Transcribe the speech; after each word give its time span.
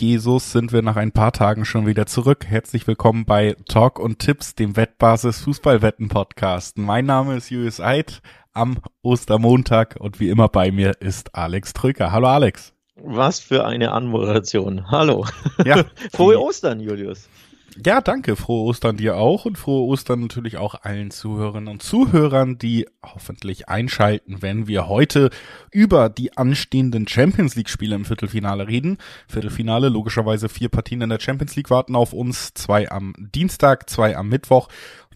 Jesus 0.00 0.52
sind 0.52 0.72
wir 0.72 0.82
nach 0.82 0.94
ein 0.94 1.10
paar 1.10 1.32
Tagen 1.32 1.64
schon 1.64 1.86
wieder 1.86 2.06
zurück. 2.06 2.44
Herzlich 2.46 2.86
willkommen 2.86 3.24
bei 3.24 3.56
Talk 3.66 3.98
und 3.98 4.20
Tipps, 4.20 4.54
dem 4.54 4.76
Wettbasis 4.76 5.40
Fußballwetten 5.40 6.08
Podcast. 6.08 6.78
Mein 6.78 7.04
Name 7.04 7.36
ist 7.36 7.50
Julius 7.50 7.80
Eid 7.80 8.22
am 8.52 8.78
Ostermontag 9.02 9.96
und 9.98 10.20
wie 10.20 10.28
immer 10.28 10.48
bei 10.48 10.70
mir 10.70 10.92
ist 11.00 11.34
Alex 11.34 11.72
Trücker. 11.72 12.12
Hallo 12.12 12.28
Alex. 12.28 12.74
Was 12.94 13.40
für 13.40 13.66
eine 13.66 13.90
Anmoderation. 13.90 14.88
Hallo. 14.88 15.26
Ja. 15.64 15.84
Frohe 16.12 16.40
Ostern, 16.40 16.78
Julius. 16.78 17.28
Ja, 17.76 18.00
danke. 18.00 18.34
Frohe 18.34 18.64
Ostern 18.64 18.96
dir 18.96 19.16
auch 19.16 19.44
und 19.44 19.56
frohe 19.56 19.86
Ostern 19.86 20.20
natürlich 20.20 20.56
auch 20.56 20.74
allen 20.82 21.10
Zuhörerinnen 21.10 21.68
und 21.68 21.82
Zuhörern, 21.82 22.58
die 22.58 22.86
hoffentlich 23.04 23.68
einschalten, 23.68 24.42
wenn 24.42 24.66
wir 24.66 24.88
heute 24.88 25.30
über 25.70 26.08
die 26.08 26.36
anstehenden 26.36 27.06
Champions 27.06 27.54
League 27.56 27.68
Spiele 27.68 27.94
im 27.94 28.04
Viertelfinale 28.04 28.66
reden. 28.66 28.98
Viertelfinale, 29.28 29.90
logischerweise 29.90 30.48
vier 30.48 30.70
Partien 30.70 31.02
in 31.02 31.10
der 31.10 31.20
Champions 31.20 31.56
League 31.56 31.70
warten 31.70 31.94
auf 31.94 32.12
uns, 32.12 32.52
zwei 32.54 32.90
am 32.90 33.14
Dienstag, 33.18 33.88
zwei 33.88 34.16
am 34.16 34.28
Mittwoch. 34.28 34.68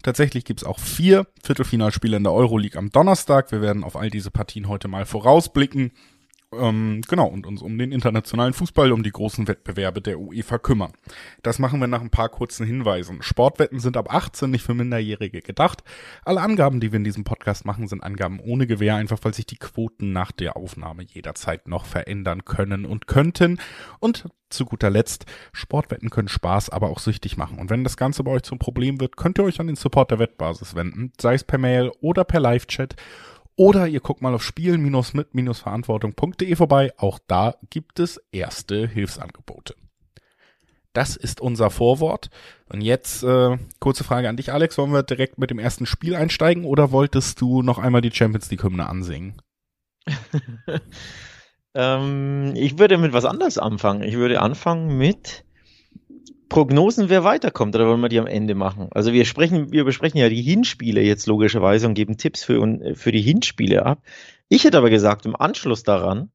Tatsächlich 0.03 0.45
gibt's 0.45 0.63
auch 0.63 0.79
vier 0.79 1.27
Viertelfinalspiele 1.43 2.17
in 2.17 2.23
der 2.23 2.33
Euroleague 2.33 2.77
am 2.77 2.89
Donnerstag. 2.91 3.51
Wir 3.51 3.61
werden 3.61 3.83
auf 3.83 3.95
all 3.95 4.09
diese 4.09 4.31
Partien 4.31 4.67
heute 4.67 4.87
mal 4.87 5.05
vorausblicken 5.05 5.91
ähm, 6.59 7.01
genau, 7.07 7.27
und 7.27 7.45
uns 7.45 7.61
um 7.61 7.77
den 7.77 7.91
internationalen 7.91 8.53
Fußball, 8.53 8.91
um 8.91 9.03
die 9.03 9.11
großen 9.11 9.47
Wettbewerbe 9.47 10.01
der 10.01 10.19
UEFA 10.19 10.57
kümmern. 10.57 10.93
Das 11.41 11.59
machen 11.59 11.79
wir 11.79 11.87
nach 11.87 12.01
ein 12.01 12.09
paar 12.09 12.29
kurzen 12.29 12.65
Hinweisen. 12.65 13.21
Sportwetten 13.21 13.79
sind 13.79 13.97
ab 13.97 14.13
18 14.13 14.49
nicht 14.49 14.63
für 14.63 14.73
Minderjährige 14.73 15.41
gedacht. 15.41 15.83
Alle 16.25 16.41
Angaben, 16.41 16.79
die 16.79 16.91
wir 16.91 16.97
in 16.97 17.03
diesem 17.03 17.23
Podcast 17.23 17.65
machen, 17.65 17.87
sind 17.87 18.03
Angaben 18.03 18.39
ohne 18.39 18.67
Gewähr, 18.67 18.95
einfach 18.95 19.19
weil 19.23 19.33
sich 19.33 19.45
die 19.45 19.57
Quoten 19.57 20.11
nach 20.11 20.31
der 20.31 20.57
Aufnahme 20.57 21.03
jederzeit 21.03 21.67
noch 21.67 21.85
verändern 21.85 22.45
können 22.45 22.85
und 22.85 23.07
könnten. 23.07 23.59
Und 23.99 24.25
zu 24.53 24.65
guter 24.65 24.89
Letzt, 24.89 25.25
Sportwetten 25.51 26.09
können 26.09 26.27
Spaß, 26.27 26.69
aber 26.69 26.89
auch 26.89 26.99
süchtig 26.99 27.37
machen. 27.37 27.57
Und 27.59 27.69
wenn 27.69 27.83
das 27.83 27.97
Ganze 27.97 28.23
bei 28.23 28.31
euch 28.31 28.43
zum 28.43 28.59
Problem 28.59 28.99
wird, 28.99 29.17
könnt 29.17 29.39
ihr 29.39 29.43
euch 29.43 29.59
an 29.59 29.67
den 29.67 29.75
Support 29.75 30.11
der 30.11 30.19
Wettbasis 30.19 30.75
wenden, 30.75 31.11
sei 31.19 31.33
es 31.33 31.43
per 31.43 31.57
Mail 31.57 31.91
oder 32.01 32.23
per 32.23 32.39
Live-Chat. 32.39 32.95
Oder 33.55 33.87
ihr 33.87 33.99
guckt 33.99 34.21
mal 34.21 34.33
auf 34.33 34.43
spielen-mit-verantwortung.de 34.43 36.55
vorbei. 36.55 36.91
Auch 36.97 37.19
da 37.27 37.55
gibt 37.69 37.99
es 37.99 38.19
erste 38.31 38.87
Hilfsangebote. 38.87 39.75
Das 40.93 41.15
ist 41.15 41.41
unser 41.41 41.69
Vorwort. 41.69 42.29
Und 42.69 42.81
jetzt 42.81 43.23
äh, 43.23 43.57
kurze 43.79 44.03
Frage 44.03 44.29
an 44.29 44.37
dich, 44.37 44.53
Alex. 44.53 44.77
Wollen 44.77 44.93
wir 44.93 45.03
direkt 45.03 45.39
mit 45.39 45.49
dem 45.49 45.59
ersten 45.59 45.85
Spiel 45.85 46.15
einsteigen 46.15 46.65
oder 46.65 46.91
wolltest 46.91 47.41
du 47.41 47.63
noch 47.63 47.79
einmal 47.79 48.01
die 48.01 48.11
Champions 48.11 48.49
League-Hymne 48.51 48.87
ansingen? 48.87 49.41
ähm, 51.73 52.53
ich 52.55 52.77
würde 52.77 52.97
mit 52.97 53.13
was 53.13 53.25
anderes 53.25 53.57
anfangen. 53.57 54.03
Ich 54.03 54.15
würde 54.15 54.41
anfangen 54.41 54.97
mit 54.97 55.45
Prognosen, 56.53 57.09
wer 57.09 57.23
weiterkommt, 57.23 57.73
oder 57.73 57.87
wollen 57.87 58.01
wir 58.01 58.09
die 58.09 58.19
am 58.19 58.27
Ende 58.27 58.53
machen? 58.53 58.87
Also 58.91 59.11
wir 59.11 59.25
sprechen, 59.25 59.71
wir 59.71 59.85
besprechen 59.85 60.19
ja 60.19 60.29
die 60.29 60.43
Hinspiele 60.43 61.01
jetzt 61.01 61.25
logischerweise 61.25 61.87
und 61.87 61.95
geben 61.95 62.15
Tipps 62.15 62.43
für, 62.43 62.93
für 62.93 63.11
die 63.11 63.23
Hinspiele 63.23 63.83
ab. 63.87 64.03
Ich 64.49 64.63
hätte 64.63 64.77
aber 64.77 64.91
gesagt, 64.91 65.25
im 65.25 65.35
Anschluss 65.35 65.81
daran 65.81 66.29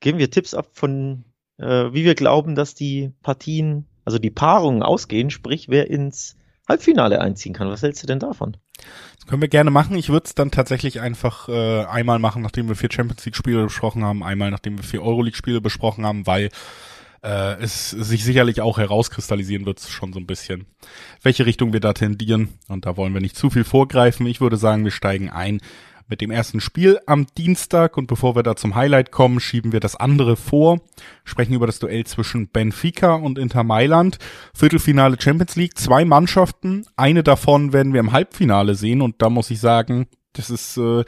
geben 0.00 0.18
wir 0.18 0.30
Tipps 0.30 0.54
ab 0.54 0.70
von, 0.72 1.26
äh, 1.58 1.92
wie 1.92 2.06
wir 2.06 2.14
glauben, 2.14 2.54
dass 2.54 2.74
die 2.74 3.12
Partien, 3.22 3.84
also 4.06 4.18
die 4.18 4.30
Paarungen 4.30 4.82
ausgehen, 4.82 5.28
sprich, 5.28 5.68
wer 5.68 5.90
ins 5.90 6.38
Halbfinale 6.66 7.20
einziehen 7.20 7.52
kann. 7.52 7.68
Was 7.68 7.82
hältst 7.82 8.02
du 8.02 8.06
denn 8.06 8.18
davon? 8.18 8.56
Das 9.16 9.26
können 9.26 9.42
wir 9.42 9.48
gerne 9.48 9.70
machen. 9.70 9.94
Ich 9.94 10.08
würde 10.08 10.24
es 10.24 10.34
dann 10.34 10.50
tatsächlich 10.50 11.02
einfach 11.02 11.50
äh, 11.50 11.84
einmal 11.84 12.18
machen, 12.18 12.40
nachdem 12.40 12.68
wir 12.68 12.76
vier 12.76 12.90
Champions 12.90 13.26
League 13.26 13.36
Spiele 13.36 13.64
besprochen 13.64 14.04
haben, 14.04 14.22
einmal 14.22 14.50
nachdem 14.50 14.78
wir 14.78 14.84
vier 14.84 15.02
Euroleague 15.02 15.36
Spiele 15.36 15.60
besprochen 15.60 16.06
haben, 16.06 16.26
weil 16.26 16.48
äh, 17.22 17.60
es 17.62 17.90
sich 17.90 18.24
sicherlich 18.24 18.60
auch 18.60 18.78
herauskristallisieren 18.78 19.66
wird, 19.66 19.80
schon 19.80 20.12
so 20.12 20.18
ein 20.18 20.26
bisschen, 20.26 20.66
welche 21.22 21.46
Richtung 21.46 21.72
wir 21.72 21.80
da 21.80 21.92
tendieren. 21.92 22.48
Und 22.68 22.86
da 22.86 22.96
wollen 22.96 23.14
wir 23.14 23.20
nicht 23.20 23.36
zu 23.36 23.50
viel 23.50 23.64
vorgreifen. 23.64 24.26
Ich 24.26 24.40
würde 24.40 24.56
sagen, 24.56 24.84
wir 24.84 24.90
steigen 24.90 25.30
ein 25.30 25.60
mit 26.10 26.20
dem 26.20 26.32
ersten 26.32 26.60
Spiel 26.60 26.98
am 27.06 27.26
Dienstag 27.38 27.96
und 27.96 28.08
bevor 28.08 28.34
wir 28.34 28.42
da 28.42 28.56
zum 28.56 28.74
Highlight 28.74 29.12
kommen, 29.12 29.38
schieben 29.38 29.70
wir 29.70 29.78
das 29.78 29.94
andere 29.94 30.36
vor, 30.36 30.80
sprechen 31.24 31.54
über 31.54 31.66
das 31.66 31.78
Duell 31.78 32.04
zwischen 32.04 32.48
Benfica 32.48 33.14
und 33.14 33.38
Inter 33.38 33.62
Mailand. 33.62 34.18
Viertelfinale 34.52 35.16
Champions 35.20 35.54
League, 35.54 35.78
zwei 35.78 36.04
Mannschaften, 36.04 36.84
eine 36.96 37.22
davon 37.22 37.72
werden 37.72 37.92
wir 37.92 38.00
im 38.00 38.10
Halbfinale 38.10 38.74
sehen 38.74 39.02
und 39.02 39.22
da 39.22 39.30
muss 39.30 39.50
ich 39.50 39.60
sagen, 39.60 40.08
das 40.32 40.50
ist 40.50 40.76
äh, 40.76 41.04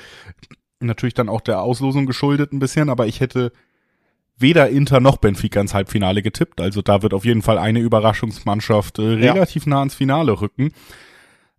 natürlich 0.78 1.14
dann 1.14 1.28
auch 1.28 1.40
der 1.40 1.62
Auslosung 1.62 2.06
geschuldet 2.06 2.52
ein 2.52 2.60
bisschen, 2.60 2.88
aber 2.88 3.08
ich 3.08 3.18
hätte 3.18 3.52
weder 4.42 4.68
Inter 4.68 5.00
noch 5.00 5.16
Benfica 5.16 5.60
ins 5.60 5.74
Halbfinale 5.74 6.22
getippt. 6.22 6.60
Also 6.60 6.82
da 6.82 7.02
wird 7.02 7.14
auf 7.14 7.24
jeden 7.24 7.42
Fall 7.42 7.58
eine 7.58 7.80
Überraschungsmannschaft 7.80 8.98
äh, 8.98 9.02
relativ 9.02 9.64
ja. 9.64 9.70
nah 9.70 9.78
ans 9.78 9.94
Finale 9.94 10.40
rücken. 10.40 10.72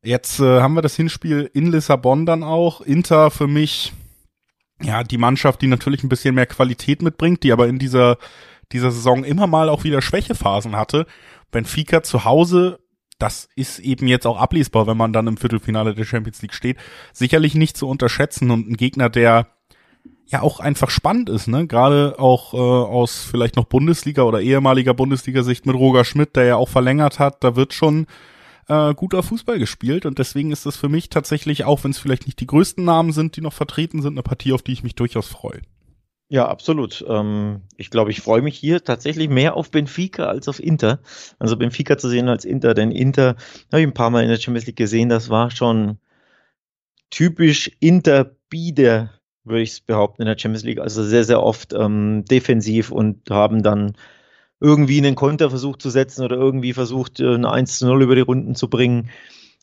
Jetzt 0.04 0.40
äh, 0.40 0.62
haben 0.62 0.76
wir 0.76 0.82
das 0.82 0.96
Hinspiel 0.96 1.50
in 1.54 1.72
Lissabon 1.72 2.26
dann 2.26 2.44
auch. 2.44 2.82
Inter 2.82 3.32
für 3.32 3.48
mich, 3.48 3.94
ja, 4.82 5.04
die 5.04 5.18
Mannschaft, 5.18 5.62
die 5.62 5.68
natürlich 5.68 6.04
ein 6.04 6.10
bisschen 6.10 6.36
mehr 6.36 6.46
Qualität 6.46 7.02
mitbringt, 7.02 7.44
die 7.44 7.54
aber 7.54 7.68
in 7.68 7.80
dieser, 7.80 8.18
dieser 8.74 8.92
Saison 8.92 9.24
immer 9.24 9.48
mal 9.48 9.70
auch 9.70 9.86
wieder 9.86 10.02
Schwächephasen 10.02 10.76
hatte. 10.76 11.08
Benfica 11.52 12.04
zu 12.04 12.26
Hause, 12.26 12.80
das 13.18 13.48
ist 13.56 13.80
eben 13.80 14.08
jetzt 14.08 14.28
auch 14.28 14.38
ablesbar, 14.38 14.88
wenn 14.88 14.98
man 14.98 15.14
dann 15.14 15.28
im 15.28 15.38
Viertelfinale 15.38 15.96
der 15.96 16.04
Champions 16.04 16.42
League 16.42 16.54
steht, 16.54 16.78
sicherlich 17.14 17.56
nicht 17.56 17.78
zu 17.78 17.88
unterschätzen 17.88 18.52
und 18.52 18.70
ein 18.70 18.76
Gegner, 18.76 19.10
der 19.10 19.48
ja 20.34 20.42
auch 20.42 20.60
einfach 20.60 20.90
spannend 20.90 21.30
ist, 21.30 21.48
ne? 21.48 21.66
Gerade 21.68 22.16
auch 22.20 22.54
äh, 22.54 22.58
aus 22.58 23.24
vielleicht 23.24 23.56
noch 23.56 23.66
Bundesliga 23.66 24.24
oder 24.24 24.42
ehemaliger 24.42 24.94
Bundesliga-Sicht 24.94 25.66
mit 25.66 25.76
Roger 25.76 26.04
Schmidt, 26.04 26.36
der 26.36 26.46
ja 26.46 26.56
auch 26.58 26.70
verlängert 26.70 27.20
hat, 27.20 27.44
da 27.44 27.56
wird 27.56 27.74
schon 27.74 28.08
äh, 28.68 28.94
guter 28.94 29.24
Fußball 29.24 29.60
gespielt 29.60 30.06
und 30.06 30.20
deswegen 30.20 30.52
ist 30.52 30.66
das 30.66 30.76
für 30.76 30.90
mich 30.90 31.10
tatsächlich, 31.10 31.64
auch 31.66 31.84
wenn 31.84 31.92
es 31.92 32.00
vielleicht 32.00 32.26
nicht 32.26 32.40
die 32.40 32.48
größten 32.48 32.84
Namen 32.84 33.14
sind, 33.14 33.38
die 33.38 33.42
noch 33.42 33.54
vertreten 33.54 34.02
sind, 34.02 34.14
eine 34.14 34.24
Partie, 34.24 34.54
auf 34.54 34.62
die 34.62 34.74
ich 34.74 34.84
mich 34.84 34.96
durchaus 34.96 35.28
freue. 35.28 35.62
Ja, 36.30 36.48
absolut. 36.48 37.06
Ähm, 37.08 37.62
ich 37.78 37.92
glaube, 37.92 38.10
ich 38.10 38.22
freue 38.22 38.42
mich 38.42 38.58
hier 38.58 38.84
tatsächlich 38.84 39.30
mehr 39.30 39.56
auf 39.56 39.70
Benfica 39.70 40.26
als 40.26 40.48
auf 40.48 40.60
Inter. 40.60 41.00
Also 41.38 41.58
Benfica 41.58 41.98
zu 41.98 42.10
sehen 42.10 42.28
als 42.28 42.44
Inter, 42.44 42.74
denn 42.74 42.92
Inter 42.92 43.36
habe 43.72 43.82
ich 43.82 43.88
ein 43.88 43.94
paar 43.94 44.10
Mal 44.10 44.24
in 44.24 44.30
der 44.30 44.38
Champions 44.38 44.66
League 44.66 44.78
gesehen, 44.78 45.10
das 45.10 45.30
war 45.30 45.52
schon 45.52 46.00
typisch 47.12 47.70
Inter-Bieder 47.80 49.12
würde 49.44 49.62
ich 49.62 49.86
behaupten, 49.86 50.22
in 50.22 50.28
der 50.28 50.38
Champions 50.38 50.64
League. 50.64 50.80
Also 50.80 51.04
sehr, 51.04 51.24
sehr 51.24 51.44
oft 51.44 51.74
ähm, 51.74 52.26
defensiv 52.26 52.92
und 52.92 53.30
haben 53.30 53.64
dann 53.64 53.94
irgendwie 54.60 54.98
einen 54.98 55.16
Konter 55.16 55.50
versucht 55.50 55.82
zu 55.82 55.90
setzen 55.90 56.24
oder 56.24 56.38
irgendwie 56.38 56.74
versucht, 56.74 57.20
äh, 57.20 57.34
eine 57.34 57.52
1 57.52 57.80
zu 57.80 57.86
0 57.86 58.04
über 58.04 58.16
die 58.16 58.22
Runden 58.22 58.56
zu 58.56 58.70
bringen. 58.70 59.10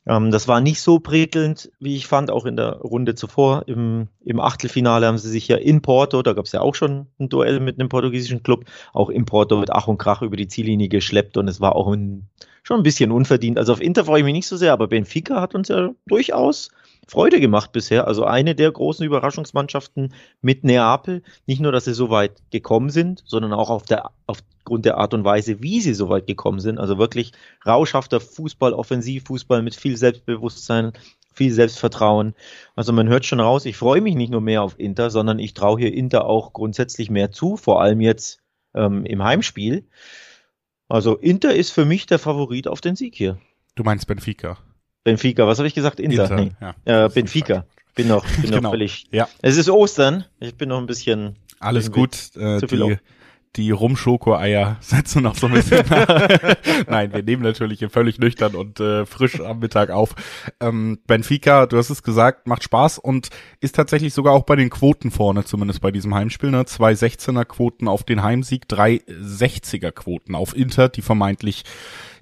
Ähm, 0.06 0.30
das 0.30 0.48
war 0.48 0.60
nicht 0.60 0.80
so 0.80 0.98
prickelnd, 0.98 1.70
wie 1.78 1.96
ich 1.96 2.06
fand, 2.06 2.30
auch 2.30 2.46
in 2.46 2.56
der 2.56 2.76
Runde 2.76 3.14
zuvor. 3.14 3.64
Im, 3.66 4.08
im 4.24 4.40
Achtelfinale 4.40 5.06
haben 5.06 5.18
sie 5.18 5.30
sich 5.30 5.48
ja 5.48 5.56
in 5.56 5.82
Porto, 5.82 6.22
da 6.22 6.32
gab 6.32 6.46
es 6.46 6.52
ja 6.52 6.60
auch 6.60 6.74
schon 6.74 7.06
ein 7.18 7.28
Duell 7.28 7.60
mit 7.60 7.78
einem 7.78 7.88
portugiesischen 7.88 8.42
Club, 8.42 8.64
auch 8.92 9.10
in 9.10 9.24
Porto 9.26 9.58
mit 9.58 9.70
Ach 9.70 9.88
und 9.88 9.98
Krach 9.98 10.22
über 10.22 10.36
die 10.36 10.48
Ziellinie 10.48 10.88
geschleppt 10.88 11.36
und 11.36 11.48
es 11.48 11.60
war 11.60 11.76
auch 11.76 11.92
ein, 11.92 12.28
schon 12.62 12.80
ein 12.80 12.82
bisschen 12.82 13.10
unverdient. 13.10 13.58
Also 13.58 13.72
auf 13.72 13.80
Inter 13.80 14.04
freue 14.04 14.20
ich 14.20 14.24
mich 14.24 14.34
nicht 14.34 14.46
so 14.46 14.56
sehr, 14.56 14.72
aber 14.72 14.88
Benfica 14.88 15.40
hat 15.40 15.54
uns 15.54 15.68
ja 15.68 15.90
durchaus 16.06 16.70
Freude 17.10 17.40
gemacht 17.40 17.72
bisher. 17.72 18.06
Also 18.06 18.24
eine 18.24 18.54
der 18.54 18.70
großen 18.70 19.04
Überraschungsmannschaften 19.04 20.14
mit 20.40 20.62
Neapel. 20.62 21.22
Nicht 21.46 21.60
nur, 21.60 21.72
dass 21.72 21.84
sie 21.86 21.94
so 21.94 22.10
weit 22.10 22.40
gekommen 22.50 22.90
sind, 22.90 23.24
sondern 23.26 23.52
auch 23.52 23.70
auf 23.70 23.84
der, 23.84 24.10
aufgrund 24.26 24.84
der 24.84 24.96
Art 24.96 25.12
und 25.14 25.24
Weise, 25.24 25.60
wie 25.60 25.80
sie 25.80 25.94
so 25.94 26.08
weit 26.08 26.26
gekommen 26.26 26.60
sind. 26.60 26.78
Also 26.78 26.98
wirklich 26.98 27.32
rauschhafter 27.66 28.20
Fußball, 28.20 28.72
Offensivfußball 28.72 29.62
mit 29.62 29.74
viel 29.74 29.96
Selbstbewusstsein, 29.96 30.92
viel 31.34 31.52
Selbstvertrauen. 31.52 32.34
Also 32.76 32.92
man 32.92 33.08
hört 33.08 33.26
schon 33.26 33.40
raus, 33.40 33.64
ich 33.64 33.76
freue 33.76 34.00
mich 34.00 34.14
nicht 34.14 34.30
nur 34.30 34.40
mehr 34.40 34.62
auf 34.62 34.78
Inter, 34.78 35.10
sondern 35.10 35.38
ich 35.38 35.54
traue 35.54 35.80
hier 35.80 35.92
Inter 35.92 36.26
auch 36.26 36.52
grundsätzlich 36.52 37.10
mehr 37.10 37.32
zu, 37.32 37.56
vor 37.56 37.82
allem 37.82 38.00
jetzt 38.00 38.40
ähm, 38.74 39.04
im 39.04 39.24
Heimspiel. 39.24 39.88
Also 40.90 41.16
Inter 41.16 41.54
ist 41.54 41.70
für 41.70 41.84
mich 41.84 42.06
der 42.06 42.18
Favorit 42.18 42.66
auf 42.66 42.80
den 42.80 42.96
Sieg 42.96 43.14
hier. 43.14 43.38
Du 43.76 43.84
meinst 43.84 44.08
Benfica? 44.08 44.58
Benfica, 45.04 45.46
was 45.46 45.58
habe 45.58 45.68
ich 45.68 45.74
gesagt? 45.74 46.00
Inter. 46.00 46.24
Inter 46.24 46.36
nee. 46.36 46.74
ja. 46.84 47.06
Äh, 47.06 47.08
Benfica. 47.08 47.64
Bin 47.94 48.08
noch, 48.08 48.26
bin 48.26 48.42
genau. 48.50 48.60
noch 48.62 48.70
völlig. 48.70 49.06
Ja. 49.12 49.28
Es 49.40 49.56
ist 49.56 49.70
Ostern. 49.70 50.24
Ich 50.40 50.56
bin 50.56 50.68
noch 50.68 50.78
ein 50.78 50.86
bisschen. 50.86 51.36
Alles 51.60 51.92
gut. 51.92 52.32
Äh, 52.36 52.60
die, 52.60 52.98
die 53.56 53.70
Rumschoko-Eier 53.70 54.76
setzen 54.80 55.22
noch 55.22 55.34
so 55.34 55.46
ein 55.46 55.54
bisschen 55.54 55.84
Nein, 56.88 57.12
wir 57.12 57.22
nehmen 57.22 57.42
natürlich 57.42 57.80
hier 57.80 57.90
völlig 57.90 58.18
nüchtern 58.18 58.54
und 58.54 58.80
äh, 58.80 59.06
frisch 59.06 59.40
am 59.40 59.58
Mittag 59.58 59.90
auf. 59.90 60.14
Ähm, 60.60 60.98
Benfica, 61.06 61.66
du 61.66 61.76
hast 61.76 61.90
es 61.90 62.02
gesagt, 62.02 62.46
macht 62.46 62.62
Spaß 62.62 62.98
und 62.98 63.30
ist 63.60 63.74
tatsächlich 63.74 64.14
sogar 64.14 64.34
auch 64.34 64.44
bei 64.44 64.56
den 64.56 64.70
Quoten 64.70 65.10
vorne, 65.10 65.44
zumindest 65.44 65.80
bei 65.80 65.90
diesem 65.90 66.14
Heimspiel. 66.14 66.50
Ne? 66.50 66.64
Zwei 66.66 66.92
16er 66.92 67.44
Quoten 67.44 67.88
auf 67.88 68.04
den 68.04 68.22
Heimsieg, 68.22 68.68
drei 68.68 69.02
60er 69.08 69.90
Quoten 69.90 70.34
auf 70.34 70.56
Inter, 70.56 70.88
die 70.88 71.02
vermeintlich 71.02 71.64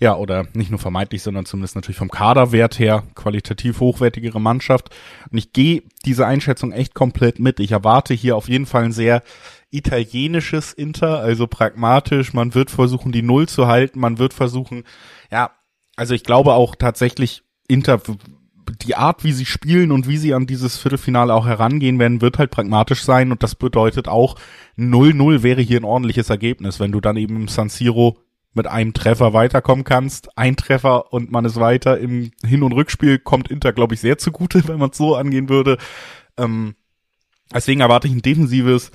ja, 0.00 0.16
oder 0.16 0.46
nicht 0.52 0.70
nur 0.70 0.78
vermeintlich, 0.78 1.22
sondern 1.22 1.44
zumindest 1.44 1.74
natürlich 1.74 1.96
vom 1.96 2.10
Kaderwert 2.10 2.78
her 2.78 3.02
qualitativ 3.14 3.80
hochwertigere 3.80 4.40
Mannschaft. 4.40 4.94
Und 5.30 5.38
ich 5.38 5.52
gehe 5.52 5.82
diese 6.04 6.26
Einschätzung 6.26 6.72
echt 6.72 6.94
komplett 6.94 7.38
mit. 7.40 7.58
Ich 7.58 7.72
erwarte 7.72 8.14
hier 8.14 8.36
auf 8.36 8.48
jeden 8.48 8.66
Fall 8.66 8.84
ein 8.84 8.92
sehr 8.92 9.22
italienisches 9.70 10.72
Inter, 10.72 11.20
also 11.20 11.46
pragmatisch. 11.46 12.32
Man 12.32 12.54
wird 12.54 12.70
versuchen, 12.70 13.12
die 13.12 13.22
Null 13.22 13.48
zu 13.48 13.66
halten. 13.66 14.00
Man 14.00 14.18
wird 14.18 14.34
versuchen, 14.34 14.84
ja, 15.30 15.50
also 15.96 16.14
ich 16.14 16.24
glaube 16.24 16.54
auch 16.54 16.74
tatsächlich 16.74 17.42
Inter, 17.66 18.00
die 18.82 18.94
Art, 18.94 19.24
wie 19.24 19.32
sie 19.32 19.46
spielen 19.46 19.92
und 19.92 20.08
wie 20.08 20.16
sie 20.16 20.34
an 20.34 20.46
dieses 20.46 20.78
Viertelfinale 20.78 21.34
auch 21.34 21.46
herangehen 21.46 21.98
werden, 21.98 22.20
wird 22.20 22.38
halt 22.38 22.50
pragmatisch 22.50 23.02
sein. 23.02 23.32
Und 23.32 23.42
das 23.42 23.54
bedeutet 23.54 24.08
auch, 24.08 24.36
0-0 24.76 25.42
wäre 25.42 25.60
hier 25.60 25.80
ein 25.80 25.84
ordentliches 25.84 26.30
Ergebnis, 26.30 26.80
wenn 26.80 26.92
du 26.92 27.00
dann 27.00 27.16
eben 27.16 27.36
im 27.36 27.48
San 27.48 27.68
Siro 27.68 28.18
mit 28.54 28.66
einem 28.66 28.94
Treffer 28.94 29.32
weiterkommen 29.32 29.84
kannst. 29.84 30.36
Ein 30.36 30.56
Treffer 30.56 31.12
und 31.12 31.30
man 31.30 31.44
ist 31.44 31.56
weiter. 31.56 31.98
Im 31.98 32.30
Hin- 32.44 32.62
und 32.62 32.72
Rückspiel 32.72 33.18
kommt 33.18 33.50
Inter, 33.50 33.72
glaube 33.72 33.94
ich, 33.94 34.00
sehr 34.00 34.18
zugute, 34.18 34.62
wenn 34.68 34.78
man 34.78 34.90
es 34.90 34.98
so 34.98 35.14
angehen 35.14 35.48
würde. 35.48 35.78
Ähm, 36.36 36.74
deswegen 37.52 37.80
erwarte 37.80 38.08
ich 38.08 38.14
ein 38.14 38.22
defensives 38.22 38.90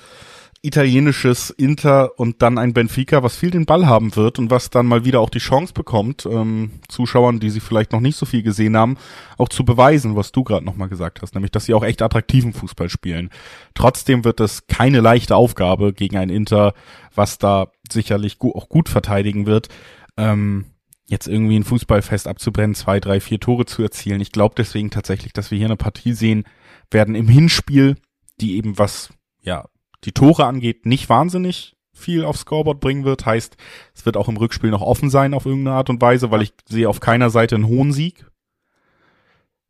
italienisches 0.63 1.49
Inter 1.49 2.17
und 2.17 2.41
dann 2.41 2.57
ein 2.57 2.73
Benfica, 2.73 3.21
was 3.21 3.35
viel 3.35 3.51
den 3.51 3.65
Ball 3.65 3.85
haben 3.85 4.15
wird 4.15 4.39
und 4.39 4.49
was 4.49 4.69
dann 4.69 4.85
mal 4.85 5.03
wieder 5.03 5.19
auch 5.19 5.29
die 5.29 5.39
Chance 5.39 5.73
bekommt, 5.73 6.25
ähm, 6.25 6.71
Zuschauern, 6.87 7.41
die 7.41 7.49
sie 7.49 7.59
vielleicht 7.59 7.91
noch 7.91 7.99
nicht 7.99 8.15
so 8.15 8.25
viel 8.25 8.43
gesehen 8.43 8.77
haben, 8.77 8.97
auch 9.37 9.49
zu 9.49 9.65
beweisen, 9.65 10.15
was 10.15 10.31
du 10.31 10.45
gerade 10.45 10.65
nochmal 10.65 10.87
gesagt 10.87 11.21
hast, 11.21 11.35
nämlich, 11.35 11.51
dass 11.51 11.65
sie 11.65 11.73
auch 11.73 11.83
echt 11.83 12.01
attraktiven 12.01 12.53
Fußball 12.53 12.89
spielen. 12.89 13.29
Trotzdem 13.73 14.23
wird 14.23 14.39
es 14.39 14.65
keine 14.67 15.01
leichte 15.01 15.35
Aufgabe 15.35 15.91
gegen 15.91 16.15
ein 16.15 16.29
Inter, 16.29 16.73
was 17.13 17.37
da 17.37 17.67
sicherlich 17.91 18.39
gu 18.39 18.51
auch 18.51 18.69
gut 18.69 18.87
verteidigen 18.87 19.45
wird. 19.45 19.67
Ähm, 20.15 20.65
jetzt 21.05 21.27
irgendwie 21.27 21.59
ein 21.59 21.65
Fußballfest 21.65 22.25
abzubrennen, 22.25 22.73
zwei, 22.73 23.01
drei, 23.01 23.19
vier 23.19 23.41
Tore 23.41 23.65
zu 23.65 23.83
erzielen. 23.83 24.21
Ich 24.21 24.31
glaube 24.31 24.55
deswegen 24.57 24.91
tatsächlich, 24.91 25.33
dass 25.33 25.51
wir 25.51 25.57
hier 25.57 25.67
eine 25.67 25.75
Partie 25.75 26.13
sehen 26.13 26.45
werden 26.89 27.15
im 27.15 27.27
Hinspiel, 27.27 27.97
die 28.39 28.55
eben 28.55 28.77
was, 28.77 29.09
ja, 29.41 29.65
die 30.03 30.11
Tore 30.11 30.45
angeht, 30.45 30.85
nicht 30.85 31.09
wahnsinnig 31.09 31.75
viel 31.93 32.25
aufs 32.25 32.41
Scoreboard 32.41 32.79
bringen 32.79 33.05
wird. 33.05 33.25
Heißt, 33.25 33.55
es 33.93 34.05
wird 34.05 34.17
auch 34.17 34.27
im 34.27 34.37
Rückspiel 34.37 34.71
noch 34.71 34.81
offen 34.81 35.09
sein 35.09 35.33
auf 35.33 35.45
irgendeine 35.45 35.77
Art 35.77 35.89
und 35.89 36.01
Weise, 36.01 36.31
weil 36.31 36.41
ich 36.41 36.53
sehe 36.67 36.89
auf 36.89 36.99
keiner 36.99 37.29
Seite 37.29 37.55
einen 37.55 37.67
hohen 37.67 37.91
Sieg. 37.91 38.25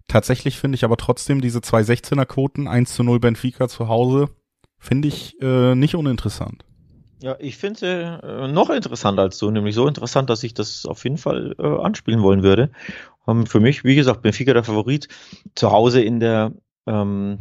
Tatsächlich 0.07 0.59
finde 0.59 0.75
ich 0.75 0.83
aber 0.83 0.97
trotzdem 0.97 1.41
diese 1.41 1.61
zwei 1.61 1.81
16er 1.81 2.25
Quoten, 2.25 2.67
1 2.67 2.93
zu 2.93 3.03
0 3.03 3.19
Benfica 3.19 3.67
zu 3.67 3.87
Hause, 3.87 4.29
finde 4.77 5.07
ich 5.07 5.41
äh, 5.41 5.75
nicht 5.75 5.95
uninteressant. 5.95 6.65
Ja, 7.21 7.37
ich 7.39 7.57
finde 7.57 7.79
sie 7.79 7.87
äh, 7.87 8.47
noch 8.49 8.69
interessanter 8.69 9.21
als 9.21 9.37
du, 9.37 9.49
nämlich 9.49 9.75
so 9.75 9.87
interessant, 9.87 10.29
dass 10.29 10.43
ich 10.43 10.53
das 10.53 10.85
auf 10.85 11.05
jeden 11.05 11.17
Fall 11.17 11.55
äh, 11.57 11.81
anspielen 11.81 12.21
wollen 12.21 12.43
würde. 12.43 12.69
Ähm, 13.27 13.45
für 13.45 13.61
mich, 13.61 13.85
wie 13.85 13.95
gesagt, 13.95 14.21
Benfica 14.21 14.53
der 14.53 14.65
Favorit. 14.65 15.07
Zu 15.55 15.71
Hause 15.71 16.01
in 16.01 16.19
der 16.19 16.51
ähm, 16.85 17.39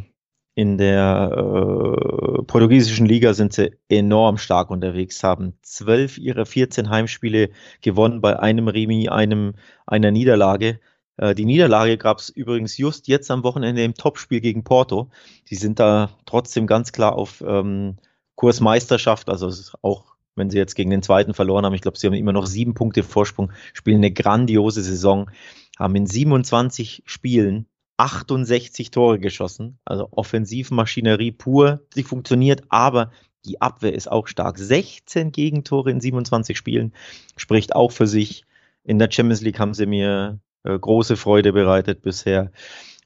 in 0.54 0.76
der 0.76 1.31
äh, 1.32 2.43
portugiesischen 2.43 3.06
Liga 3.06 3.32
sind 3.32 3.54
sie 3.54 3.72
enorm 3.88 4.37
stark 4.37 4.70
unterwegs, 4.70 5.22
haben 5.25 5.54
zwölf 5.62 6.19
ihrer 6.19 6.44
14 6.44 6.90
Heimspiele 6.90 7.50
gewonnen 7.81 8.20
bei 8.20 8.38
einem 8.38 8.69
Remi, 8.69 9.08
einem, 9.08 9.54
einer 9.87 10.10
Niederlage. 10.10 10.78
Äh, 11.16 11.34
die 11.34 11.46
Niederlage 11.46 11.96
gab 11.96 12.19
es 12.19 12.28
übrigens 12.28 12.76
just 12.76 13.08
jetzt 13.08 13.31
am 13.31 13.44
Wochenende 13.44 13.82
im 13.82 13.94
Topspiel 13.94 14.40
gegen 14.40 14.62
Porto. 14.62 15.10
Die 15.49 15.56
sind 15.56 15.81
da 15.81 16.10
trotzdem 16.26 16.66
ganz 16.66 16.93
klar 16.93 17.16
auf 17.16 17.43
ähm, 17.46 17.96
Kursmeisterschaft, 18.34 19.31
also 19.31 19.50
auch 19.81 20.12
wenn 20.34 20.50
sie 20.50 20.58
jetzt 20.58 20.75
gegen 20.75 20.90
den 20.90 21.02
zweiten 21.02 21.34
verloren 21.34 21.64
haben, 21.64 21.75
ich 21.75 21.82
glaube, 21.82 21.98
sie 21.98 22.06
haben 22.06 22.14
immer 22.14 22.32
noch 22.32 22.46
sieben 22.46 22.75
Punkte 22.75 23.02
Vorsprung, 23.02 23.52
spielen 23.75 23.98
eine 23.98 24.10
grandiose 24.10 24.82
Saison, 24.82 25.31
haben 25.78 25.94
in 25.94 26.06
27 26.06 27.02
Spielen 27.06 27.66
68 28.02 28.90
Tore 28.90 29.20
geschossen. 29.20 29.78
Also 29.84 30.08
Offensivmaschinerie 30.10 31.31
pur, 31.31 31.82
die 31.94 32.02
funktioniert, 32.02 32.62
aber 32.69 33.12
die 33.44 33.60
Abwehr 33.60 33.94
ist 33.94 34.10
auch 34.10 34.26
stark. 34.26 34.58
16 34.58 35.31
Gegentore 35.31 35.90
in 35.90 36.00
27 36.00 36.56
Spielen 36.56 36.93
spricht 37.37 37.76
auch 37.76 37.93
für 37.93 38.06
sich. 38.06 38.44
In 38.82 38.99
der 38.99 39.10
Champions 39.10 39.40
League 39.43 39.60
haben 39.60 39.75
sie 39.75 39.87
mir 39.87 40.40
äh, 40.64 40.76
große 40.76 41.16
Freude 41.16 41.52
bereitet 41.52 42.02
bisher. 42.02 42.50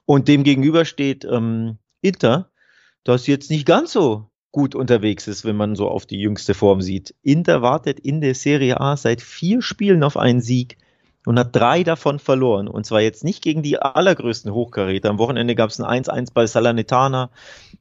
Und 0.06 0.28
dem 0.28 0.44
gegenüber 0.44 0.86
steht 0.86 1.26
ähm, 1.26 1.76
Inter, 2.00 2.50
das 3.04 3.26
jetzt 3.26 3.50
nicht 3.50 3.66
ganz 3.66 3.92
so 3.92 4.30
gut 4.50 4.74
unterwegs 4.74 5.28
ist, 5.28 5.44
wenn 5.44 5.56
man 5.56 5.76
so 5.76 5.90
auf 5.90 6.06
die 6.06 6.18
jüngste 6.18 6.54
Form 6.54 6.80
sieht. 6.80 7.14
Inter 7.22 7.60
wartet 7.60 8.00
in 8.00 8.22
der 8.22 8.34
Serie 8.34 8.80
A 8.80 8.96
seit 8.96 9.20
vier 9.20 9.60
Spielen 9.60 10.02
auf 10.02 10.16
einen 10.16 10.40
Sieg 10.40 10.78
und 11.26 11.40
hat 11.40 11.54
drei 11.54 11.82
davon 11.82 12.20
verloren. 12.20 12.68
Und 12.68 12.86
zwar 12.86 13.00
jetzt 13.00 13.24
nicht 13.24 13.42
gegen 13.42 13.62
die 13.62 13.78
allergrößten 13.80 14.54
Hochkaräter. 14.54 15.10
Am 15.10 15.18
Wochenende 15.18 15.56
gab 15.56 15.70
es 15.70 15.80
ein 15.80 16.04
1-1 16.04 16.28
bei 16.32 16.46
Salernitana. 16.46 17.30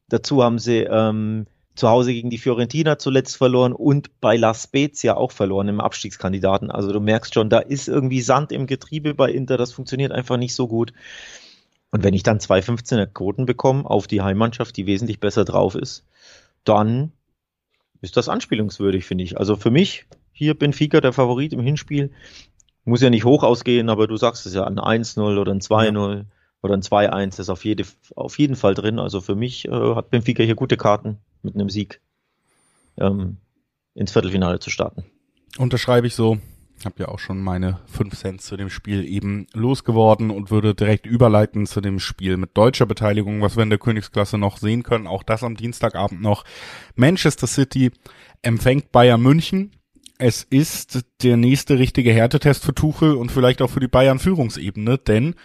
Dazu 0.10 0.44
haben 0.44 0.58
sie 0.58 0.80
ähm, 0.80 1.46
zu 1.76 1.88
Hause 1.88 2.12
gegen 2.12 2.32
die 2.32 2.40
Fiorentina 2.40 2.98
zuletzt 2.98 3.38
verloren 3.38 3.72
und 3.72 4.20
bei 4.20 4.36
La 4.36 4.56
Spezia 4.56 5.16
auch 5.16 5.32
verloren 5.32 5.68
im 5.68 5.80
Abstiegskandidaten. 5.80 6.72
Also 6.72 6.92
du 6.92 7.00
merkst 7.00 7.36
schon, 7.36 7.52
da 7.52 7.60
ist 7.60 7.88
irgendwie 7.88 8.22
Sand 8.22 8.52
im 8.52 8.66
Getriebe 8.66 9.14
bei 9.14 9.32
Inter. 9.32 9.58
Das 9.58 9.74
funktioniert 9.74 10.12
einfach 10.12 10.38
nicht 10.38 10.56
so 10.56 10.68
gut. 10.68 10.92
Und 11.92 12.04
wenn 12.04 12.16
ich 12.16 12.24
dann 12.24 12.40
zwei 12.40 12.62
15er 12.62 13.06
Quoten 13.06 13.46
bekomme 13.46 13.88
auf 13.88 14.08
die 14.08 14.24
Heimmannschaft, 14.24 14.76
die 14.76 14.88
wesentlich 14.88 15.20
besser 15.20 15.46
drauf 15.46 15.76
ist, 15.76 16.04
dann 16.64 17.12
ist 18.02 18.18
das 18.18 18.28
anspielungswürdig, 18.28 19.06
finde 19.06 19.24
ich. 19.24 19.38
Also 19.38 19.56
für 19.56 19.70
mich 19.70 20.06
hier 20.32 20.58
Benfica 20.58 21.00
der 21.00 21.14
Favorit 21.14 21.54
im 21.54 21.62
Hinspiel 21.62 22.12
muss 22.86 23.02
ja 23.02 23.10
nicht 23.10 23.26
hoch 23.26 23.44
ausgehen, 23.44 23.90
aber 23.90 24.08
du 24.08 24.16
sagst 24.16 24.46
es 24.46 24.54
ja, 24.54 24.64
ein 24.64 24.80
1-0 24.80 25.40
oder 25.40 25.52
ein 25.52 25.60
2-0 25.60 26.16
ja. 26.16 26.26
oder 26.62 26.74
ein 26.76 26.82
2-1 26.82 27.40
ist 27.40 27.50
auf, 27.50 27.66
jede, 27.66 27.84
auf 28.16 28.40
jeden 28.40 28.56
Fall 28.56 28.76
drin. 28.76 29.00
Also 29.00 29.22
für 29.22 29.36
mich 29.36 29.68
äh, 29.68 29.96
hat 29.96 30.12
Benfica 30.12 30.44
hier 30.44 30.56
gute 30.56 30.78
Karten 30.78 31.18
mit 31.42 31.56
einem 31.56 31.70
Sieg 31.70 32.00
ähm, 32.98 33.38
ins 33.96 34.12
Viertelfinale 34.12 34.60
zu 34.60 34.70
starten. 34.70 35.04
Unterschreibe 35.58 36.08
ich 36.08 36.16
so. 36.16 36.38
Ich 36.78 36.86
habe 36.86 36.96
ja 37.00 37.08
auch 37.08 37.20
schon 37.20 37.42
meine 37.42 37.80
5 37.88 38.16
Cent 38.16 38.42
zu 38.42 38.58
dem 38.58 38.70
Spiel 38.70 39.06
eben 39.06 39.48
losgeworden 39.54 40.30
und 40.30 40.52
würde 40.52 40.76
direkt 40.76 41.06
überleiten 41.06 41.66
zu 41.66 41.80
dem 41.82 42.00
Spiel 42.00 42.38
mit 42.38 42.56
deutscher 42.56 42.86
Beteiligung, 42.86 43.42
was 43.42 43.56
wir 43.56 43.64
in 43.64 43.70
der 43.70 43.80
Königsklasse 43.80 44.38
noch 44.38 44.58
sehen 44.58 44.84
können. 44.84 45.08
Auch 45.08 45.24
das 45.24 45.44
am 45.44 45.56
Dienstagabend 45.56 46.22
noch. 46.22 46.44
Manchester 46.96 47.48
City 47.48 47.92
empfängt 48.42 48.92
Bayern 48.92 49.22
München 49.22 49.72
es 50.18 50.44
ist 50.44 51.06
der 51.24 51.38
nächste 51.38 51.80
richtige 51.80 52.14
Härtetest 52.14 52.64
für 52.64 52.74
Tuchel 52.74 53.16
und 53.16 53.32
vielleicht 53.32 53.62
auch 53.62 53.70
für 53.70 53.80
die 53.80 53.88
Bayern 53.88 54.20
Führungsebene, 54.20 54.98
denn 54.98 55.36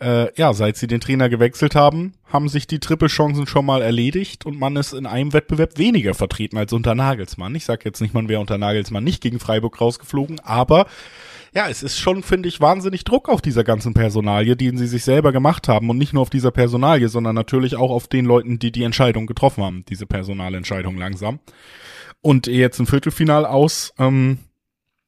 äh, 0.00 0.32
ja, 0.38 0.52
seit 0.52 0.76
sie 0.76 0.86
den 0.86 1.00
Trainer 1.00 1.28
gewechselt 1.28 1.74
haben, 1.74 2.14
haben 2.26 2.48
sich 2.48 2.66
die 2.66 2.80
Trippelchancen 2.80 3.46
schon 3.46 3.64
mal 3.64 3.80
erledigt 3.80 4.44
und 4.44 4.58
man 4.58 4.76
ist 4.76 4.92
in 4.92 5.06
einem 5.06 5.32
Wettbewerb 5.32 5.78
weniger 5.78 6.14
vertreten 6.14 6.58
als 6.58 6.72
unter 6.72 6.94
Nagelsmann. 6.94 7.54
Ich 7.54 7.64
sage 7.64 7.82
jetzt 7.84 8.00
nicht, 8.00 8.14
man 8.14 8.28
wäre 8.28 8.40
unter 8.40 8.58
Nagelsmann 8.58 9.04
nicht 9.04 9.22
gegen 9.22 9.38
Freiburg 9.38 9.80
rausgeflogen, 9.80 10.40
aber 10.40 10.86
ja, 11.54 11.68
es 11.68 11.84
ist 11.84 12.00
schon, 12.00 12.24
finde 12.24 12.48
ich, 12.48 12.60
wahnsinnig 12.60 13.04
Druck 13.04 13.28
auf 13.28 13.40
dieser 13.40 13.62
ganzen 13.62 13.94
Personalie, 13.94 14.56
den 14.56 14.76
sie 14.76 14.88
sich 14.88 15.04
selber 15.04 15.30
gemacht 15.30 15.68
haben 15.68 15.88
und 15.88 15.98
nicht 15.98 16.12
nur 16.12 16.22
auf 16.22 16.30
dieser 16.30 16.50
Personalie, 16.50 17.08
sondern 17.08 17.36
natürlich 17.36 17.76
auch 17.76 17.92
auf 17.92 18.08
den 18.08 18.24
Leuten, 18.24 18.58
die 18.58 18.72
die 18.72 18.82
Entscheidung 18.82 19.26
getroffen 19.26 19.62
haben, 19.62 19.84
diese 19.88 20.06
Personalentscheidung 20.06 20.98
langsam 20.98 21.38
und 22.24 22.46
jetzt 22.46 22.80
ein 22.80 22.86
Viertelfinal 22.86 23.44
aus, 23.44 23.92
ähm, 23.98 24.38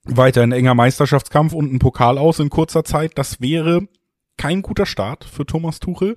weiter 0.04 0.42
ein 0.42 0.52
enger 0.52 0.75
Meisterschaftskampf 0.75 1.54
und 1.54 1.73
ein 1.73 1.78
Pokal 1.78 2.18
aus 2.18 2.38
in 2.38 2.50
kurzer 2.50 2.85
Zeit. 2.85 3.12
Das 3.16 3.40
wäre 3.40 3.88
kein 4.37 4.61
guter 4.61 4.85
Start 4.85 5.25
für 5.25 5.46
Thomas 5.46 5.80
Tuchel. 5.80 6.16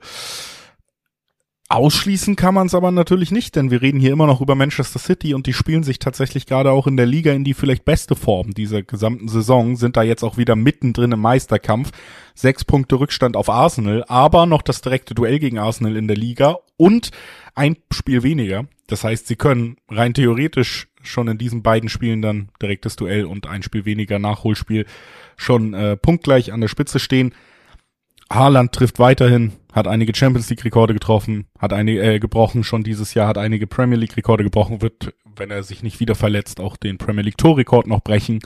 Ausschließen 1.71 2.35
kann 2.35 2.55
man 2.55 2.65
es 2.65 2.73
aber 2.73 2.89
natürlich 2.89 3.29
nicht, 3.29 3.55
denn 3.55 3.69
wir 3.69 3.83
reden 3.83 3.99
hier 3.99 4.11
immer 4.11 4.25
noch 4.25 4.41
über 4.41 4.55
Manchester 4.55 4.97
City 4.97 5.35
und 5.35 5.45
die 5.45 5.53
spielen 5.53 5.83
sich 5.83 5.99
tatsächlich 5.99 6.47
gerade 6.47 6.71
auch 6.71 6.87
in 6.87 6.97
der 6.97 7.05
Liga 7.05 7.31
in 7.31 7.43
die 7.43 7.53
vielleicht 7.53 7.85
beste 7.85 8.15
Form 8.15 8.55
dieser 8.55 8.81
gesamten 8.81 9.27
Saison, 9.27 9.75
sind 9.75 9.95
da 9.95 10.01
jetzt 10.01 10.23
auch 10.23 10.35
wieder 10.35 10.55
mittendrin 10.55 11.11
im 11.11 11.19
Meisterkampf. 11.19 11.91
Sechs 12.33 12.65
Punkte 12.65 12.99
Rückstand 12.99 13.37
auf 13.37 13.51
Arsenal, 13.51 14.03
aber 14.07 14.47
noch 14.47 14.63
das 14.63 14.81
direkte 14.81 15.13
Duell 15.13 15.37
gegen 15.37 15.59
Arsenal 15.59 15.95
in 15.95 16.07
der 16.07 16.17
Liga 16.17 16.57
und 16.75 17.11
ein 17.53 17.77
Spiel 17.91 18.23
weniger. 18.23 18.65
Das 18.87 19.03
heißt, 19.03 19.27
sie 19.27 19.35
können 19.35 19.77
rein 19.89 20.15
theoretisch 20.15 20.87
schon 21.03 21.27
in 21.27 21.37
diesen 21.37 21.61
beiden 21.61 21.89
Spielen 21.89 22.23
dann 22.23 22.49
direktes 22.59 22.95
Duell 22.95 23.25
und 23.25 23.45
ein 23.45 23.61
Spiel 23.61 23.85
weniger 23.85 24.17
Nachholspiel 24.17 24.87
schon 25.37 25.75
äh, 25.75 25.97
punktgleich 25.97 26.51
an 26.51 26.61
der 26.61 26.67
Spitze 26.67 26.97
stehen. 26.97 27.35
Haaland 28.31 28.71
trifft 28.71 28.99
weiterhin, 28.99 29.53
hat 29.73 29.87
einige 29.87 30.15
Champions 30.15 30.49
League 30.49 30.63
Rekorde 30.63 30.93
getroffen, 30.93 31.47
hat 31.57 31.73
einige 31.73 32.01
äh, 32.01 32.19
gebrochen 32.19 32.63
schon 32.63 32.83
dieses 32.83 33.13
Jahr, 33.13 33.27
hat 33.27 33.37
einige 33.37 33.67
Premier 33.67 33.97
League 33.97 34.15
Rekorde 34.15 34.43
gebrochen, 34.43 34.81
wird, 34.81 35.13
wenn 35.35 35.49
er 35.49 35.63
sich 35.63 35.81
nicht 35.83 35.99
wieder 35.99 36.15
verletzt, 36.15 36.59
auch 36.59 36.77
den 36.77 36.97
Premier 36.97 37.23
League 37.23 37.37
Torrekord 37.37 37.87
noch 37.87 38.01
brechen. 38.01 38.39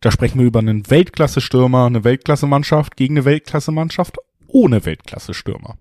Da 0.00 0.10
sprechen 0.10 0.38
wir 0.38 0.46
über 0.46 0.60
einen 0.60 0.90
Weltklasse 0.90 1.40
Stürmer, 1.40 1.86
eine 1.86 2.04
Weltklasse 2.04 2.46
Mannschaft 2.46 2.96
gegen 2.96 3.14
eine 3.16 3.24
Weltklasse 3.24 3.72
Mannschaft 3.72 4.18
ohne 4.46 4.84
Weltklasse 4.84 5.34
Stürmer. 5.34 5.76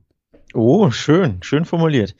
Oh, 0.54 0.92
schön, 0.92 1.42
schön 1.42 1.66
formuliert. 1.66 2.16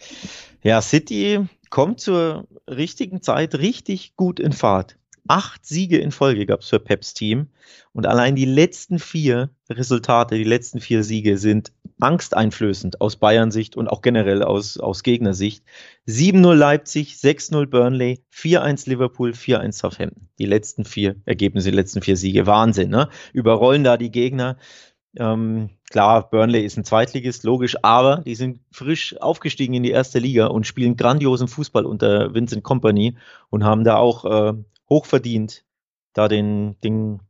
Ja, 0.64 0.82
City 0.82 1.48
kommt 1.70 2.00
zur 2.00 2.48
richtigen 2.70 3.22
Zeit 3.22 3.56
richtig 3.56 4.16
gut 4.16 4.40
in 4.40 4.54
Fahrt. 4.54 4.98
Acht 5.28 5.66
Siege 5.66 5.98
in 5.98 6.12
Folge 6.12 6.46
gab 6.46 6.62
es 6.62 6.70
für 6.70 6.80
Peps 6.80 7.14
Team. 7.14 7.48
Und 7.94 8.06
allein 8.08 8.36
die 8.36 8.46
letzten 8.46 9.00
vier 9.00 9.52
Resultate, 9.70 10.36
die 10.36 10.44
letzten 10.44 10.82
vier 10.82 11.04
Siege 11.04 11.38
sind 11.38 11.72
angsteinflößend 12.00 13.00
aus 13.00 13.16
Bayern-Sicht 13.16 13.78
und 13.78 13.88
auch 13.88 14.02
generell 14.02 14.44
aus, 14.44 14.78
aus 14.78 15.04
Gegnersicht. 15.04 15.64
7-0 16.08 16.54
Leipzig, 16.54 17.14
6-0 17.16 17.68
Burnley, 17.68 18.20
4-1 18.34 18.90
Liverpool, 18.90 19.32
4-1 19.32 19.72
Southampton. 19.74 20.28
Die 20.40 20.46
letzten 20.46 20.84
vier 20.84 21.16
Ergebnisse, 21.26 21.72
die 21.72 21.78
letzten 21.78 22.02
vier 22.02 22.18
Siege. 22.18 22.46
Wahnsinn, 22.46 22.90
ne? 22.90 23.08
Überrollen 23.32 23.86
da 23.86 23.96
die 23.96 24.12
Gegner. 24.12 24.58
Ähm, 25.16 25.70
klar, 25.90 26.30
Burnley 26.30 26.66
ist 26.66 26.76
ein 26.76 26.84
Zweitligist, 26.84 27.44
logisch, 27.44 27.78
aber 27.84 28.24
die 28.26 28.36
sind 28.36 28.60
frisch 28.72 29.16
aufgestiegen 29.22 29.76
in 29.76 29.84
die 29.84 29.92
erste 29.92 30.20
Liga 30.20 30.48
und 30.48 30.66
spielen 30.66 30.98
grandiosen 30.98 31.48
Fußball 31.48 31.86
unter 31.86 32.34
Vincent 32.34 32.64
Company 32.64 33.16
und 33.50 33.64
haben 33.64 33.84
da 33.84 33.98
auch 33.98 34.26
äh, 34.26 34.54
hochverdient 34.90 35.64
da 36.14 36.28
den, 36.28 36.80
den 36.82 37.22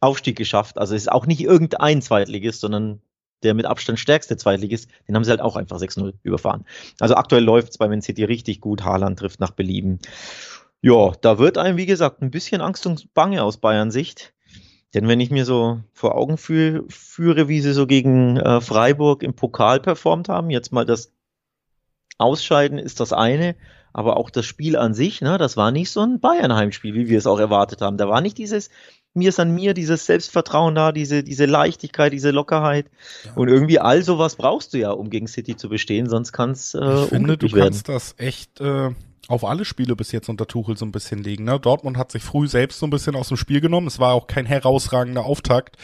Aufstieg 0.00 0.36
geschafft. 0.36 0.78
Also 0.78 0.94
es 0.94 1.02
ist 1.02 1.12
auch 1.12 1.26
nicht 1.26 1.40
irgendein 1.40 2.02
Zweitligist, 2.02 2.60
sondern 2.60 3.00
der 3.42 3.54
mit 3.54 3.66
Abstand 3.66 3.98
stärkste 3.98 4.36
Zweitligist, 4.36 4.90
den 5.06 5.14
haben 5.14 5.24
sie 5.24 5.30
halt 5.30 5.40
auch 5.40 5.56
einfach 5.56 5.78
6-0 5.78 6.14
überfahren. 6.22 6.64
Also 7.00 7.14
aktuell 7.14 7.44
läuft 7.44 7.70
es 7.70 7.78
bei 7.78 7.88
Man 7.88 8.02
City 8.02 8.24
richtig 8.24 8.60
gut. 8.60 8.84
Haaland 8.84 9.18
trifft 9.18 9.40
nach 9.40 9.52
Belieben. 9.52 10.00
Ja, 10.80 11.12
da 11.20 11.38
wird 11.38 11.58
einem, 11.58 11.76
wie 11.76 11.86
gesagt, 11.86 12.22
ein 12.22 12.30
bisschen 12.30 12.60
Angst 12.60 12.86
und 12.86 13.12
Bange 13.14 13.42
aus 13.42 13.58
Bayern 13.58 13.90
Sicht. 13.90 14.34
Denn 14.94 15.06
wenn 15.06 15.20
ich 15.20 15.30
mir 15.30 15.44
so 15.44 15.80
vor 15.92 16.16
Augen 16.16 16.38
fühl, 16.38 16.84
führe, 16.88 17.48
wie 17.48 17.60
sie 17.60 17.72
so 17.72 17.86
gegen 17.86 18.38
äh, 18.38 18.60
Freiburg 18.60 19.22
im 19.22 19.34
Pokal 19.34 19.80
performt 19.80 20.28
haben, 20.28 20.50
jetzt 20.50 20.72
mal 20.72 20.86
das 20.86 21.12
Ausscheiden 22.16 22.78
ist 22.78 23.00
das 23.00 23.12
eine, 23.12 23.54
aber 23.98 24.16
auch 24.16 24.30
das 24.30 24.46
Spiel 24.46 24.76
an 24.76 24.94
sich, 24.94 25.22
ne, 25.22 25.38
das 25.38 25.56
war 25.56 25.72
nicht 25.72 25.90
so 25.90 26.00
ein 26.02 26.20
Bayern-Heimspiel, 26.20 26.94
wie 26.94 27.08
wir 27.08 27.18
es 27.18 27.26
auch 27.26 27.40
erwartet 27.40 27.80
haben. 27.80 27.96
Da 27.96 28.08
war 28.08 28.20
nicht 28.20 28.38
dieses 28.38 28.70
mir 29.12 29.30
ist 29.30 29.40
an 29.40 29.52
mir, 29.52 29.74
dieses 29.74 30.06
Selbstvertrauen 30.06 30.76
da, 30.76 30.92
diese, 30.92 31.24
diese 31.24 31.46
Leichtigkeit, 31.46 32.12
diese 32.12 32.30
Lockerheit. 32.30 32.86
Ja. 33.24 33.32
Und 33.34 33.48
irgendwie 33.48 33.80
all 33.80 34.04
sowas 34.04 34.36
brauchst 34.36 34.72
du 34.72 34.78
ja, 34.78 34.92
um 34.92 35.10
gegen 35.10 35.26
City 35.26 35.56
zu 35.56 35.68
bestehen, 35.68 36.08
sonst 36.08 36.32
kann 36.32 36.52
es 36.52 36.74
äh, 36.74 36.78
Ich 37.02 37.08
finde, 37.08 37.36
du 37.36 37.46
werden. 37.50 37.70
kannst 37.70 37.88
das 37.88 38.14
echt 38.18 38.60
äh, 38.60 38.90
auf 39.26 39.44
alle 39.44 39.64
Spiele 39.64 39.96
bis 39.96 40.12
jetzt 40.12 40.28
unter 40.28 40.46
Tuchel 40.46 40.76
so 40.76 40.86
ein 40.86 40.92
bisschen 40.92 41.18
legen. 41.18 41.42
Ne? 41.42 41.58
Dortmund 41.58 41.96
hat 41.96 42.12
sich 42.12 42.22
früh 42.22 42.46
selbst 42.46 42.78
so 42.78 42.86
ein 42.86 42.90
bisschen 42.90 43.16
aus 43.16 43.26
dem 43.28 43.36
Spiel 43.36 43.60
genommen. 43.60 43.88
Es 43.88 43.98
war 43.98 44.14
auch 44.14 44.28
kein 44.28 44.46
herausragender 44.46 45.24
Auftakt. 45.24 45.76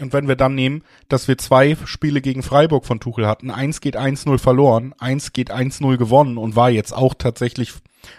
Und 0.00 0.12
wenn 0.12 0.26
wir 0.26 0.34
dann 0.34 0.56
nehmen, 0.56 0.82
dass 1.08 1.28
wir 1.28 1.38
zwei 1.38 1.76
Spiele 1.84 2.20
gegen 2.20 2.42
Freiburg 2.42 2.84
von 2.84 2.98
Tuchel 2.98 3.28
hatten, 3.28 3.50
eins 3.50 3.80
geht 3.80 3.96
1-0 3.96 4.38
verloren, 4.38 4.92
eins 4.98 5.32
geht 5.32 5.52
1-0 5.52 5.96
gewonnen 5.96 6.36
und 6.36 6.56
war 6.56 6.68
jetzt 6.68 6.92
auch 6.92 7.14
tatsächlich, 7.14 7.72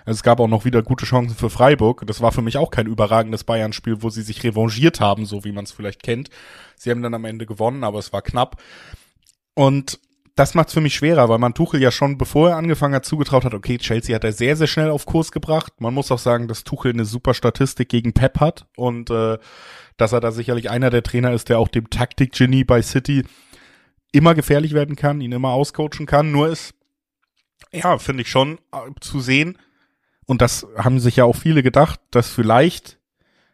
also 0.06 0.18
es 0.18 0.24
gab 0.24 0.40
auch 0.40 0.48
noch 0.48 0.64
wieder 0.64 0.84
gute 0.84 1.06
Chancen 1.06 1.36
für 1.36 1.50
Freiburg. 1.50 2.04
Das 2.08 2.22
war 2.22 2.32
für 2.32 2.42
mich 2.42 2.58
auch 2.58 2.72
kein 2.72 2.88
überragendes 2.88 3.44
Bayern-Spiel, 3.44 4.02
wo 4.02 4.10
sie 4.10 4.22
sich 4.22 4.42
revanchiert 4.44 5.02
haben, 5.02 5.26
so 5.26 5.44
wie 5.44 5.52
man 5.52 5.66
es 5.66 5.74
vielleicht 5.74 6.02
kennt. 6.02 6.30
Sie 6.78 6.92
haben 6.92 7.02
dann 7.02 7.14
am 7.14 7.26
Ende 7.26 7.46
gewonnen, 7.46 7.84
aber 7.84 8.00
es 8.00 8.14
war 8.14 8.22
knapp. 8.22 8.62
Und 9.54 10.00
das 10.36 10.54
macht 10.54 10.68
es 10.68 10.74
für 10.74 10.82
mich 10.82 10.96
schwerer, 10.96 11.30
weil 11.30 11.40
man 11.40 11.54
Tuchel 11.54 11.82
ja 11.82 11.92
schon, 11.92 12.18
bevor 12.18 12.50
er 12.50 12.58
angefangen 12.58 12.94
hat, 12.94 13.06
zugetraut 13.06 13.46
hat, 13.46 13.54
okay, 13.54 13.78
Chelsea 13.78 14.14
hat 14.14 14.26
er 14.26 14.34
sehr, 14.34 14.58
sehr 14.58 14.68
schnell 14.68 14.90
auf 14.90 15.06
Kurs 15.06 15.32
gebracht. 15.32 15.74
Man 15.80 15.94
muss 15.94 16.12
auch 16.12 16.20
sagen, 16.20 16.50
dass 16.50 16.66
Tuchel 16.66 16.92
eine 16.92 17.06
super 17.06 17.34
Statistik 17.34 17.88
gegen 17.88 18.14
Pep 18.14 18.42
hat 18.42 18.68
und 18.76 19.10
äh, 19.10 19.38
dass 19.98 20.12
er 20.12 20.20
da 20.20 20.32
sicherlich 20.32 20.70
einer 20.70 20.90
der 20.90 21.04
Trainer 21.04 21.34
ist, 21.34 21.50
der 21.50 21.60
auch 21.60 21.68
dem 21.68 21.90
Taktik-Genie 21.90 22.64
bei 22.64 22.82
City 22.82 23.24
immer 24.12 24.34
gefährlich 24.36 24.74
werden 24.74 24.96
kann, 24.96 25.22
ihn 25.22 25.32
immer 25.32 25.50
auscoachen 25.50 26.06
kann. 26.06 26.32
Nur 26.32 26.50
ist, 26.50 26.74
ja, 27.72 27.98
finde 27.98 28.24
ich 28.24 28.30
schon 28.30 28.60
äh, 28.72 28.92
zu 29.02 29.20
sehen, 29.20 29.58
und 30.26 30.42
das 30.42 30.68
haben 30.78 31.00
sich 31.00 31.18
ja 31.18 31.26
auch 31.26 31.36
viele 31.36 31.64
gedacht, 31.64 32.00
dass 32.12 32.30
vielleicht 32.30 33.00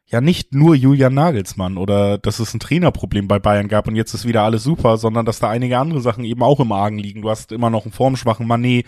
ja 0.06 0.20
nicht 0.20 0.54
nur 0.54 0.76
Julian 0.76 1.14
Nagelsmann 1.14 1.78
oder 1.78 2.18
dass 2.18 2.40
es 2.40 2.54
ein 2.54 2.60
Trainerproblem 2.60 3.28
bei 3.28 3.40
Bayern 3.40 3.70
gab 3.70 3.88
und 3.88 3.96
jetzt 3.96 4.14
ist 4.14 4.28
wieder 4.28 4.44
alles 4.44 4.64
super, 4.64 4.98
sondern 4.98 5.26
dass 5.26 5.40
da 5.40 5.50
einige 5.50 5.78
andere 5.78 6.02
Sachen 6.02 6.26
eben 6.26 6.44
auch 6.44 6.60
im 6.60 6.72
Argen 6.72 6.98
liegen. 6.98 7.22
Du 7.22 7.30
hast 7.30 7.52
immer 7.52 7.70
noch 7.70 7.86
einen 7.86 7.94
formschwachen 7.94 8.48
Manet, 8.48 8.86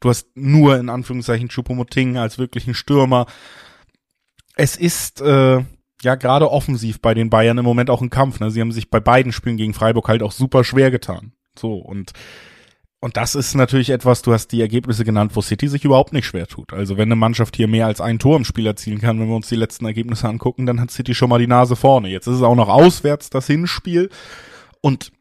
du 0.00 0.10
hast 0.10 0.28
nur 0.34 0.78
in 0.78 0.90
Anführungszeichen 0.90 1.48
Choupo-Moting 1.48 2.18
als 2.18 2.38
wirklichen 2.38 2.74
Stürmer. 2.74 3.26
Es 4.54 4.76
ist 4.76 5.20
äh, 5.20 5.62
ja 6.02 6.14
gerade 6.14 6.50
offensiv 6.50 7.00
bei 7.00 7.14
den 7.14 7.30
Bayern 7.30 7.58
im 7.58 7.64
Moment 7.64 7.90
auch 7.90 8.02
ein 8.02 8.10
Kampf. 8.10 8.40
Ne? 8.40 8.50
Sie 8.50 8.60
haben 8.60 8.72
sich 8.72 8.90
bei 8.90 9.00
beiden 9.00 9.32
Spielen 9.32 9.56
gegen 9.56 9.74
Freiburg 9.74 10.08
halt 10.08 10.22
auch 10.22 10.32
super 10.32 10.64
schwer 10.64 10.90
getan. 10.90 11.32
So 11.58 11.74
und 11.74 12.12
und 12.98 13.16
das 13.18 13.34
ist 13.34 13.54
natürlich 13.54 13.90
etwas, 13.90 14.22
du 14.22 14.32
hast 14.32 14.48
die 14.48 14.60
Ergebnisse 14.60 15.04
genannt, 15.04 15.32
wo 15.34 15.42
City 15.42 15.68
sich 15.68 15.84
überhaupt 15.84 16.12
nicht 16.12 16.24
schwer 16.24 16.46
tut. 16.46 16.72
Also 16.72 16.96
wenn 16.96 17.08
eine 17.08 17.16
Mannschaft 17.16 17.54
hier 17.54 17.68
mehr 17.68 17.86
als 17.86 18.00
ein 18.00 18.18
Tor 18.18 18.36
im 18.36 18.44
Spiel 18.44 18.66
erzielen 18.66 19.00
kann, 19.00 19.20
wenn 19.20 19.28
wir 19.28 19.36
uns 19.36 19.48
die 19.48 19.54
letzten 19.54 19.84
Ergebnisse 19.84 20.26
angucken, 20.28 20.64
dann 20.66 20.80
hat 20.80 20.90
City 20.90 21.14
schon 21.14 21.28
mal 21.28 21.38
die 21.38 21.46
Nase 21.46 21.76
vorne. 21.76 22.08
Jetzt 22.08 22.26
ist 22.26 22.36
es 22.36 22.42
auch 22.42 22.56
noch 22.56 22.68
auswärts 22.68 23.28
das 23.28 23.46
Hinspiel. 23.46 24.08
Und 24.80 25.12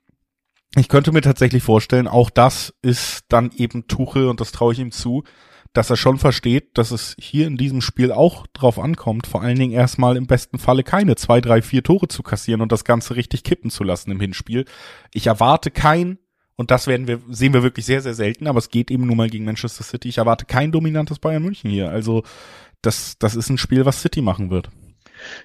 ich 0.77 0.88
könnte 0.88 1.12
mir 1.12 1.22
tatsächlich 1.22 1.63
vorstellen, 1.63 2.08
auch 2.08 2.29
das 2.29 2.74
ist 2.82 3.25
dann 3.29 3.51
eben 3.55 3.88
Tuchel 3.88 4.29
und 4.29 4.39
das 4.39 4.51
traue 4.51 4.74
ich 4.74 4.79
ihm 4.79 4.91
zu, 4.91 5.24
dass 5.75 5.89
er 5.89 5.98
schon 5.98 6.17
versteht, 6.17 6.77
dass 6.77 6.91
es 6.91 7.17
hier 7.20 7.48
in 7.48 7.58
diesem 7.58 7.82
Spiel 7.82 8.13
auch 8.13 8.48
drauf 8.48 8.79
ankommt, 8.79 9.27
vor 9.27 9.41
allen 9.41 9.60
Dingen 9.60 9.74
erstmal 9.74 10.15
im 10.15 10.25
besten 10.25 10.58
Falle 10.58 10.84
keine 10.84 11.17
zwei, 11.17 11.41
drei, 11.41 11.62
vier 11.62 11.84
Tore 11.84 12.08
zu 12.08 12.24
kassieren 12.24 12.62
und 12.62 12.72
das 12.72 12.86
Ganze 12.86 13.17
richtig 13.17 13.44
kippen 13.44 13.70
zu 13.70 13.84
lassen 13.84 14.10
im 14.10 14.22
Hinspiel. 14.22 14.63
Ich 15.13 15.27
erwarte 15.27 15.72
kein 15.72 16.17
und 16.55 16.72
das 16.72 16.88
werden 16.88 17.08
wir, 17.08 17.20
sehen 17.29 17.53
wir 17.53 17.62
wirklich 17.62 17.86
sehr, 17.86 18.01
sehr 18.01 18.13
selten, 18.13 18.48
aber 18.48 18.60
es 18.60 18.70
geht 18.70 18.89
eben 18.89 19.05
nun 19.05 19.17
mal 19.17 19.29
gegen 19.29 19.44
Manchester 19.44 19.84
City. 19.84 20.08
Ich 20.08 20.17
erwarte 20.17 20.46
kein 20.46 20.72
dominantes 20.72 21.20
Bayern 21.20 21.44
München 21.44 21.70
hier. 21.70 21.89
Also 21.89 22.24
das, 22.82 23.17
das 23.20 23.36
ist 23.36 23.50
ein 23.50 23.58
Spiel, 23.58 23.86
was 23.86 24.01
City 24.01 24.22
machen 24.22 24.50
wird. 24.51 24.70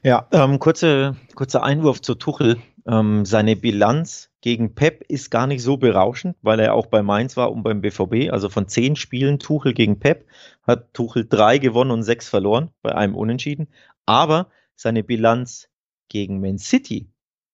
Ja, 0.04 0.28
ähm, 0.30 0.60
kurze, 0.60 1.16
kurzer 1.34 1.64
Einwurf 1.64 2.02
zu 2.02 2.14
Tuchel. 2.14 2.58
Ähm, 2.86 3.24
seine 3.24 3.56
Bilanz 3.56 4.29
gegen 4.40 4.74
Pep 4.74 5.04
ist 5.08 5.30
gar 5.30 5.46
nicht 5.46 5.62
so 5.62 5.76
berauschend, 5.76 6.36
weil 6.42 6.60
er 6.60 6.74
auch 6.74 6.86
bei 6.86 7.02
Mainz 7.02 7.36
war 7.36 7.52
und 7.52 7.62
beim 7.62 7.80
BVB. 7.82 8.32
Also 8.32 8.48
von 8.48 8.68
zehn 8.68 8.96
Spielen 8.96 9.38
Tuchel 9.38 9.74
gegen 9.74 9.98
Pep 9.98 10.26
hat 10.66 10.94
Tuchel 10.94 11.26
drei 11.28 11.58
gewonnen 11.58 11.90
und 11.90 12.02
sechs 12.02 12.28
verloren, 12.28 12.70
bei 12.82 12.94
einem 12.94 13.14
Unentschieden. 13.14 13.68
Aber 14.06 14.48
seine 14.76 15.04
Bilanz 15.04 15.68
gegen 16.08 16.40
Man 16.40 16.58
City, 16.58 17.10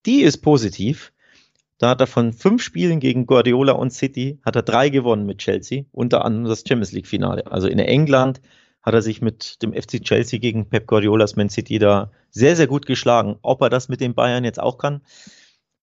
die 0.07 0.23
ist 0.23 0.38
positiv. 0.38 1.12
Da 1.78 1.90
hat 1.90 2.00
er 2.00 2.07
von 2.07 2.33
fünf 2.33 2.62
Spielen 2.62 3.00
gegen 3.00 3.26
Guardiola 3.26 3.73
und 3.73 3.90
City, 3.93 4.38
hat 4.45 4.57
er 4.57 4.62
drei 4.62 4.88
gewonnen 4.88 5.26
mit 5.26 5.38
Chelsea, 5.38 5.85
unter 5.93 6.25
anderem 6.25 6.49
das 6.49 6.64
Champions 6.66 6.93
League 6.93 7.07
Finale. 7.07 7.47
Also 7.50 7.69
in 7.69 7.78
England 7.78 8.40
hat 8.83 8.95
er 8.95 9.02
sich 9.02 9.21
mit 9.21 9.61
dem 9.62 9.75
FC 9.75 10.00
Chelsea 10.02 10.38
gegen 10.38 10.69
Pep 10.69 10.87
Guardiolas 10.87 11.35
Man 11.35 11.50
City 11.50 11.78
da 11.78 12.12
sehr, 12.31 12.55
sehr 12.55 12.69
gut 12.69 12.87
geschlagen. 12.87 13.37
Ob 13.43 13.61
er 13.61 13.69
das 13.69 13.88
mit 13.88 14.00
den 14.00 14.14
Bayern 14.14 14.45
jetzt 14.45 14.61
auch 14.61 14.78
kann, 14.78 15.02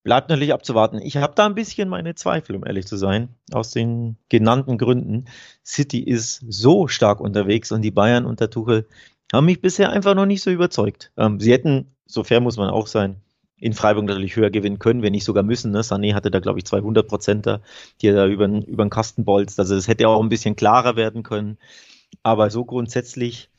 bleibt 0.04 0.30
natürlich 0.30 0.54
abzuwarten. 0.54 1.00
Ich 1.02 1.18
habe 1.18 1.34
da 1.36 1.46
ein 1.46 1.56
bisschen 1.56 1.90
meine 1.90 2.16
Zweifel, 2.16 2.56
um 2.56 2.66
ehrlich 2.66 2.86
zu 2.86 2.98
sein, 2.98 3.30
aus 3.52 3.72
den 3.72 4.18
genannten 4.30 4.78
Gründen. 4.78 5.26
City 5.66 6.00
ist 6.00 6.44
so 6.48 6.88
stark 6.88 7.20
unterwegs 7.20 7.72
und 7.72 7.82
die 7.82 7.92
Bayern 7.92 8.26
unter 8.26 8.50
Tuchel 8.50 8.88
haben 9.32 9.46
mich 9.46 9.62
bisher 9.62 9.92
einfach 9.92 10.14
noch 10.14 10.26
nicht 10.26 10.44
so 10.44 10.52
überzeugt. 10.52 11.12
Ähm, 11.18 11.40
sie 11.40 11.52
hätten, 11.52 11.96
so 12.06 12.24
fair 12.24 12.42
muss 12.42 12.58
man 12.58 12.70
auch 12.70 12.88
sein, 12.88 13.22
in 13.58 13.74
Freiburg 13.74 14.06
natürlich 14.06 14.36
höher 14.36 14.50
gewinnen 14.50 14.78
können, 14.78 15.02
wenn 15.02 15.14
nicht 15.14 15.24
sogar 15.24 15.44
müssen. 15.44 15.72
Ne? 15.72 15.82
Sané 15.82 16.14
hatte 16.14 16.30
da, 16.30 16.40
glaube 16.40 16.60
ich, 16.60 16.66
200 16.66 17.08
Prozent, 17.08 17.48
die 18.02 18.08
er 18.08 18.14
da 18.14 18.28
über, 18.28 18.46
über 18.46 18.84
den 18.84 18.90
Kasten 18.90 19.24
bolzt. 19.24 19.58
Also 19.58 19.76
es 19.76 19.88
hätte 19.88 20.08
auch 20.10 20.22
ein 20.22 20.28
bisschen 20.28 20.58
klarer 20.58 20.98
werden 20.98 21.24
können. 21.24 21.58
Aber 22.24 22.50
so 22.50 22.66
grundsätzlich, 22.66 23.50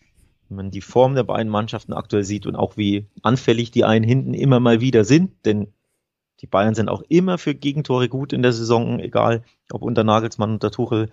wenn 0.48 0.56
man 0.56 0.70
die 0.70 0.82
Form 0.82 1.14
der 1.14 1.22
beiden 1.22 1.50
Mannschaften 1.50 1.94
aktuell 1.94 2.22
sieht 2.22 2.46
und 2.46 2.54
auch 2.54 2.76
wie 2.76 3.06
anfällig 3.22 3.70
die 3.70 3.84
einen 3.84 4.04
hinten 4.04 4.34
immer 4.34 4.60
mal 4.60 4.82
wieder 4.82 5.04
sind, 5.04 5.32
denn 5.46 5.68
die 6.44 6.50
Bayern 6.50 6.74
sind 6.74 6.90
auch 6.90 7.02
immer 7.08 7.38
für 7.38 7.54
Gegentore 7.54 8.10
gut 8.10 8.34
in 8.34 8.42
der 8.42 8.52
Saison, 8.52 9.00
egal 9.00 9.44
ob 9.70 9.80
unter 9.80 10.04
Nagelsmann, 10.04 10.52
unter 10.52 10.70
Tuchel. 10.70 11.08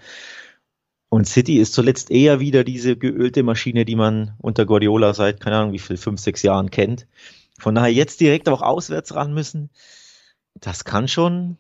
Und 1.08 1.26
City 1.26 1.58
ist 1.58 1.74
zuletzt 1.74 2.12
eher 2.12 2.42
wieder 2.42 2.66
diese 2.66 2.98
geölte 2.98 3.42
Maschine, 3.42 3.86
die 3.86 3.96
man 3.96 4.34
unter 4.40 4.66
Guardiola 4.66 5.14
seit, 5.14 5.40
keine 5.40 5.56
Ahnung, 5.56 5.72
wie 5.72 5.80
viel, 5.80 5.96
fünf, 5.96 6.20
sechs 6.20 6.42
Jahren 6.42 6.70
kennt. 6.70 7.08
Von 7.58 7.76
daher 7.76 7.94
jetzt 7.94 8.20
direkt 8.20 8.50
auch 8.50 8.62
auswärts 8.62 9.16
ran 9.16 9.34
müssen, 9.34 9.70
das 10.56 10.84
kann 10.84 11.08
schon 11.08 11.56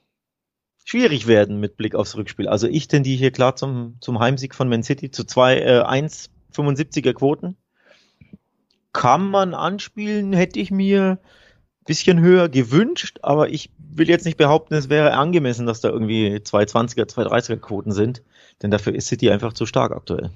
schwierig 0.84 1.26
werden 1.26 1.62
mit 1.62 1.78
Blick 1.78 1.96
aufs 1.96 2.18
Rückspiel. 2.18 2.50
Also 2.50 2.68
ich 2.68 2.90
tendiere 2.90 3.20
hier 3.20 3.32
klar 3.32 3.56
zum, 3.56 3.96
zum 4.02 4.20
Heimsieg 4.20 4.54
von 4.54 4.68
Man 4.68 4.84
City 4.84 5.12
zu 5.12 5.24
zwei 5.24 5.60
äh, 5.60 5.82
1,75er 5.82 7.14
Quoten. 7.14 7.56
Kann 8.92 9.30
man 9.30 9.54
anspielen, 9.54 10.34
hätte 10.34 10.60
ich 10.60 10.72
mir 10.72 11.20
bisschen 11.86 12.20
höher 12.20 12.50
gewünscht, 12.50 13.20
aber 13.22 13.50
ich 13.50 13.72
will 13.78 14.10
jetzt 14.10 14.26
nicht 14.26 14.38
behaupten, 14.38 14.76
es 14.76 14.90
wäre 14.90 15.14
angemessen, 15.14 15.66
dass 15.66 15.82
da 15.82 15.90
irgendwie 15.90 16.36
220er, 16.36 17.10
230er 17.10 17.58
Quoten 17.58 17.92
sind, 17.92 18.22
denn 18.62 18.72
dafür 18.72 18.94
ist 18.94 19.08
City 19.08 19.32
einfach 19.32 19.54
zu 19.54 19.66
stark 19.66 19.92
aktuell. 19.92 20.32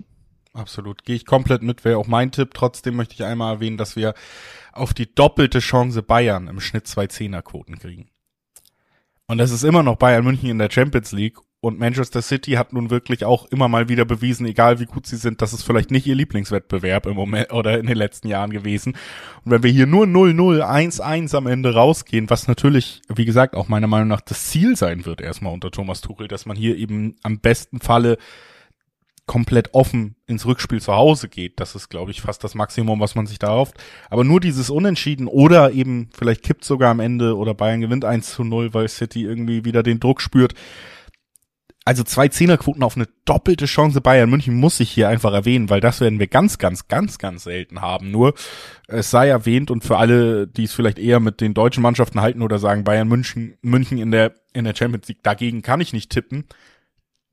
Absolut. 0.54 1.04
Gehe 1.04 1.18
ich 1.18 1.26
komplett 1.26 1.62
mit, 1.62 1.84
wäre 1.84 1.98
auch 1.98 2.08
mein 2.08 2.32
Tipp. 2.32 2.54
Trotzdem 2.54 2.96
möchte 2.96 3.14
ich 3.14 3.24
einmal 3.26 3.56
erwähnen, 3.56 3.78
dass 3.78 3.98
wir 3.98 4.14
auf 4.72 4.94
die 4.94 5.14
doppelte 5.14 5.60
Chance 5.60 6.02
Bayern 6.02 6.48
im 6.48 6.62
Schnitt 6.62 6.88
zwei 6.88 7.08
Zehnerquoten 7.08 7.78
kriegen. 7.78 8.10
Und 9.28 9.38
das 9.38 9.52
ist 9.52 9.64
immer 9.64 9.84
noch 9.84 9.98
Bayern 9.98 10.24
München 10.24 10.50
in 10.50 10.60
der 10.60 10.72
Champions 10.72 11.12
League 11.12 11.38
Und 11.66 11.80
Manchester 11.80 12.22
City 12.22 12.52
hat 12.52 12.74
nun 12.74 12.92
wirklich 12.92 13.26
auch 13.26 13.48
immer 13.48 13.68
mal 13.68 13.90
wieder 13.90 14.06
bewiesen, 14.06 14.46
egal 14.46 14.80
wie 14.80 14.86
gut 14.86 15.08
sie 15.08 15.16
sind, 15.16 15.42
das 15.42 15.52
ist 15.52 15.64
vielleicht 15.64 15.90
nicht 15.90 16.06
ihr 16.06 16.14
Lieblingswettbewerb 16.14 17.08
im 17.08 17.16
Moment 17.16 17.52
oder 17.52 17.80
in 17.80 17.88
den 17.88 17.98
letzten 17.98 18.28
Jahren 18.28 18.52
gewesen. 18.52 18.96
Und 19.44 19.52
wenn 19.52 19.64
wir 19.64 19.72
hier 19.72 19.88
nur 19.88 20.06
0-0, 20.06 20.62
1-1 20.62 21.36
am 21.36 21.48
Ende 21.48 21.74
rausgehen, 21.74 22.30
was 22.30 22.48
natürlich, 22.48 23.02
wie 23.12 23.26
gesagt, 23.26 23.56
auch 23.56 23.68
meiner 23.68 23.88
Meinung 23.88 24.10
nach 24.10 24.22
das 24.22 24.46
Ziel 24.46 24.76
sein 24.76 25.08
wird 25.08 25.22
erstmal 25.22 25.54
unter 25.54 25.72
Thomas 25.72 26.02
Tuchel, 26.02 26.28
dass 26.28 26.46
man 26.46 26.56
hier 26.56 26.78
eben 26.78 27.16
am 27.24 27.40
besten 27.40 27.80
Falle 27.80 28.20
komplett 29.26 29.74
offen 29.74 30.18
ins 30.28 30.46
Rückspiel 30.46 30.84
zu 30.84 30.94
Hause 30.94 31.30
geht. 31.30 31.60
Das 31.60 31.74
ist, 31.74 31.90
glaube 31.90 32.12
ich, 32.12 32.22
fast 32.22 32.44
das 32.44 32.54
Maximum, 32.54 33.00
was 33.00 33.16
man 33.16 33.26
sich 33.26 33.40
da 33.40 33.48
erhofft. 33.48 33.74
Aber 34.12 34.24
nur 34.24 34.40
dieses 34.40 34.70
Unentschieden 34.70 35.28
oder 35.28 35.72
eben 35.72 36.10
vielleicht 36.16 36.44
kippt 36.44 36.64
sogar 36.64 36.92
am 36.92 37.00
Ende 37.00 37.36
oder 37.36 37.56
Bayern 37.56 37.82
gewinnt 37.82 38.06
1 38.06 38.36
zu 38.36 38.44
0, 38.44 38.76
weil 38.76 38.88
City 38.88 39.24
irgendwie 39.24 39.66
wieder 39.66 39.82
den 39.82 40.00
Druck 40.00 40.22
spürt. 40.22 40.54
Also 41.86 42.04
zwei 42.04 42.28
Zehnerquoten 42.28 42.82
auf 42.82 42.96
eine 42.96 43.08
doppelte 43.26 43.66
Chance 43.66 44.02
Bayern 44.02 44.30
München 44.30 44.56
muss 44.56 44.80
ich 44.80 44.90
hier 44.90 45.08
einfach 45.08 45.34
erwähnen, 45.34 45.70
weil 45.70 45.82
das 45.82 46.02
werden 46.02 46.20
wir 46.20 46.26
ganz, 46.26 46.58
ganz, 46.58 46.88
ganz, 46.88 47.20
ganz 47.20 47.44
selten 47.44 47.82
haben. 47.82 48.10
Nur 48.10 48.34
es 48.88 49.12
sei 49.12 49.28
erwähnt 49.28 49.70
und 49.70 49.84
für 49.84 49.98
alle, 49.98 50.48
die 50.48 50.64
es 50.64 50.74
vielleicht 50.74 50.98
eher 50.98 51.20
mit 51.20 51.42
den 51.42 51.54
deutschen 51.54 51.84
Mannschaften 51.84 52.22
halten 52.22 52.42
oder 52.42 52.58
sagen 52.58 52.84
Bayern 52.84 53.08
München, 53.08 53.58
München 53.62 54.00
in 54.00 54.10
der 54.12 54.34
in 54.52 54.66
der 54.66 54.76
Champions 54.76 55.08
League, 55.08 55.22
dagegen 55.22 55.62
kann 55.62 55.80
ich 55.80 55.94
nicht 55.94 56.10
tippen 56.12 56.46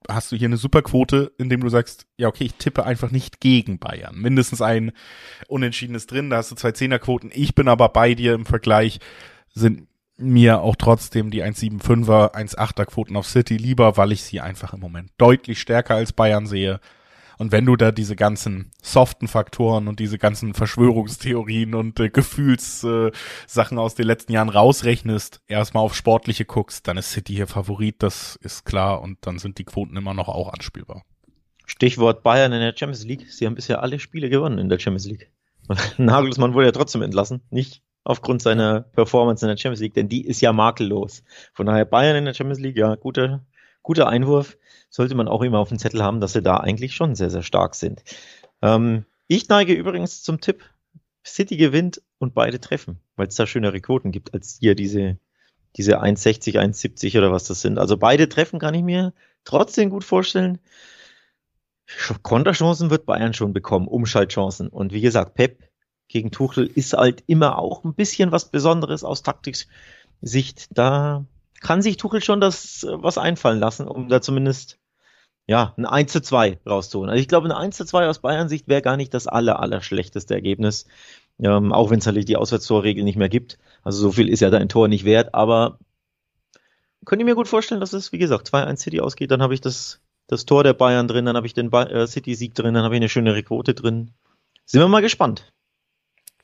hast 0.08 0.32
du 0.32 0.36
hier 0.36 0.48
eine 0.48 0.56
Superquote, 0.56 1.32
indem 1.38 1.60
du 1.60 1.68
sagst, 1.68 2.06
ja, 2.16 2.28
okay, 2.28 2.44
ich 2.44 2.54
tippe 2.54 2.84
einfach 2.84 3.10
nicht 3.10 3.40
gegen 3.40 3.78
Bayern. 3.78 4.18
Mindestens 4.18 4.62
ein 4.62 4.92
Unentschiedenes 5.48 6.06
drin, 6.06 6.30
da 6.30 6.38
hast 6.38 6.50
du 6.50 6.56
zwei 6.56 6.72
Zehnerquoten. 6.72 7.30
Ich 7.32 7.54
bin 7.54 7.68
aber 7.68 7.88
bei 7.88 8.14
dir 8.14 8.34
im 8.34 8.46
Vergleich, 8.46 8.98
sind 9.54 9.86
mir 10.22 10.60
auch 10.60 10.76
trotzdem 10.76 11.30
die 11.30 11.42
1,75er, 11.42 12.34
1,8er 12.34 12.84
Quoten 12.86 13.16
auf 13.16 13.26
City 13.26 13.56
lieber, 13.56 13.96
weil 13.96 14.12
ich 14.12 14.22
sie 14.22 14.40
einfach 14.40 14.72
im 14.72 14.80
Moment 14.80 15.10
deutlich 15.18 15.60
stärker 15.60 15.94
als 15.96 16.12
Bayern 16.12 16.46
sehe. 16.46 16.80
Und 17.38 17.50
wenn 17.50 17.66
du 17.66 17.76
da 17.76 17.90
diese 17.90 18.14
ganzen 18.14 18.70
soften 18.82 19.26
Faktoren 19.26 19.88
und 19.88 19.98
diese 19.98 20.18
ganzen 20.18 20.54
Verschwörungstheorien 20.54 21.74
und 21.74 21.98
äh, 21.98 22.08
Gefühlssachen 22.08 23.78
äh, 23.78 23.80
aus 23.80 23.94
den 23.94 24.06
letzten 24.06 24.32
Jahren 24.32 24.48
rausrechnest, 24.48 25.40
erstmal 25.48 25.82
auf 25.82 25.94
sportliche 25.94 26.44
guckst, 26.44 26.86
dann 26.86 26.98
ist 26.98 27.10
City 27.10 27.34
hier 27.34 27.46
Favorit, 27.46 28.02
das 28.02 28.36
ist 28.36 28.64
klar. 28.64 29.02
Und 29.02 29.18
dann 29.22 29.38
sind 29.38 29.58
die 29.58 29.64
Quoten 29.64 29.96
immer 29.96 30.14
noch 30.14 30.28
auch 30.28 30.52
anspielbar. 30.52 31.02
Stichwort 31.66 32.22
Bayern 32.22 32.52
in 32.52 32.60
der 32.60 32.76
Champions 32.76 33.04
League. 33.04 33.26
Sie 33.30 33.46
haben 33.46 33.54
bisher 33.54 33.82
alle 33.82 33.98
Spiele 33.98 34.28
gewonnen 34.28 34.58
in 34.58 34.68
der 34.68 34.78
Champions 34.78 35.06
League. 35.06 35.30
Nagelsmann 35.96 36.54
wurde 36.54 36.66
ja 36.66 36.72
trotzdem 36.72 37.02
entlassen, 37.02 37.42
nicht 37.50 37.82
aufgrund 38.04 38.42
seiner 38.42 38.80
Performance 38.80 39.44
in 39.44 39.48
der 39.48 39.56
Champions 39.56 39.80
League, 39.80 39.94
denn 39.94 40.08
die 40.08 40.26
ist 40.26 40.40
ja 40.40 40.52
makellos. 40.52 41.22
Von 41.52 41.66
daher 41.66 41.84
Bayern 41.84 42.16
in 42.16 42.24
der 42.24 42.34
Champions 42.34 42.60
League, 42.60 42.76
ja, 42.76 42.94
guter, 42.96 43.44
guter 43.82 44.08
Einwurf 44.08 44.56
sollte 44.90 45.14
man 45.14 45.28
auch 45.28 45.42
immer 45.42 45.58
auf 45.58 45.68
dem 45.68 45.78
Zettel 45.78 46.02
haben, 46.02 46.20
dass 46.20 46.32
sie 46.32 46.42
da 46.42 46.56
eigentlich 46.56 46.94
schon 46.94 47.14
sehr, 47.14 47.30
sehr 47.30 47.42
stark 47.42 47.74
sind. 47.74 48.02
Ähm, 48.60 49.04
ich 49.28 49.48
neige 49.48 49.72
übrigens 49.72 50.22
zum 50.22 50.40
Tipp, 50.40 50.62
City 51.24 51.56
gewinnt 51.56 52.02
und 52.18 52.34
beide 52.34 52.60
treffen, 52.60 52.98
weil 53.16 53.28
es 53.28 53.36
da 53.36 53.46
schönere 53.46 53.80
Quoten 53.80 54.10
gibt 54.10 54.34
als 54.34 54.58
hier 54.60 54.74
diese, 54.74 55.18
diese 55.76 56.02
1,60, 56.02 56.58
1,70 56.58 57.18
oder 57.18 57.30
was 57.30 57.44
das 57.44 57.60
sind. 57.60 57.78
Also 57.78 57.96
beide 57.96 58.28
treffen 58.28 58.58
kann 58.58 58.74
ich 58.74 58.82
mir 58.82 59.12
trotzdem 59.44 59.90
gut 59.90 60.04
vorstellen. 60.04 60.58
Konterchancen 62.22 62.90
wird 62.90 63.06
Bayern 63.06 63.34
schon 63.34 63.52
bekommen, 63.52 63.86
Umschaltchancen. 63.86 64.68
Und 64.68 64.92
wie 64.92 65.00
gesagt, 65.00 65.34
Pep 65.34 65.62
gegen 66.12 66.30
Tuchel 66.30 66.66
ist 66.66 66.92
halt 66.92 67.24
immer 67.26 67.58
auch 67.58 67.84
ein 67.84 67.94
bisschen 67.94 68.32
was 68.32 68.50
Besonderes 68.50 69.02
aus 69.02 69.22
Taktiksicht. 69.22 70.66
Da 70.70 71.24
kann 71.60 71.82
sich 71.82 71.96
Tuchel 71.96 72.22
schon 72.22 72.40
das 72.40 72.84
äh, 72.84 73.02
was 73.02 73.18
einfallen 73.18 73.58
lassen, 73.58 73.88
um 73.88 74.08
da 74.08 74.20
zumindest 74.20 74.78
ja, 75.48 75.74
ein 75.76 75.86
1 75.86 76.12
zu 76.12 76.22
2 76.22 76.60
rauszuholen. 76.66 77.10
Also 77.10 77.20
ich 77.20 77.28
glaube, 77.28 77.48
ein 77.48 77.52
1 77.52 77.76
zu 77.76 77.84
2 77.84 78.08
aus 78.08 78.20
Bayern-Sicht 78.20 78.68
wäre 78.68 78.82
gar 78.82 78.96
nicht 78.96 79.12
das 79.12 79.26
aller, 79.26 79.58
aller 79.58 79.82
schlechteste 79.82 80.34
Ergebnis. 80.34 80.86
Ähm, 81.42 81.72
auch 81.72 81.90
wenn 81.90 81.98
es 81.98 82.06
natürlich 82.06 82.26
die 82.26 82.36
Auswärtstorregel 82.36 83.02
nicht 83.02 83.16
mehr 83.16 83.28
gibt. 83.28 83.58
Also 83.82 83.98
so 84.00 84.12
viel 84.12 84.28
ist 84.28 84.40
ja 84.40 84.50
dein 84.50 84.68
Tor 84.68 84.86
nicht 84.86 85.04
wert, 85.04 85.34
aber 85.34 85.78
könnt 87.04 87.20
ihr 87.20 87.26
mir 87.26 87.34
gut 87.34 87.48
vorstellen, 87.48 87.80
dass 87.80 87.92
es, 87.92 88.12
wie 88.12 88.18
gesagt, 88.18 88.48
2-1 88.48 88.76
City 88.76 89.00
ausgeht, 89.00 89.30
dann 89.30 89.42
habe 89.42 89.54
ich 89.54 89.60
das, 89.60 90.00
das 90.28 90.44
Tor 90.44 90.62
der 90.62 90.74
Bayern 90.74 91.08
drin, 91.08 91.24
dann 91.24 91.36
habe 91.36 91.46
ich 91.46 91.54
den 91.54 91.72
äh, 91.72 92.06
City-Sieg 92.06 92.54
drin, 92.54 92.74
dann 92.74 92.84
habe 92.84 92.94
ich 92.94 93.00
eine 93.00 93.08
schöne 93.08 93.42
Quote 93.42 93.74
drin. 93.74 94.12
Sind 94.64 94.80
wir 94.80 94.88
mal 94.88 95.02
gespannt. 95.02 95.52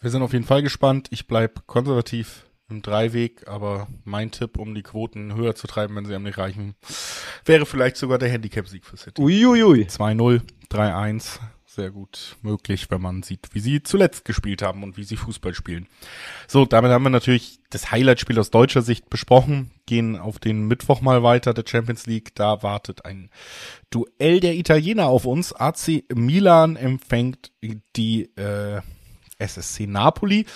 Wir 0.01 0.11
sind 0.11 0.23
auf 0.23 0.33
jeden 0.33 0.45
Fall 0.45 0.63
gespannt. 0.63 1.09
Ich 1.11 1.27
bleib 1.27 1.67
konservativ 1.67 2.47
im 2.71 2.83
Dreiweg, 2.83 3.49
aber 3.49 3.89
mein 4.05 4.31
Tipp, 4.31 4.57
um 4.59 4.75
die 4.75 4.83
Quoten 4.83 5.35
höher 5.35 5.57
zu 5.57 5.67
treiben, 5.67 5.97
wenn 5.97 6.05
sie 6.05 6.15
am 6.15 6.23
nicht 6.23 6.39
reichen, 6.39 6.77
wäre 7.45 7.67
vielleicht 7.67 7.97
sogar 7.97 8.19
der 8.19 8.29
Handicap-Sieg 8.29 8.85
für 8.85 8.97
City. 8.97 9.21
Uiuiui. 9.21 9.87
2-0, 9.87 10.43
3-1. 10.71 11.41
Sehr 11.67 11.91
gut 11.91 12.37
möglich, 12.43 12.91
wenn 12.91 13.01
man 13.01 13.23
sieht, 13.23 13.49
wie 13.53 13.61
sie 13.61 13.83
zuletzt 13.83 14.25
gespielt 14.25 14.63
haben 14.63 14.83
und 14.83 14.97
wie 14.97 15.05
sie 15.05 15.17
Fußball 15.17 15.55
spielen. 15.55 15.87
So, 16.47 16.65
damit 16.65 16.93
haben 16.93 17.05
wir 17.05 17.11
natürlich 17.11 17.61
das 17.71 17.91
Highlight-Spiel 17.91 18.39
aus 18.39 18.51
deutscher 18.51 18.83
Sicht 18.83 19.11
besprochen, 19.11 19.71
gehen 19.87 20.17
auf 20.17 20.39
den 20.39 20.67
Mittwoch 20.67 21.01
mal 21.01 21.23
weiter 21.23 21.55
der 21.55 21.65
Champions 21.67 22.07
League. 22.07 22.35
Da 22.37 22.63
wartet 22.63 23.05
ein 23.05 23.31
Duell 23.91 24.41
der 24.41 24.55
Italiener 24.55 25.07
auf 25.07 25.25
uns. 25.25 25.53
AC 25.53 26.05
Milan 26.15 26.77
empfängt 26.77 27.53
die 27.97 28.35
äh, 28.37 28.81
SSC 29.39 29.87
Napoli 29.87 30.47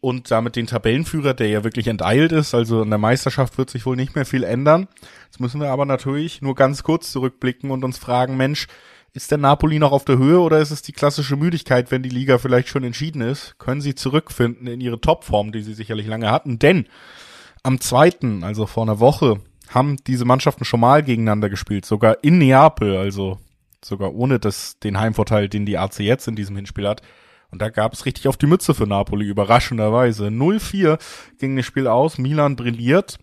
und 0.00 0.30
damit 0.30 0.56
den 0.56 0.66
Tabellenführer, 0.66 1.34
der 1.34 1.48
ja 1.48 1.64
wirklich 1.64 1.88
enteilt 1.88 2.32
ist. 2.32 2.54
Also 2.54 2.82
in 2.82 2.90
der 2.90 2.98
Meisterschaft 2.98 3.58
wird 3.58 3.70
sich 3.70 3.86
wohl 3.86 3.96
nicht 3.96 4.14
mehr 4.14 4.26
viel 4.26 4.44
ändern. 4.44 4.88
Jetzt 5.24 5.40
müssen 5.40 5.60
wir 5.60 5.70
aber 5.70 5.84
natürlich 5.84 6.42
nur 6.42 6.54
ganz 6.54 6.82
kurz 6.82 7.10
zurückblicken 7.10 7.70
und 7.70 7.84
uns 7.84 7.98
fragen, 7.98 8.36
Mensch, 8.36 8.66
ist 9.12 9.30
der 9.30 9.38
Napoli 9.38 9.78
noch 9.78 9.92
auf 9.92 10.04
der 10.04 10.18
Höhe 10.18 10.38
oder 10.38 10.58
ist 10.58 10.70
es 10.70 10.82
die 10.82 10.92
klassische 10.92 11.36
Müdigkeit, 11.36 11.90
wenn 11.90 12.02
die 12.02 12.10
Liga 12.10 12.36
vielleicht 12.36 12.68
schon 12.68 12.84
entschieden 12.84 13.22
ist? 13.22 13.58
Können 13.58 13.80
sie 13.80 13.94
zurückfinden 13.94 14.66
in 14.66 14.80
ihre 14.80 15.00
Topform, 15.00 15.52
die 15.52 15.62
sie 15.62 15.72
sicherlich 15.72 16.06
lange 16.06 16.30
hatten? 16.30 16.58
Denn 16.58 16.86
am 17.62 17.80
zweiten, 17.80 18.44
also 18.44 18.66
vor 18.66 18.82
einer 18.82 19.00
Woche, 19.00 19.40
haben 19.70 19.96
diese 20.06 20.26
Mannschaften 20.26 20.64
schon 20.64 20.80
mal 20.80 21.02
gegeneinander 21.02 21.48
gespielt, 21.48 21.86
sogar 21.86 22.22
in 22.22 22.38
Neapel, 22.38 22.96
also 22.96 23.38
sogar 23.82 24.14
ohne 24.14 24.38
das, 24.38 24.78
den 24.78 25.00
Heimvorteil, 25.00 25.48
den 25.48 25.66
die 25.66 25.78
AC 25.78 26.00
jetzt 26.00 26.28
in 26.28 26.36
diesem 26.36 26.54
Hinspiel 26.56 26.86
hat. 26.86 27.02
Und 27.56 27.62
da 27.62 27.70
gab 27.70 27.94
es 27.94 28.04
richtig 28.04 28.28
auf 28.28 28.36
die 28.36 28.44
Mütze 28.44 28.74
für 28.74 28.86
Napoli, 28.86 29.26
überraschenderweise. 29.26 30.26
0-4 30.26 30.98
ging 31.38 31.56
das 31.56 31.64
Spiel 31.64 31.86
aus, 31.86 32.18
Milan 32.18 32.54
brilliert, 32.54 33.16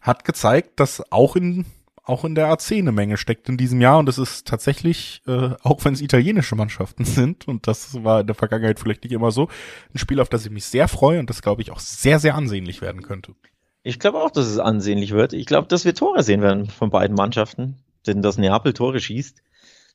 hat 0.00 0.24
gezeigt, 0.24 0.78
dass 0.78 1.02
auch 1.10 1.34
in 1.34 1.66
auch 2.04 2.24
in 2.24 2.36
der 2.36 2.46
AC 2.46 2.70
eine 2.70 2.92
Menge 2.92 3.16
steckt 3.16 3.48
in 3.48 3.56
diesem 3.56 3.80
Jahr 3.80 3.98
und 3.98 4.08
es 4.08 4.16
ist 4.16 4.46
tatsächlich, 4.46 5.22
äh, 5.26 5.50
auch 5.64 5.84
wenn 5.84 5.92
es 5.92 6.00
italienische 6.00 6.54
Mannschaften 6.54 7.04
sind 7.04 7.48
und 7.48 7.66
das 7.66 8.04
war 8.04 8.20
in 8.20 8.28
der 8.28 8.36
Vergangenheit 8.36 8.78
vielleicht 8.78 9.02
nicht 9.02 9.12
immer 9.12 9.32
so, 9.32 9.48
ein 9.92 9.98
Spiel, 9.98 10.20
auf 10.20 10.28
das 10.28 10.46
ich 10.46 10.52
mich 10.52 10.66
sehr 10.66 10.86
freue 10.86 11.18
und 11.18 11.28
das 11.28 11.42
glaube 11.42 11.62
ich 11.62 11.72
auch 11.72 11.80
sehr, 11.80 12.20
sehr 12.20 12.36
ansehnlich 12.36 12.80
werden 12.80 13.02
könnte. 13.02 13.34
Ich 13.82 13.98
glaube 13.98 14.22
auch, 14.22 14.30
dass 14.30 14.46
es 14.46 14.60
ansehnlich 14.60 15.10
wird. 15.10 15.32
Ich 15.32 15.46
glaube, 15.46 15.66
dass 15.66 15.84
wir 15.84 15.96
Tore 15.96 16.22
sehen 16.22 16.42
werden 16.42 16.66
von 16.66 16.90
beiden 16.90 17.16
Mannschaften, 17.16 17.82
denn 18.06 18.22
dass 18.22 18.38
Neapel 18.38 18.72
Tore 18.72 19.00
schießt, 19.00 19.42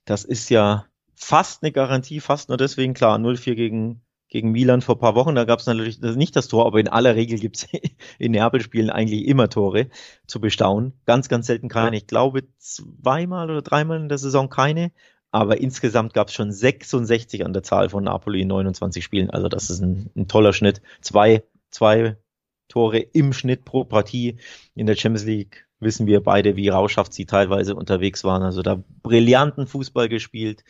das 0.03 0.25
ist 0.25 0.49
ja 0.49 0.85
fast 1.15 1.63
eine 1.63 1.71
Garantie, 1.71 2.19
fast 2.19 2.49
nur 2.49 2.57
deswegen, 2.57 2.93
klar, 2.93 3.17
0-4 3.17 3.55
gegen, 3.55 4.01
gegen 4.29 4.51
Milan 4.51 4.81
vor 4.81 4.97
paar 4.97 5.15
Wochen, 5.15 5.35
da 5.35 5.45
gab 5.45 5.59
es 5.59 5.65
natürlich 5.65 6.01
nicht 6.01 6.35
das 6.35 6.47
Tor, 6.47 6.65
aber 6.65 6.79
in 6.79 6.87
aller 6.87 7.15
Regel 7.15 7.39
gibt 7.39 7.57
es 7.57 7.67
in 8.19 8.31
Neapel-Spielen 8.31 8.89
eigentlich 8.89 9.25
immer 9.25 9.49
Tore 9.49 9.89
zu 10.27 10.39
bestaunen. 10.39 10.93
Ganz, 11.05 11.29
ganz 11.29 11.47
selten 11.47 11.69
keine. 11.69 11.97
Ich 11.97 12.07
glaube 12.07 12.43
zweimal 12.57 13.49
oder 13.49 13.61
dreimal 13.61 13.99
in 13.99 14.09
der 14.09 14.17
Saison 14.17 14.49
keine, 14.49 14.91
aber 15.31 15.59
insgesamt 15.59 16.13
gab 16.13 16.27
es 16.27 16.33
schon 16.33 16.51
66 16.51 17.45
an 17.45 17.53
der 17.53 17.63
Zahl 17.63 17.89
von 17.89 18.03
Napoli 18.03 18.41
in 18.41 18.47
29 18.49 19.03
Spielen. 19.03 19.29
Also 19.29 19.49
das 19.49 19.69
ist 19.69 19.81
ein, 19.81 20.09
ein 20.15 20.27
toller 20.27 20.53
Schnitt. 20.53 20.81
Zwei, 21.01 21.43
zwei 21.71 22.17
Tore 22.67 22.99
im 22.99 23.33
Schnitt 23.33 23.65
pro 23.65 23.83
Partie 23.83 24.37
in 24.75 24.85
der 24.85 24.95
Champions 24.95 25.25
League 25.25 25.67
wissen 25.79 26.07
wir 26.07 26.23
beide, 26.23 26.55
wie 26.55 26.69
rauschhaft 26.69 27.13
sie 27.13 27.25
teilweise 27.25 27.75
unterwegs 27.75 28.23
waren. 28.23 28.41
Also 28.41 28.61
da 28.61 28.83
brillanten 29.03 29.67
Fußball 29.67 30.09
gespielt 30.09 30.63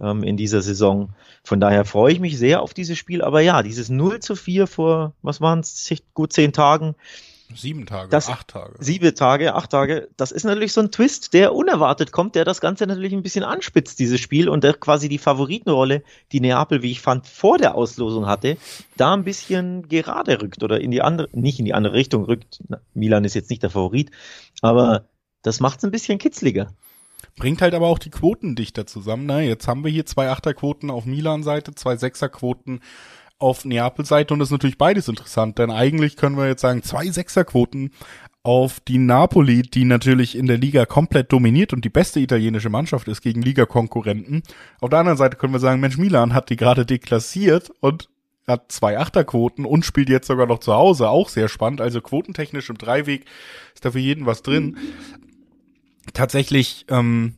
ähm, 0.00 0.22
in 0.22 0.36
dieser 0.36 0.62
Saison. 0.62 1.14
Von 1.44 1.60
daher 1.60 1.84
freue 1.84 2.12
ich 2.12 2.20
mich 2.20 2.38
sehr 2.38 2.62
auf 2.62 2.74
dieses 2.74 2.98
Spiel. 2.98 3.22
Aber 3.22 3.40
ja, 3.40 3.62
dieses 3.62 3.88
0 3.88 4.20
zu 4.20 4.36
4 4.36 4.66
vor, 4.66 5.14
was 5.22 5.40
waren 5.40 5.60
es, 5.60 5.92
gut 6.14 6.32
zehn 6.32 6.52
Tagen. 6.52 6.94
Sieben 7.54 7.86
Tage, 7.86 8.08
das, 8.08 8.28
acht 8.28 8.48
Tage. 8.48 8.74
Sieben 8.78 9.14
Tage, 9.14 9.54
acht 9.54 9.70
Tage. 9.70 10.08
Das 10.16 10.32
ist 10.32 10.44
natürlich 10.44 10.72
so 10.72 10.80
ein 10.80 10.90
Twist, 10.90 11.34
der 11.34 11.54
unerwartet 11.54 12.12
kommt, 12.12 12.34
der 12.34 12.44
das 12.44 12.60
Ganze 12.60 12.86
natürlich 12.86 13.12
ein 13.12 13.22
bisschen 13.22 13.44
anspitzt, 13.44 13.98
dieses 13.98 14.20
Spiel, 14.20 14.48
und 14.48 14.64
der 14.64 14.74
quasi 14.74 15.08
die 15.08 15.18
Favoritenrolle, 15.18 16.02
die 16.32 16.40
Neapel, 16.40 16.82
wie 16.82 16.92
ich 16.92 17.00
fand, 17.00 17.26
vor 17.26 17.58
der 17.58 17.74
Auslosung 17.74 18.26
hatte, 18.26 18.56
da 18.96 19.12
ein 19.12 19.24
bisschen 19.24 19.88
gerade 19.88 20.40
rückt 20.40 20.62
oder 20.62 20.80
in 20.80 20.90
die 20.90 21.02
andere, 21.02 21.28
nicht 21.32 21.58
in 21.58 21.64
die 21.64 21.74
andere 21.74 21.94
Richtung 21.94 22.24
rückt. 22.24 22.62
Milan 22.94 23.24
ist 23.24 23.34
jetzt 23.34 23.50
nicht 23.50 23.62
der 23.62 23.70
Favorit, 23.70 24.10
aber 24.60 25.06
das 25.42 25.60
macht 25.60 25.78
es 25.78 25.84
ein 25.84 25.90
bisschen 25.90 26.18
kitzliger. 26.18 26.72
Bringt 27.36 27.62
halt 27.62 27.74
aber 27.74 27.88
auch 27.88 27.98
die 27.98 28.10
Quoten 28.10 28.54
dichter 28.54 28.86
zusammen. 28.86 29.26
Ne? 29.26 29.42
Jetzt 29.42 29.66
haben 29.66 29.84
wir 29.84 29.90
hier 29.90 30.06
zwei 30.06 30.30
Achterquoten 30.30 30.90
auf 30.90 31.06
Milan-Seite, 31.06 31.74
zwei 31.74 31.96
Sechserquoten 31.96 32.80
auf 33.38 33.64
Neapel-Seite 33.64 34.32
und 34.32 34.40
das 34.40 34.48
ist 34.48 34.52
natürlich 34.52 34.78
beides 34.78 35.08
interessant, 35.08 35.58
denn 35.58 35.72
eigentlich 35.72 36.16
können 36.16 36.36
wir 36.36 36.46
jetzt 36.46 36.60
sagen, 36.60 36.84
zwei 36.84 37.08
Sechserquoten 37.08 37.90
auf 38.44 38.80
die 38.80 38.98
Napoli, 38.98 39.62
die 39.62 39.84
natürlich 39.84 40.36
in 40.36 40.46
der 40.46 40.58
Liga 40.58 40.86
komplett 40.86 41.32
dominiert 41.32 41.72
und 41.72 41.84
die 41.84 41.90
beste 41.90 42.20
italienische 42.20 42.70
Mannschaft 42.70 43.08
ist 43.08 43.20
gegen 43.20 43.42
Ligakonkurrenten. 43.42 44.42
Auf 44.80 44.90
der 44.90 45.00
anderen 45.00 45.18
Seite 45.18 45.36
können 45.36 45.52
wir 45.52 45.60
sagen, 45.60 45.80
Mensch, 45.80 45.98
Milan 45.98 46.34
hat 46.34 46.50
die 46.50 46.56
gerade 46.56 46.86
deklassiert 46.86 47.70
und 47.80 48.08
hat 48.46 48.72
zwei 48.72 48.98
Achterquoten 48.98 49.64
und 49.64 49.84
spielt 49.84 50.08
jetzt 50.08 50.26
sogar 50.26 50.46
noch 50.46 50.58
zu 50.58 50.74
Hause, 50.74 51.08
auch 51.08 51.28
sehr 51.28 51.48
spannend. 51.48 51.80
Also 51.80 52.00
quotentechnisch 52.00 52.70
im 52.70 52.78
Dreiweg 52.78 53.24
ist 53.74 53.84
da 53.84 53.92
für 53.92 54.00
jeden 54.00 54.26
was 54.26 54.42
drin. 54.42 54.76
Tatsächlich 56.12 56.86
ähm, 56.88 57.36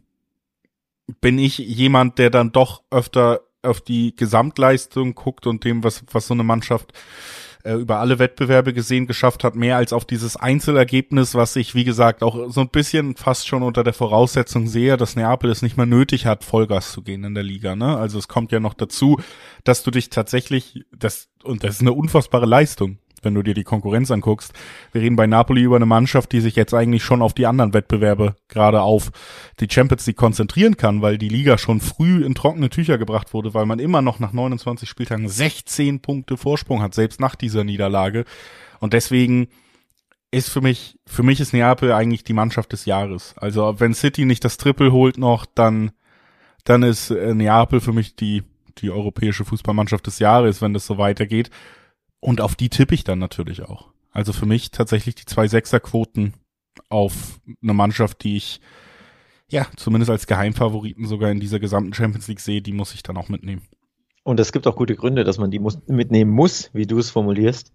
bin 1.20 1.38
ich 1.38 1.58
jemand, 1.58 2.18
der 2.18 2.30
dann 2.30 2.52
doch 2.52 2.82
öfter 2.90 3.40
auf 3.62 3.80
die 3.80 4.14
Gesamtleistung 4.14 5.14
guckt 5.14 5.46
und 5.46 5.64
dem, 5.64 5.84
was, 5.84 6.04
was 6.12 6.26
so 6.26 6.34
eine 6.34 6.44
Mannschaft 6.44 6.92
äh, 7.64 7.74
über 7.74 7.98
alle 7.98 8.18
Wettbewerbe 8.18 8.74
gesehen 8.74 9.06
geschafft 9.06 9.42
hat, 9.42 9.54
mehr 9.56 9.76
als 9.76 9.92
auf 9.92 10.04
dieses 10.04 10.36
Einzelergebnis, 10.36 11.34
was 11.34 11.56
ich, 11.56 11.74
wie 11.74 11.84
gesagt, 11.84 12.22
auch 12.22 12.50
so 12.50 12.60
ein 12.60 12.68
bisschen 12.68 13.16
fast 13.16 13.48
schon 13.48 13.62
unter 13.62 13.82
der 13.82 13.94
Voraussetzung 13.94 14.66
sehe, 14.66 14.96
dass 14.96 15.16
Neapel 15.16 15.50
es 15.50 15.62
nicht 15.62 15.76
mehr 15.76 15.86
nötig 15.86 16.26
hat, 16.26 16.44
Vollgas 16.44 16.92
zu 16.92 17.02
gehen 17.02 17.24
in 17.24 17.34
der 17.34 17.42
Liga. 17.42 17.74
Ne? 17.74 17.96
Also 17.96 18.18
es 18.18 18.28
kommt 18.28 18.52
ja 18.52 18.60
noch 18.60 18.74
dazu, 18.74 19.18
dass 19.64 19.82
du 19.82 19.90
dich 19.90 20.10
tatsächlich, 20.10 20.84
das, 20.94 21.28
und 21.42 21.64
das 21.64 21.76
ist 21.76 21.80
eine 21.80 21.92
unfassbare 21.92 22.46
Leistung, 22.46 22.98
wenn 23.24 23.34
du 23.34 23.42
dir 23.42 23.54
die 23.54 23.64
Konkurrenz 23.64 24.10
anguckst. 24.10 24.52
Wir 24.92 25.02
reden 25.02 25.16
bei 25.16 25.26
Napoli 25.26 25.62
über 25.62 25.76
eine 25.76 25.86
Mannschaft, 25.86 26.32
die 26.32 26.40
sich 26.40 26.56
jetzt 26.56 26.74
eigentlich 26.74 27.04
schon 27.04 27.22
auf 27.22 27.34
die 27.34 27.46
anderen 27.46 27.74
Wettbewerbe, 27.74 28.36
gerade 28.48 28.82
auf 28.82 29.10
die 29.60 29.68
Champions 29.70 30.06
League 30.06 30.16
konzentrieren 30.16 30.76
kann, 30.76 31.02
weil 31.02 31.18
die 31.18 31.28
Liga 31.28 31.58
schon 31.58 31.80
früh 31.80 32.24
in 32.24 32.34
trockene 32.34 32.70
Tücher 32.70 32.98
gebracht 32.98 33.34
wurde, 33.34 33.54
weil 33.54 33.66
man 33.66 33.78
immer 33.78 34.02
noch 34.02 34.20
nach 34.20 34.32
29 34.32 34.88
Spieltagen 34.88 35.28
16 35.28 36.00
Punkte 36.00 36.36
Vorsprung 36.36 36.82
hat, 36.82 36.94
selbst 36.94 37.20
nach 37.20 37.34
dieser 37.34 37.64
Niederlage. 37.64 38.24
Und 38.80 38.92
deswegen 38.92 39.48
ist 40.34 40.50
für 40.50 40.60
mich, 40.60 40.98
für 41.06 41.22
mich 41.22 41.40
ist 41.40 41.52
Neapel 41.52 41.92
eigentlich 41.92 42.24
die 42.24 42.32
Mannschaft 42.32 42.72
des 42.72 42.84
Jahres. 42.84 43.34
Also 43.36 43.78
wenn 43.78 43.94
City 43.94 44.24
nicht 44.24 44.44
das 44.44 44.56
Triple 44.56 44.92
holt 44.92 45.16
noch, 45.16 45.46
dann, 45.46 45.92
dann 46.64 46.82
ist 46.82 47.10
äh, 47.10 47.34
Neapel 47.34 47.80
für 47.80 47.92
mich 47.92 48.16
die, 48.16 48.42
die 48.78 48.90
europäische 48.90 49.44
Fußballmannschaft 49.44 50.06
des 50.06 50.18
Jahres, 50.18 50.60
wenn 50.60 50.74
das 50.74 50.86
so 50.86 50.98
weitergeht. 50.98 51.50
Und 52.24 52.40
auf 52.40 52.54
die 52.54 52.70
tippe 52.70 52.94
ich 52.94 53.04
dann 53.04 53.18
natürlich 53.18 53.64
auch. 53.64 53.92
Also 54.10 54.32
für 54.32 54.46
mich 54.46 54.70
tatsächlich 54.70 55.14
die 55.14 55.26
zwei 55.26 55.46
Sechserquoten 55.46 56.32
auf 56.88 57.38
eine 57.62 57.74
Mannschaft, 57.74 58.24
die 58.24 58.38
ich 58.38 58.62
ja 59.50 59.66
zumindest 59.76 60.10
als 60.10 60.26
Geheimfavoriten 60.26 61.04
sogar 61.04 61.30
in 61.30 61.38
dieser 61.38 61.60
gesamten 61.60 61.92
Champions 61.92 62.26
League 62.26 62.40
sehe, 62.40 62.62
die 62.62 62.72
muss 62.72 62.94
ich 62.94 63.02
dann 63.02 63.18
auch 63.18 63.28
mitnehmen. 63.28 63.60
Und 64.22 64.40
es 64.40 64.52
gibt 64.52 64.66
auch 64.66 64.74
gute 64.74 64.96
Gründe, 64.96 65.24
dass 65.24 65.36
man 65.36 65.50
die 65.50 65.58
muss, 65.58 65.78
mitnehmen 65.86 66.30
muss, 66.30 66.70
wie 66.72 66.86
du 66.86 66.98
es 66.98 67.10
formulierst. 67.10 67.74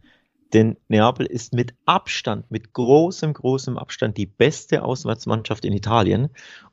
Denn 0.51 0.77
Neapel 0.87 1.27
ist 1.27 1.53
mit 1.53 1.75
Abstand, 1.85 2.49
mit 2.49 2.73
großem, 2.73 3.33
großem 3.33 3.77
Abstand 3.77 4.17
die 4.17 4.25
beste 4.25 4.81
Auswärtsmannschaft 4.81 5.63
in 5.63 5.73
Italien. 5.73 6.29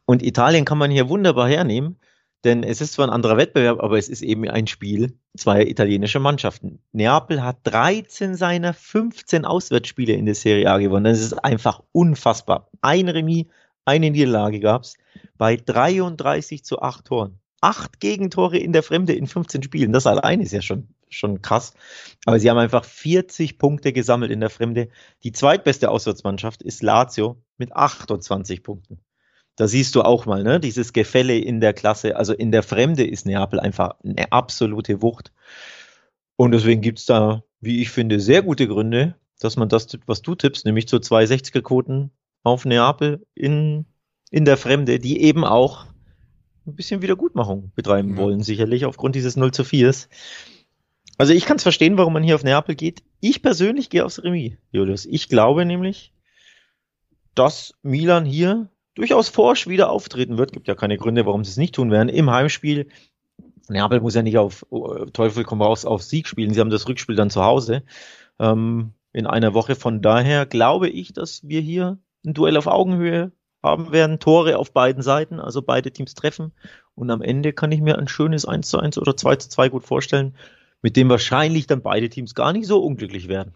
Und 0.07 0.23
Italien 0.23 0.65
kann 0.65 0.79
man 0.79 0.91
hier 0.91 1.11
wunderbar 1.11 1.47
hernehmen, 1.47 1.99
denn 2.46 2.62
es 2.62 2.80
ist 2.80 2.94
zwar 2.94 3.09
ein 3.09 3.12
anderer 3.12 3.37
Wettbewerb, 3.37 3.80
aber 3.82 3.98
es 3.98 4.09
ist 4.09 4.22
eben 4.22 4.48
ein 4.48 4.66
Spiel 4.66 5.18
zweier 5.37 5.66
italienischer 5.66 6.20
Mannschaften. 6.20 6.78
Neapel 6.92 7.42
hat 7.42 7.59
13 7.64 8.37
seiner 8.37 8.72
15 8.72 9.44
Auswärtsspiele 9.44 10.14
in 10.14 10.24
der 10.24 10.35
Serie 10.35 10.70
A 10.70 10.78
gewonnen. 10.78 11.04
Das 11.04 11.20
ist 11.20 11.35
einfach 11.35 11.82
unfassbar. 11.92 12.70
Ein 12.80 13.09
Remis, 13.09 13.46
eine 13.85 14.11
Niederlage 14.11 14.61
gab 14.61 14.82
es 14.82 14.96
bei 15.37 15.56
33 15.56 16.64
zu 16.64 16.80
8 16.80 17.04
Toren. 17.04 17.40
Acht 17.61 18.00
Gegentore 18.00 18.59
in 18.59 18.72
der 18.72 18.82
Fremde 18.82 19.12
in 19.12 19.26
15 19.26 19.62
Spielen. 19.62 19.92
Das 19.92 20.06
allein 20.06 20.40
ist 20.40 20.52
ja 20.52 20.62
schon, 20.62 20.88
schon 21.09 21.42
krass. 21.42 21.74
Aber 22.24 22.38
sie 22.38 22.48
haben 22.48 22.59
einfach 22.59 22.85
40 22.85 23.59
Punkte 23.59 23.92
gesammelt 23.92 24.30
in 24.30 24.40
der 24.40 24.50
Fremde. 24.50 24.88
Die 25.24 25.32
zweitbeste 25.32 25.90
Auswärtsmannschaft 25.90 26.62
ist 26.62 26.82
Lazio 26.82 27.42
mit 27.59 27.74
28 27.74 28.62
Punkten 28.62 29.00
da 29.57 29.66
siehst 29.66 29.95
du 29.95 30.03
auch 30.03 30.27
mal, 30.27 30.42
ne, 30.42 30.61
dieses 30.61 30.92
Gefälle 30.92 31.38
in 31.38 31.61
der 31.61 31.73
Klasse. 31.73 32.16
Also 32.16 32.35
in 32.35 32.53
der 32.53 32.62
Fremde 32.62 33.07
ist 33.07 33.27
Neapel 33.27 33.59
einfach 33.59 33.95
eine 34.05 34.31
absolute 34.31 35.03
Wucht. 35.03 35.33
Und 36.37 36.53
deswegen 36.53 36.83
gibt 36.83 36.99
es 36.99 37.07
da, 37.07 37.42
wie 37.61 37.81
ich 37.81 37.90
finde, 37.90 38.21
sehr 38.21 38.42
gute 38.42 38.69
Gründe, 38.69 39.16
dass 39.40 39.57
man 39.57 39.71
das 39.71 39.87
tippt, 39.87 40.09
was 40.09 40.21
du 40.21 40.35
tippst, 40.35 40.66
nämlich 40.66 40.87
zu 40.88 40.97
260er-Quoten 40.97 42.11
auf 42.42 42.66
Neapel 42.66 43.27
in, 43.35 43.87
in 44.31 44.45
der 44.45 44.59
Fremde, 44.59 44.99
die 44.99 45.23
eben 45.23 45.45
auch 45.45 45.87
ein 46.66 46.75
bisschen 46.75 47.01
Wiedergutmachung 47.01 47.73
betreiben 47.75 48.11
ja. 48.11 48.16
wollen, 48.19 48.42
sicherlich 48.42 48.85
aufgrund 48.85 49.14
dieses 49.14 49.37
0 49.37 49.53
zu 49.53 49.64
4. 49.64 49.95
Also 51.16 51.33
ich 51.33 51.47
kann 51.47 51.57
es 51.57 51.62
verstehen, 51.62 51.97
warum 51.97 52.12
man 52.12 52.23
hier 52.23 52.35
auf 52.35 52.45
Neapel 52.45 52.75
geht. 52.75 53.03
Ich 53.21 53.40
persönlich 53.40 53.88
gehe 53.88 54.05
aufs 54.05 54.23
Remis, 54.23 54.59
Julius. 54.71 55.07
Ich 55.07 55.31
glaube 55.31 55.64
nämlich, 55.64 56.12
dass 57.35 57.75
Milan 57.83 58.27
hier 58.27 58.69
durchaus 58.96 59.28
forsch 59.28 59.68
wieder 59.68 59.90
auftreten 59.90 60.38
wird. 60.38 60.52
Gibt 60.52 60.66
ja 60.66 60.74
keine 60.74 60.98
Gründe, 60.98 61.24
warum 61.24 61.44
sie 61.44 61.50
es 61.52 61.56
nicht 61.56 61.76
tun 61.76 61.92
werden. 61.92 62.09
Im 62.09 62.30
Heimspiel. 62.30 62.88
Neapel 63.68 64.00
muss 64.00 64.14
ja 64.14 64.22
nicht 64.22 64.38
auf 64.38 64.66
uh, 64.70 65.06
Teufel 65.06 65.44
komm 65.44 65.62
raus 65.62 65.85
auf 65.85 66.02
Sieg 66.02 66.26
spielen. 66.26 66.52
Sie 66.52 66.61
haben 66.61 66.70
das 66.70 66.88
Rückspiel 66.88 67.16
dann 67.16 67.30
zu 67.30 67.44
Hause 67.44 67.82
ähm, 68.38 68.92
in 69.12 69.26
einer 69.26 69.54
Woche. 69.54 69.74
Von 69.74 70.02
daher 70.02 70.46
glaube 70.46 70.88
ich, 70.88 71.12
dass 71.12 71.46
wir 71.46 71.61
hier 71.61 71.98
ein 72.24 72.35
Duell 72.35 72.56
auf 72.56 72.66
Augenhöhe 72.66 73.32
haben 73.62 73.92
werden. 73.92 74.18
Tore 74.18 74.59
auf 74.59 74.72
beiden 74.72 75.02
Seiten, 75.02 75.40
also 75.40 75.62
beide 75.62 75.90
Teams 75.90 76.14
treffen. 76.14 76.52
Und 76.94 77.11
am 77.11 77.22
Ende 77.22 77.52
kann 77.52 77.72
ich 77.72 77.80
mir 77.80 77.98
ein 77.98 78.09
schönes 78.09 78.46
1 78.46 78.68
zu 78.68 78.78
1 78.78 78.98
oder 78.98 79.16
2 79.16 79.37
zu 79.37 79.48
2 79.50 79.68
gut 79.68 79.85
vorstellen, 79.85 80.35
mit 80.80 80.96
dem 80.96 81.09
wahrscheinlich 81.09 81.66
dann 81.66 81.82
beide 81.82 82.09
Teams 82.09 82.35
gar 82.35 82.52
nicht 82.52 82.66
so 82.66 82.82
unglücklich 82.82 83.28
werden. 83.28 83.54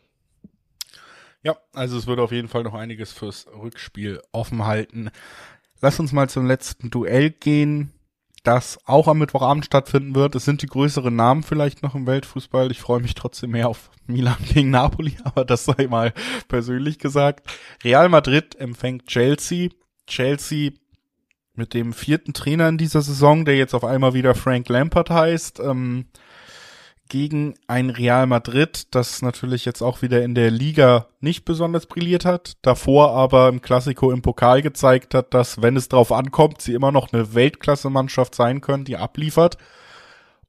Ja, 1.43 1.57
also 1.73 1.97
es 1.97 2.07
wird 2.07 2.21
auf 2.21 2.33
jeden 2.33 2.49
Fall 2.49 2.65
noch 2.65 2.75
einiges 2.75 3.13
fürs 3.13 3.47
Rückspiel 3.47 4.21
offen 4.33 4.67
halten. 4.67 5.11
Lass 5.81 5.99
uns 5.99 6.13
mal 6.13 6.29
zum 6.29 6.47
letzten 6.47 6.91
Duell 6.91 7.31
gehen, 7.31 7.93
das 8.43 8.79
auch 8.87 9.09
am 9.09 9.19
Mittwochabend 9.19 9.65
stattfinden 9.65 10.15
wird. 10.15 10.35
Es 10.35 10.45
sind 10.45 10.61
die 10.61 10.67
größeren 10.67 11.15
Namen 11.15 11.43
vielleicht 11.43 11.83
noch 11.83 11.95
im 11.95 12.07
Weltfußball. 12.07 12.71
Ich 12.71 12.81
freue 12.81 13.01
mich 13.01 13.15
trotzdem 13.15 13.53
mehr 13.53 13.69
auf 13.69 13.91
Milan 14.07 14.37
gegen 14.53 14.71
Napoli, 14.71 15.17
aber 15.25 15.45
das 15.47 15.65
sei 15.65 15.87
mal 15.89 16.13
persönlich 16.49 16.99
gesagt. 16.99 17.47
Real 17.83 18.09
Madrid 18.11 18.57
empfängt 18.57 19.07
Chelsea. 19.07 19.71
Chelsea 20.07 20.73
mit 21.55 21.73
dem 21.73 21.93
vierten 21.93 22.33
Trainer 22.33 22.69
in 22.69 22.79
dieser 22.79 23.03
Saison, 23.03 23.45
der 23.45 23.57
jetzt 23.57 23.75
auf 23.75 23.85
einmal 23.85 24.15
wieder 24.15 24.35
Frank 24.35 24.69
Lampard 24.69 25.11
heißt. 25.11 25.61
Ähm, 25.61 26.07
gegen 27.11 27.55
ein 27.67 27.91
Real 27.91 28.27
Madrid, 28.27 28.87
das 28.95 29.21
natürlich 29.21 29.67
jetzt 29.67 29.83
auch 29.83 30.01
wieder 30.01 30.23
in 30.23 30.35
der 30.35 30.51
Liga 30.51 31.09
nicht 31.21 31.45
besonders 31.45 31.85
brilliert 31.87 32.25
hat, 32.25 32.57
davor 32.63 33.11
aber 33.11 33.49
im 33.49 33.61
Klassiko 33.61 34.13
im 34.13 34.23
Pokal 34.23 34.63
gezeigt 34.63 35.13
hat, 35.15 35.35
dass 35.35 35.61
wenn 35.61 35.77
es 35.77 35.89
drauf 35.89 36.13
ankommt, 36.13 36.63
sie 36.63 36.73
immer 36.73 36.93
noch 36.93 37.13
eine 37.13 37.35
Weltklasse-Mannschaft 37.35 38.35
sein 38.35 38.63
können, 38.63 38.85
die 38.85 38.97
abliefert. 38.97 39.59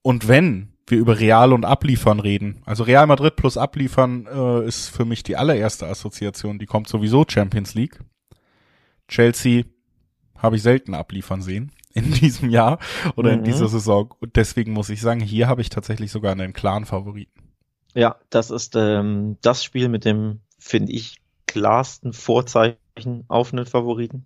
Und 0.03 0.29
wenn 0.29 0.71
wir 0.87 0.99
über 0.99 1.19
Real 1.19 1.51
und 1.51 1.65
Abliefern 1.65 2.19
reden, 2.19 2.61
also 2.65 2.83
Real 2.83 3.07
Madrid 3.07 3.35
plus 3.35 3.57
Abliefern 3.57 4.27
äh, 4.27 4.65
ist 4.65 4.89
für 4.89 5.03
mich 5.03 5.23
die 5.23 5.35
allererste 5.35 5.87
Assoziation, 5.87 6.59
die 6.59 6.67
kommt 6.67 6.87
sowieso 6.87 7.25
Champions 7.27 7.73
League. 7.73 7.99
Chelsea 9.07 9.63
habe 10.37 10.55
ich 10.55 10.61
selten 10.61 10.93
abliefern 10.93 11.41
sehen 11.41 11.71
in 11.93 12.11
diesem 12.11 12.49
Jahr 12.49 12.79
oder 13.15 13.31
mhm. 13.31 13.39
in 13.39 13.43
dieser 13.43 13.67
Saison. 13.67 14.13
Und 14.19 14.35
deswegen 14.35 14.73
muss 14.73 14.89
ich 14.89 15.01
sagen, 15.01 15.19
hier 15.19 15.47
habe 15.47 15.61
ich 15.61 15.69
tatsächlich 15.69 16.11
sogar 16.11 16.31
einen 16.31 16.53
klaren 16.53 16.85
Favoriten. 16.85 17.41
Ja, 17.93 18.17
das 18.29 18.51
ist 18.51 18.75
ähm, 18.75 19.37
das 19.41 19.63
Spiel 19.63 19.89
mit 19.89 20.05
dem, 20.05 20.39
finde 20.59 20.93
ich, 20.93 21.17
klarsten 21.47 22.13
Vorzeichen 22.13 23.25
auf 23.27 23.51
einen 23.51 23.65
Favoriten. 23.65 24.25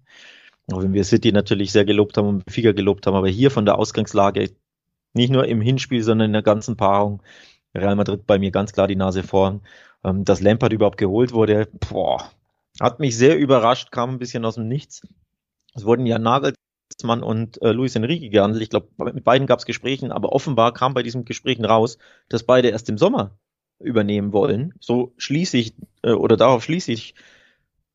Auch 0.72 0.82
wenn 0.82 0.94
wir 0.94 1.04
City 1.04 1.32
natürlich 1.32 1.72
sehr 1.72 1.86
gelobt 1.86 2.18
haben 2.18 2.28
und 2.28 2.52
Figa 2.52 2.72
gelobt 2.72 3.06
haben, 3.08 3.16
aber 3.16 3.28
hier 3.28 3.52
von 3.52 3.66
der 3.66 3.78
Ausgangslage, 3.78 4.52
nicht 5.14 5.32
nur 5.32 5.48
im 5.48 5.62
Hinspiel, 5.62 6.04
sondern 6.04 6.28
in 6.28 6.34
der 6.34 6.42
ganzen 6.42 6.76
Paarung, 6.76 7.22
Real 7.74 7.96
Madrid 7.96 8.26
bei 8.26 8.40
mir 8.40 8.52
ganz 8.52 8.74
klar 8.74 8.88
die 8.88 8.96
Nase 8.96 9.24
vorn. 9.24 9.62
Ähm, 10.04 10.24
dass 10.24 10.42
Lampard 10.42 10.74
überhaupt 10.74 10.98
geholt 10.98 11.34
wurde, 11.34 11.68
boah, 11.90 12.30
hat 12.80 13.00
mich 13.00 13.18
sehr 13.18 13.38
überrascht, 13.38 13.92
kam 13.92 14.12
ein 14.12 14.20
bisschen 14.20 14.46
aus 14.46 14.56
dem 14.56 14.68
Nichts. 14.68 15.02
Es 15.74 15.86
wurden 15.86 16.06
ja 16.06 16.20
Nagel 16.20 16.54
Nagelsmann 16.86 17.24
und 17.24 17.62
äh, 17.62 17.72
Luis 17.72 17.96
Enrique 17.96 18.30
gehandelt. 18.30 18.64
Ich 18.64 18.70
glaube, 18.70 18.88
mit 18.98 19.24
beiden 19.24 19.48
gab 19.48 19.60
es 19.60 19.66
Gesprächen, 19.66 20.12
aber 20.12 20.32
offenbar 20.32 20.74
kam 20.74 20.94
bei 20.94 21.04
diesen 21.04 21.26
Gesprächen 21.26 21.66
raus, 21.66 21.98
dass 22.30 22.44
beide 22.44 22.70
erst 22.70 22.90
im 22.90 22.98
Sommer 22.98 23.38
übernehmen 23.80 24.34
wollen. 24.34 24.74
So 24.80 25.14
schließe 25.18 25.58
ich, 25.58 25.74
äh, 26.04 26.12
oder 26.12 26.38
darauf 26.38 26.64
schließe 26.64 26.92
ich 26.92 27.16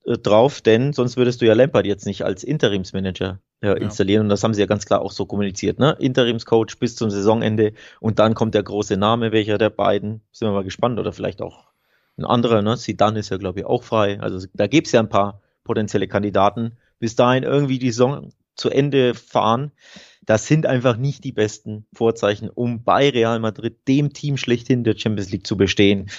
äh, 0.05 0.19
drauf, 0.19 0.61
denn 0.61 0.93
sonst 0.93 1.17
würdest 1.17 1.41
du 1.41 1.47
ja 1.47 1.55
Lampard 1.55 1.87
jetzt 1.87 2.07
nicht 2.07 2.23
als 2.23 2.45
Interimsmanager 2.45 3.41
äh, 3.63 3.81
installieren. 3.81 4.23
Ja. 4.23 4.25
Und 4.25 4.29
das 4.31 4.45
haben 4.45 4.55
sie 4.55 4.61
ja 4.61 4.67
ganz 4.67 4.87
klar 4.87 5.01
auch 5.01 5.13
so 5.13 5.27
kommuniziert, 5.27 5.79
ne? 5.79 5.97
Interimscoach 5.99 6.79
bis 6.79 6.97
zum 6.97 7.11
Saisonende 7.11 7.73
und 8.01 8.19
dann 8.19 8.35
kommt 8.35 8.55
der 8.55 8.63
große 8.63 8.97
Name, 8.97 9.33
welcher 9.33 9.59
der 9.59 9.71
beiden. 9.71 10.23
Sind 10.33 10.49
wir 10.49 10.53
mal 10.53 10.65
gespannt, 10.65 10.99
oder 10.99 11.13
vielleicht 11.13 11.41
auch 11.41 11.71
ein 12.19 12.25
anderer, 12.25 12.61
ne? 12.63 12.77
Sidan 12.77 13.17
ist 13.17 13.31
ja, 13.31 13.39
glaube 13.39 13.61
ich, 13.61 13.67
auch 13.67 13.83
frei. 13.83 14.21
Also 14.21 14.47
da 14.53 14.67
gibt's 14.67 14.93
ja 14.93 15.01
ein 15.01 15.09
paar 15.09 15.41
potenzielle 15.65 16.09
Kandidaten. 16.09 16.77
Bis 16.99 17.17
dahin 17.17 17.45
irgendwie 17.45 17.79
die 17.79 17.93
Saison 17.93 18.31
zu 18.55 18.71
Ende 18.71 19.15
fahren. 19.15 19.73
Das 20.27 20.47
sind 20.47 20.67
einfach 20.67 20.97
nicht 20.97 21.25
die 21.25 21.33
besten 21.33 21.87
Vorzeichen, 21.93 22.49
um 22.51 22.85
bei 22.85 23.09
Real 23.11 23.41
Madrid, 23.41 23.89
dem 23.89 24.13
Team 24.13 24.37
schlechthin 24.37 24.85
der 24.85 24.97
Champions 24.97 25.31
League 25.31 25.47
zu 25.47 25.57
bestehen. 25.57 26.11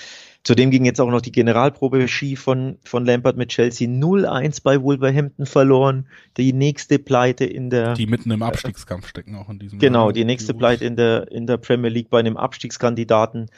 Zudem 0.43 0.71
ging 0.71 0.85
jetzt 0.85 0.99
auch 0.99 1.11
noch 1.11 1.21
die 1.21 1.31
Generalprobe 1.31 2.07
Ski 2.07 2.35
von, 2.35 2.79
von 2.83 3.05
Lampard 3.05 3.37
mit 3.37 3.49
Chelsea 3.49 3.87
0-1 3.87 4.63
bei 4.63 4.81
Wolverhampton 4.81 5.45
verloren. 5.45 6.07
Die 6.37 6.51
nächste 6.51 6.97
Pleite 6.97 7.45
in 7.45 7.69
der. 7.69 7.93
Die 7.93 8.07
mitten 8.07 8.31
im 8.31 8.41
Abstiegskampf 8.41 9.07
stecken 9.07 9.35
auch 9.35 9.49
in 9.49 9.59
diesem 9.59 9.77
Genau, 9.77 10.05
Jahr. 10.05 10.13
die 10.13 10.25
nächste 10.25 10.55
Pleite 10.55 10.85
in 10.85 10.95
der, 10.95 11.31
in 11.31 11.45
der 11.45 11.57
Premier 11.57 11.91
League 11.91 12.09
bei 12.09 12.19
einem 12.19 12.37
Abstiegskandidaten. 12.37 13.51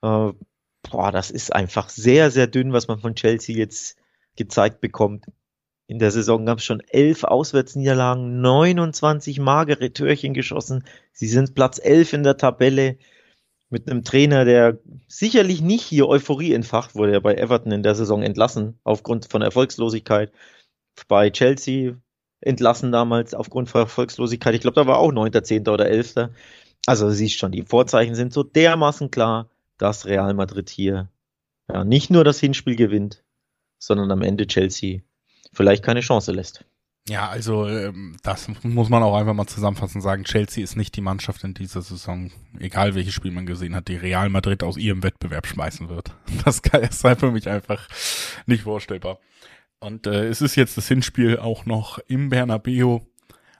Äh, 0.00 0.32
boah, 0.90 1.12
das 1.12 1.32
ist 1.32 1.52
einfach 1.52 1.88
sehr, 1.88 2.30
sehr 2.30 2.46
dünn, 2.46 2.72
was 2.72 2.86
man 2.86 3.00
von 3.00 3.16
Chelsea 3.16 3.56
jetzt 3.56 3.96
gezeigt 4.36 4.80
bekommt. 4.80 5.26
In 5.88 5.98
der 5.98 6.10
Saison 6.10 6.44
gab 6.44 6.58
es 6.58 6.64
schon 6.64 6.80
elf 6.80 7.24
Auswärtsniederlagen, 7.24 8.42
29 8.42 9.40
magere 9.40 9.90
Türchen 9.90 10.34
geschossen. 10.34 10.84
Sie 11.12 11.26
sind 11.26 11.54
Platz 11.54 11.80
elf 11.82 12.12
in 12.12 12.22
der 12.22 12.36
Tabelle 12.36 12.98
mit 13.70 13.90
einem 13.90 14.04
Trainer, 14.04 14.44
der 14.44 14.78
sicherlich 15.08 15.62
nicht 15.62 15.84
hier 15.84 16.06
Euphorie 16.06 16.52
entfacht, 16.52 16.94
wurde 16.94 17.12
er 17.12 17.22
bei 17.22 17.36
Everton 17.36 17.72
in 17.72 17.82
der 17.82 17.94
Saison 17.94 18.22
entlassen 18.22 18.78
aufgrund 18.84 19.30
von 19.30 19.40
Erfolgslosigkeit. 19.40 20.30
Bei 21.08 21.30
Chelsea 21.30 21.96
entlassen 22.42 22.92
damals 22.92 23.32
aufgrund 23.32 23.70
von 23.70 23.80
Erfolgslosigkeit. 23.80 24.54
Ich 24.54 24.60
glaube, 24.60 24.74
da 24.74 24.86
war 24.86 24.98
auch 24.98 25.10
9., 25.10 25.42
10. 25.42 25.68
oder 25.68 25.86
11. 25.86 26.28
Also 26.84 27.10
siehst 27.10 27.38
schon, 27.38 27.52
die 27.52 27.62
Vorzeichen 27.62 28.14
sind 28.14 28.34
so 28.34 28.42
dermaßen 28.42 29.10
klar, 29.10 29.48
dass 29.78 30.04
Real 30.04 30.34
Madrid 30.34 30.68
hier 30.68 31.08
ja, 31.72 31.82
nicht 31.82 32.10
nur 32.10 32.24
das 32.24 32.40
Hinspiel 32.40 32.76
gewinnt, 32.76 33.24
sondern 33.78 34.10
am 34.10 34.20
Ende 34.20 34.46
Chelsea 34.46 35.00
vielleicht 35.58 35.84
keine 35.84 36.00
Chance 36.00 36.32
lässt. 36.32 36.64
Ja, 37.08 37.28
also 37.28 37.66
ähm, 37.66 38.16
das 38.22 38.48
muss 38.62 38.90
man 38.90 39.02
auch 39.02 39.16
einfach 39.16 39.34
mal 39.34 39.46
zusammenfassend 39.46 40.02
sagen. 40.02 40.24
Chelsea 40.24 40.62
ist 40.62 40.76
nicht 40.76 40.94
die 40.94 41.00
Mannschaft 41.00 41.42
in 41.42 41.54
dieser 41.54 41.82
Saison, 41.82 42.30
egal 42.60 42.94
welches 42.94 43.14
Spiel 43.14 43.32
man 43.32 43.46
gesehen 43.46 43.74
hat, 43.74 43.88
die 43.88 43.96
Real 43.96 44.28
Madrid 44.28 44.62
aus 44.62 44.76
ihrem 44.76 45.02
Wettbewerb 45.02 45.46
schmeißen 45.46 45.88
wird. 45.88 46.14
Das 46.44 46.60
ist 46.60 47.06
für 47.18 47.32
mich 47.32 47.48
einfach 47.48 47.88
nicht 48.46 48.62
vorstellbar. 48.62 49.18
Und 49.80 50.06
äh, 50.06 50.28
es 50.28 50.42
ist 50.42 50.54
jetzt 50.56 50.76
das 50.76 50.88
Hinspiel 50.88 51.38
auch 51.38 51.66
noch 51.66 51.98
im 52.06 52.28
Bernabeu. 52.28 53.00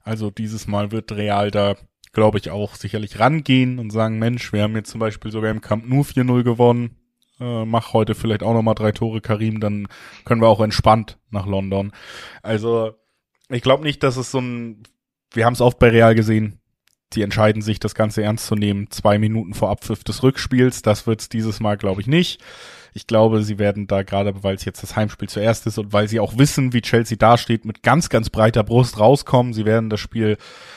Also 0.03 0.31
dieses 0.31 0.67
Mal 0.67 0.93
wird 0.93 1.13
Real 1.13 1.51
da, 1.51 1.77
glaube 2.13 2.39
ich, 2.39 2.51
auch 2.51 2.75
sicherlich 2.75 3.19
rangehen 3.19 3.79
und 3.79 3.91
sagen, 3.91 4.19
Mensch, 4.19 4.53
wir 4.53 4.63
haben 4.63 4.77
jetzt 4.77 4.91
zum 4.91 5.01
Beispiel 5.01 5.33
sogar 5.33 5.51
im 5.51 5.61
Camp 5.61 5.89
nur 5.89 6.05
4-0 6.05 6.45
gewonnen 6.45 6.98
äh, 7.41 7.65
mach 7.65 7.93
heute 7.93 8.15
vielleicht 8.15 8.43
auch 8.43 8.55
nochmal 8.55 8.75
drei 8.75 8.93
Tore, 8.93 9.21
Karim, 9.21 9.61
dann 9.61 9.89
können 10.25 10.41
wir 10.41 10.49
auch 10.49 10.61
entspannt 10.61 11.19
nach 11.31 11.47
London. 11.47 11.93
Also 12.43 12.93
ich 13.49 13.63
glaube 13.63 13.85
nicht, 13.85 14.03
dass 14.03 14.17
es 14.17 14.31
so 14.31 14.41
ein, 14.41 14.83
wir 15.33 15.45
haben 15.45 15.55
es 15.55 15.61
oft 15.61 15.79
bei 15.79 15.89
Real 15.89 16.15
gesehen, 16.15 16.61
die 17.15 17.23
entscheiden 17.23 17.63
sich, 17.63 17.81
das 17.81 17.95
Ganze 17.95 18.23
ernst 18.23 18.47
zu 18.47 18.55
nehmen, 18.55 18.91
zwei 18.91 19.19
Minuten 19.19 19.55
vor 19.55 19.71
Abpfiff 19.71 20.05
des 20.05 20.23
Rückspiels. 20.23 20.83
Das 20.83 21.07
wird 21.07 21.23
es 21.23 21.29
dieses 21.29 21.59
Mal, 21.59 21.79
glaube 21.79 22.03
ich, 22.03 22.07
nicht. 22.07 22.43
Ich 22.93 23.07
glaube, 23.07 23.43
sie 23.43 23.59
werden 23.59 23.87
da 23.87 24.03
gerade, 24.03 24.43
weil 24.43 24.57
es 24.57 24.65
jetzt 24.65 24.83
das 24.83 24.97
Heimspiel 24.97 25.29
zuerst 25.29 25.67
ist 25.67 25.79
und 25.79 25.93
weil 25.93 26.09
sie 26.09 26.21
auch 26.21 26.37
wissen, 26.37 26.73
wie 26.73 26.83
Chelsea 26.83 27.17
dasteht, 27.17 27.65
mit 27.65 27.83
ganz, 27.83 28.09
ganz 28.09 28.29
breiter 28.29 28.63
Brust 28.63 28.99
rauskommen. 28.99 29.55
Sie 29.55 29.65
werden 29.65 29.89
das 29.89 30.01
Spiel 30.01 30.37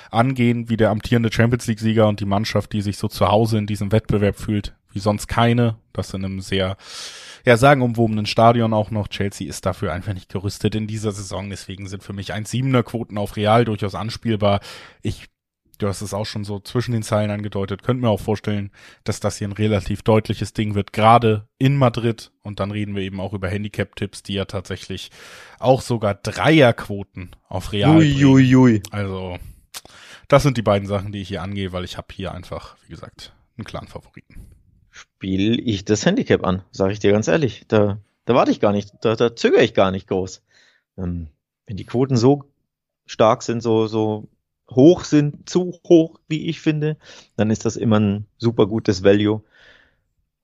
angehen 0.09 0.69
wie 0.69 0.77
der 0.77 0.89
amtierende 0.89 1.31
Champions 1.31 1.67
League-Sieger 1.67 2.07
und 2.07 2.19
die 2.19 2.25
Mannschaft, 2.25 2.71
die 2.73 2.81
sich 2.81 2.97
so 2.97 3.07
zu 3.07 3.27
Hause 3.27 3.57
in 3.57 3.67
diesem 3.67 3.91
Wettbewerb 3.91 4.37
fühlt, 4.37 4.73
wie 4.93 4.99
sonst 4.99 5.27
keine. 5.27 5.77
Das 5.93 6.13
in 6.13 6.23
einem 6.23 6.41
sehr, 6.41 6.77
ja, 7.45 7.57
sagenumwobenen 7.57 8.25
Stadion 8.25 8.73
auch 8.73 8.91
noch. 8.91 9.07
Chelsea 9.07 9.47
ist 9.47 9.65
dafür 9.65 9.93
einfach 9.93 10.13
nicht 10.13 10.29
gerüstet 10.29 10.75
in 10.75 10.87
dieser 10.87 11.11
Saison. 11.11 11.49
Deswegen 11.49 11.87
sind 11.87 12.03
für 12.03 12.13
mich 12.13 12.33
1,7er 12.33 12.83
Quoten 12.83 13.17
auf 13.17 13.35
Real 13.35 13.65
durchaus 13.65 13.95
anspielbar. 13.95 14.61
Ich 15.01 15.27
du 15.81 15.87
hast 15.87 16.01
es 16.01 16.13
auch 16.13 16.25
schon 16.25 16.43
so 16.43 16.59
zwischen 16.59 16.91
den 16.91 17.03
Zeilen 17.03 17.31
angedeutet, 17.31 17.83
könnte 17.83 18.01
mir 18.01 18.09
auch 18.09 18.19
vorstellen, 18.19 18.71
dass 19.03 19.19
das 19.19 19.37
hier 19.37 19.47
ein 19.47 19.53
relativ 19.53 20.03
deutliches 20.03 20.53
Ding 20.53 20.75
wird, 20.75 20.93
gerade 20.93 21.47
in 21.57 21.75
Madrid. 21.75 22.31
Und 22.41 22.59
dann 22.59 22.71
reden 22.71 22.95
wir 22.95 23.03
eben 23.03 23.19
auch 23.19 23.33
über 23.33 23.49
Handicap-Tipps, 23.49 24.23
die 24.23 24.33
ja 24.33 24.45
tatsächlich 24.45 25.11
auch 25.59 25.81
sogar 25.81 26.15
Dreierquoten 26.15 27.35
auf 27.47 27.71
Real 27.71 27.97
ui, 27.97 28.25
ui, 28.25 28.55
ui. 28.55 28.83
Also, 28.91 29.37
das 30.27 30.43
sind 30.43 30.57
die 30.57 30.61
beiden 30.61 30.87
Sachen, 30.87 31.11
die 31.11 31.21
ich 31.21 31.29
hier 31.29 31.41
angehe, 31.41 31.71
weil 31.71 31.83
ich 31.83 31.97
habe 31.97 32.07
hier 32.13 32.33
einfach, 32.33 32.77
wie 32.83 32.91
gesagt, 32.91 33.33
einen 33.57 33.65
klaren 33.65 33.87
Favoriten 33.87 34.50
spiele 35.01 35.55
ich 35.59 35.85
das 35.85 36.05
Handicap 36.05 36.45
an, 36.45 36.63
sage 36.71 36.93
ich 36.93 36.99
dir 36.99 37.11
ganz 37.11 37.27
ehrlich. 37.27 37.65
Da, 37.67 37.99
da 38.25 38.35
warte 38.35 38.51
ich 38.51 38.59
gar 38.59 38.71
nicht, 38.71 38.93
da, 39.01 39.15
da 39.15 39.35
zögere 39.35 39.63
ich 39.63 39.73
gar 39.73 39.91
nicht 39.91 40.07
groß. 40.07 40.43
Ähm, 40.97 41.27
wenn 41.65 41.77
die 41.77 41.85
Quoten 41.85 42.17
so 42.17 42.45
stark 43.05 43.43
sind, 43.43 43.61
so, 43.61 43.87
so 43.87 44.27
hoch 44.69 45.03
sind, 45.03 45.49
zu 45.49 45.79
hoch, 45.87 46.19
wie 46.27 46.47
ich 46.47 46.61
finde, 46.61 46.97
dann 47.35 47.49
ist 47.49 47.65
das 47.65 47.75
immer 47.75 47.99
ein 47.99 48.25
super 48.37 48.67
gutes 48.67 49.03
Value, 49.03 49.41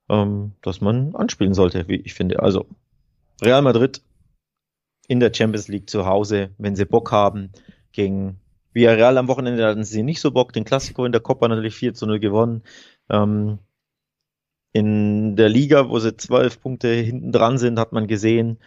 ähm, 0.09 0.53
das 0.61 0.81
man 0.81 1.15
anspielen 1.15 1.53
sollte, 1.53 1.87
wie 1.87 1.97
ich 1.97 2.13
finde. 2.13 2.41
Also 2.41 2.65
Real 3.41 3.61
Madrid 3.61 4.01
in 5.07 5.19
der 5.19 5.33
Champions 5.33 5.67
League 5.67 5.89
zu 5.89 6.05
Hause, 6.05 6.49
wenn 6.57 6.75
sie 6.75 6.85
Bock 6.85 7.11
haben, 7.11 7.51
gegen 7.91 8.39
Villarreal 8.73 9.17
am 9.17 9.27
Wochenende 9.27 9.65
hatten 9.65 9.83
sie 9.83 10.03
nicht 10.03 10.19
so 10.19 10.31
Bock, 10.31 10.51
den 10.53 10.65
Klassiko 10.65 11.05
in 11.05 11.11
der 11.11 11.21
Copa 11.21 11.47
natürlich 11.47 11.75
4 11.75 11.93
zu 11.93 12.05
0 12.05 12.19
gewonnen. 12.19 12.63
Ähm, 13.09 13.59
in 14.73 15.35
der 15.35 15.49
Liga, 15.49 15.89
wo 15.89 15.99
sie 15.99 16.15
zwölf 16.17 16.61
Punkte 16.61 16.89
hinten 16.89 17.31
dran 17.31 17.57
sind, 17.57 17.79
hat 17.79 17.93
man 17.93 18.07
gesehen. 18.07 18.59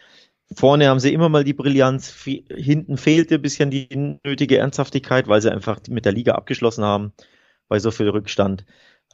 Vorne 0.57 0.89
haben 0.89 0.99
sie 0.99 1.13
immer 1.13 1.29
mal 1.29 1.45
die 1.45 1.53
Brillanz. 1.53 2.13
Hinten 2.25 2.97
fehlte 2.97 3.37
ein 3.37 3.43
bisschen 3.43 3.71
die 3.71 4.19
nötige 4.25 4.59
Ernsthaftigkeit, 4.59 5.29
weil 5.29 5.41
sie 5.41 5.53
einfach 5.53 5.81
mit 5.89 6.05
der 6.05 6.13
Liga 6.13 6.33
abgeschlossen 6.35 6.85
haben 6.85 7.13
bei 7.69 7.79
so 7.79 7.91
viel 7.93 8.09
Rückstand. 8.09 8.65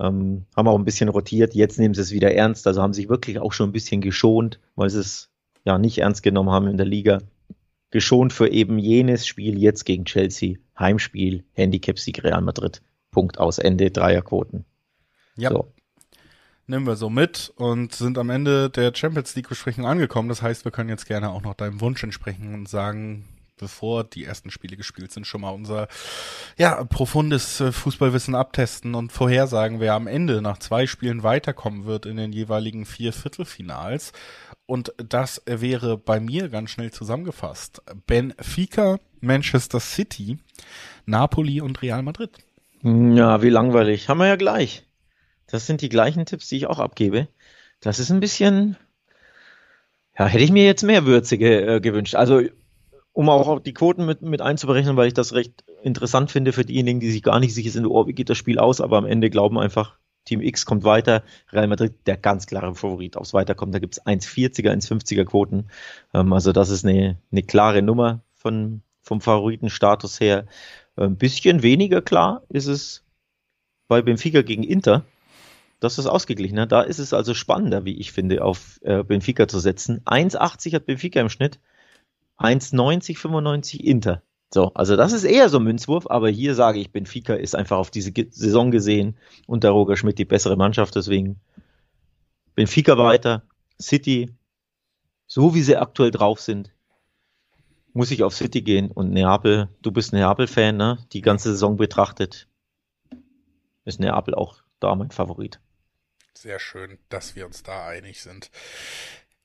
Ähm, 0.01 0.47
haben 0.57 0.69
auch 0.69 0.79
ein 0.79 0.85
bisschen 0.85 1.09
rotiert. 1.09 1.55
Jetzt 1.55 1.79
nehmen 1.79 1.95
sie 1.95 2.01
es 2.01 2.13
wieder 2.13 2.33
ernst. 2.33 2.67
Also 2.67 2.83
haben 2.83 2.95
sich 2.95 3.09
wirklich 3.09 3.39
auch 3.39 3.53
schon 3.53 3.69
ein 3.69 3.73
bisschen 3.73 4.01
geschont, 4.01 4.61
weil 4.77 4.89
sie 4.89 5.01
es 5.01 5.31
ja 5.65 5.79
nicht 5.79 5.99
ernst 5.99 6.23
genommen 6.23 6.51
haben 6.51 6.69
in 6.69 6.79
der 6.79 6.87
Liga. 6.87 7.19
Geschont 7.91 8.33
für 8.33 8.49
eben 8.49 8.79
jenes 8.79 9.27
Spiel 9.27 9.59
jetzt 9.59 9.85
gegen 9.85 10.07
Chelsea. 10.07 10.57
Heimspiel, 10.79 11.45
Handicap-Sieg 11.53 12.25
Real 12.25 12.41
Madrid. 12.41 12.83
Punkt 13.11 13.39
aus 13.39 13.59
Ende, 13.59 13.91
Dreierquoten. 13.91 14.65
Ja. 15.37 15.51
So 15.51 15.73
nehmen 16.67 16.87
wir 16.87 16.97
so 16.97 17.11
mit 17.11 17.53
und 17.57 17.95
sind 17.95 18.19
am 18.19 18.31
Ende 18.31 18.71
der 18.71 18.93
Champions 18.95 19.35
League 19.37 19.49
Besprechung 19.49 19.87
angekommen. 19.87 20.29
Das 20.29 20.43
heißt, 20.43 20.65
wir 20.65 20.73
können 20.73 20.89
jetzt 20.89 21.07
gerne 21.07 21.31
auch 21.31 21.43
noch 21.43 21.55
deinem 21.55 21.81
Wunsch 21.81 22.03
entsprechen 22.03 22.55
und 22.55 22.69
sagen, 22.69 23.25
bevor 23.59 24.05
die 24.05 24.25
ersten 24.25 24.51
Spiele 24.51 24.77
gespielt 24.77 25.13
sind, 25.13 25.27
schon 25.27 25.41
mal 25.41 25.51
unser 25.51 25.89
ja 26.59 26.85
profundes 26.85 27.61
äh, 27.61 27.73
Fußballwissen 27.73 28.35
abtesten 28.35 28.95
und 28.95 29.13
vorhersagen, 29.13 29.81
wer 29.81 29.95
am 29.95 30.07
Ende 30.07 30.43
nach 30.43 30.59
zwei 30.59 30.87
Spielen 30.87 31.23
weiterkommen 31.23 31.87
wird 31.87 32.07
in 32.07 32.17
den 32.17 32.33
jeweiligen 32.33 32.85
vier 32.85 33.13
Viertelfinals. 33.13 34.13
Und 34.67 34.93
das 34.97 35.43
wäre 35.47 35.97
bei 35.97 36.19
mir 36.19 36.49
ganz 36.49 36.71
schnell 36.71 36.91
zusammengefasst. 36.91 37.83
Benfica, 38.07 38.99
Manchester 39.21 39.81
City, 39.81 40.39
Napoli 41.07 41.61
und 41.61 41.81
Real 41.83 42.03
Madrid. 42.03 42.31
Ja, 42.83 43.43
wie 43.43 43.49
langweilig. 43.49 44.09
Haben 44.09 44.19
wir 44.19 44.27
ja 44.27 44.37
gleich. 44.37 44.85
Das 45.47 45.67
sind 45.67 45.81
die 45.81 45.89
gleichen 45.89 46.27
Tipps, 46.27 46.49
die 46.49 46.57
ich 46.57 46.67
auch 46.67 46.79
abgebe. 46.79 47.29
Das 47.81 47.99
ist 47.99 48.11
ein 48.11 48.21
bisschen, 48.21 48.77
ja, 50.19 50.27
hätte 50.27 50.45
ich 50.45 50.53
mir 50.53 50.65
jetzt 50.65 50.83
mehr 50.83 51.07
würzige 51.07 51.77
äh, 51.77 51.81
gewünscht. 51.81 52.15
Also, 52.15 52.43
um 53.13 53.29
auch 53.29 53.61
die 53.61 53.75
Quoten 53.75 54.05
mit, 54.05 54.23
mit 54.23 54.43
einzuberechnen, 54.43 54.97
weil 54.97 55.09
ich 55.09 55.15
das 55.15 55.33
recht 55.33 55.65
interessant 55.83 56.31
finde 56.31 56.53
für 56.53 56.65
diejenigen, 56.65 57.01
die 57.01 57.11
sich 57.11 57.23
gar 57.23 57.41
nicht 57.41 57.55
sicher 57.55 57.71
sind, 57.71 57.87
oh, 57.87 58.07
wie 58.07 58.13
geht 58.13 58.29
das 58.29 58.37
Spiel 58.37 58.59
aus, 58.59 58.81
aber 58.81 58.99
am 58.99 59.07
Ende 59.07 59.31
glauben 59.31 59.59
einfach, 59.59 59.97
Team 60.27 60.43
X 60.43 60.67
kommt 60.67 60.85
weiter, 60.85 61.23
Real 61.53 61.69
Madrid 61.69 61.95
der 62.07 62.17
ganz 62.17 62.47
klare 62.47 62.75
Favorit 62.75 63.17
aufs 63.17 63.33
Weiterkommen. 63.33 63.73
Da 63.73 63.79
gibt's 63.79 64.05
1,40er, 64.05 64.71
1,50er 64.71 65.25
Quoten. 65.25 65.69
Ähm, 66.13 66.33
also 66.33 66.53
das 66.53 66.69
ist 66.69 66.85
eine, 66.85 67.17
eine 67.33 67.43
klare 67.43 67.81
Nummer 67.81 68.23
von, 68.35 68.83
vom 69.03 69.21
Favoritenstatus 69.21 70.21
her. 70.21 70.47
Ein 70.97 71.17
bisschen 71.17 71.63
weniger 71.63 72.03
klar 72.03 72.43
ist 72.49 72.67
es 72.67 73.05
bei 73.89 74.03
Benfica 74.03 74.43
gegen 74.43 74.65
Inter. 74.65 75.05
Das 75.81 75.99
ist 75.99 76.07
ausgeglichen. 76.07 76.57
Ne? 76.57 76.67
Da 76.67 76.83
ist 76.83 76.99
es 76.99 77.13
also 77.13 77.35
spannender, 77.35 77.85
wie 77.85 77.97
ich 77.97 78.13
finde, 78.13 78.43
auf 78.45 78.81
äh, 78.83 79.03
Benfica 79.03 79.47
zu 79.47 79.59
setzen. 79.59 80.01
1,80 80.05 80.75
hat 80.75 80.87
Benfica 80.87 81.21
im 81.21 81.29
Schnitt, 81.29 81.61
1,90, 82.39 83.17
95 83.19 83.85
Inter. 83.85 84.23
So, 84.53 84.73
also 84.75 84.97
das 84.97 85.13
ist 85.13 85.25
eher 85.25 85.49
so 85.49 85.59
ein 85.59 85.65
Münzwurf, 85.65 86.07
aber 86.09 86.29
hier 86.31 86.55
sage 86.55 86.79
ich, 86.79 86.93
Benfica 86.93 87.35
ist 87.35 87.57
einfach 87.57 87.79
auf 87.79 87.91
diese 87.91 88.13
Saison 88.31 88.71
gesehen 88.71 89.17
unter 89.47 89.71
Roger 89.71 89.97
Schmidt 89.97 90.19
die 90.19 90.25
bessere 90.25 90.57
Mannschaft, 90.57 90.95
deswegen 90.95 91.41
Benfica 92.55 92.97
weiter, 92.97 93.43
City, 93.81 94.31
so 95.27 95.55
wie 95.55 95.63
sie 95.63 95.77
aktuell 95.77 96.13
drauf 96.13 96.41
sind, 96.41 96.73
muss 97.93 98.11
ich 98.11 98.23
auf 98.23 98.35
City 98.35 98.63
gehen 98.63 98.91
und 98.91 99.11
Neapel, 99.11 99.69
du 99.83 99.91
bist 99.91 100.13
Neapel-Fan, 100.13 100.77
ne? 100.77 100.99
Die 101.13 101.23
ganze 101.23 101.51
Saison 101.51 101.77
betrachtet, 101.77 102.47
ist 103.85 104.01
Neapel 104.01 104.35
auch 104.35 104.63
da 104.81 104.95
mein 104.95 105.11
Favorit. 105.11 105.61
Sehr 106.37 106.59
schön, 106.59 106.99
dass 107.09 107.35
wir 107.35 107.47
uns 107.47 107.63
da 107.63 107.87
einig 107.87 108.21
sind. 108.21 108.51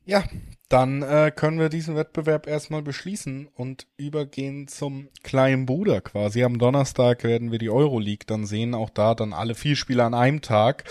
Ja, 0.03 0.25
dann 0.67 1.03
äh, 1.03 1.31
können 1.33 1.57
wir 1.57 1.69
diesen 1.69 1.95
Wettbewerb 1.95 2.47
erstmal 2.47 2.81
beschließen 2.81 3.47
und 3.47 3.87
übergehen 3.95 4.67
zum 4.67 5.07
kleinen 5.23 5.65
Bruder 5.65 6.01
quasi. 6.01 6.43
Am 6.43 6.59
Donnerstag 6.59 7.23
werden 7.23 7.51
wir 7.51 7.59
die 7.59 7.69
Euroleague 7.69 8.25
dann 8.27 8.45
sehen, 8.45 8.75
auch 8.75 8.89
da 8.89 9.15
dann 9.15 9.31
alle 9.31 9.55
vier 9.55 9.77
Spiele 9.77 10.03
an 10.03 10.13
einem 10.13 10.41
Tag. 10.41 10.83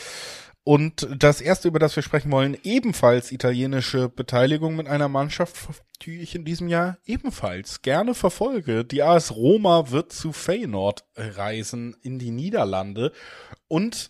Und 0.64 1.06
das 1.18 1.42
erste, 1.42 1.68
über 1.68 1.78
das 1.78 1.96
wir 1.96 2.02
sprechen 2.02 2.32
wollen, 2.32 2.56
ebenfalls 2.62 3.30
italienische 3.30 4.08
Beteiligung 4.08 4.76
mit 4.76 4.86
einer 4.86 5.08
Mannschaft, 5.08 5.54
die 6.00 6.20
ich 6.20 6.34
in 6.34 6.46
diesem 6.46 6.68
Jahr 6.68 6.96
ebenfalls 7.04 7.82
gerne 7.82 8.14
verfolge. 8.14 8.86
Die 8.86 9.02
AS 9.02 9.36
Roma 9.36 9.90
wird 9.90 10.12
zu 10.12 10.32
Feyenoord 10.32 11.04
reisen 11.14 11.94
in 12.00 12.18
die 12.18 12.30
Niederlande 12.30 13.12
und 13.68 14.08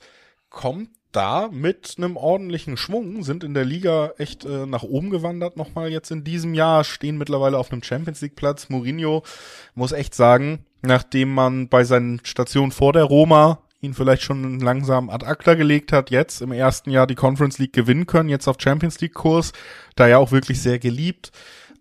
kommt 0.50 0.90
da 1.12 1.48
mit 1.52 1.94
einem 1.98 2.16
ordentlichen 2.16 2.76
Schwung, 2.76 3.22
sind 3.22 3.44
in 3.44 3.54
der 3.54 3.64
Liga 3.64 4.12
echt 4.18 4.44
äh, 4.44 4.66
nach 4.66 4.82
oben 4.82 5.10
gewandert 5.10 5.56
nochmal 5.56 5.90
jetzt 5.90 6.10
in 6.10 6.24
diesem 6.24 6.54
Jahr, 6.54 6.84
stehen 6.84 7.18
mittlerweile 7.18 7.58
auf 7.58 7.72
einem 7.72 7.82
Champions 7.82 8.20
League 8.20 8.36
Platz. 8.36 8.68
Mourinho 8.68 9.22
muss 9.74 9.92
echt 9.92 10.14
sagen, 10.14 10.64
nachdem 10.82 11.34
man 11.34 11.68
bei 11.68 11.84
seinen 11.84 12.20
Stationen 12.24 12.72
vor 12.72 12.92
der 12.92 13.04
Roma 13.04 13.58
ihn 13.80 13.94
vielleicht 13.94 14.22
schon 14.22 14.60
langsam 14.60 15.08
ad 15.08 15.24
acta 15.24 15.54
gelegt 15.54 15.92
hat, 15.92 16.10
jetzt 16.10 16.42
im 16.42 16.52
ersten 16.52 16.90
Jahr 16.90 17.06
die 17.06 17.14
Conference 17.14 17.58
League 17.58 17.72
gewinnen 17.72 18.06
können, 18.06 18.28
jetzt 18.28 18.46
auf 18.46 18.56
Champions 18.58 19.00
League 19.00 19.14
Kurs, 19.14 19.52
da 19.96 20.06
ja 20.06 20.18
auch 20.18 20.32
wirklich 20.32 20.60
sehr 20.60 20.78
geliebt. 20.78 21.32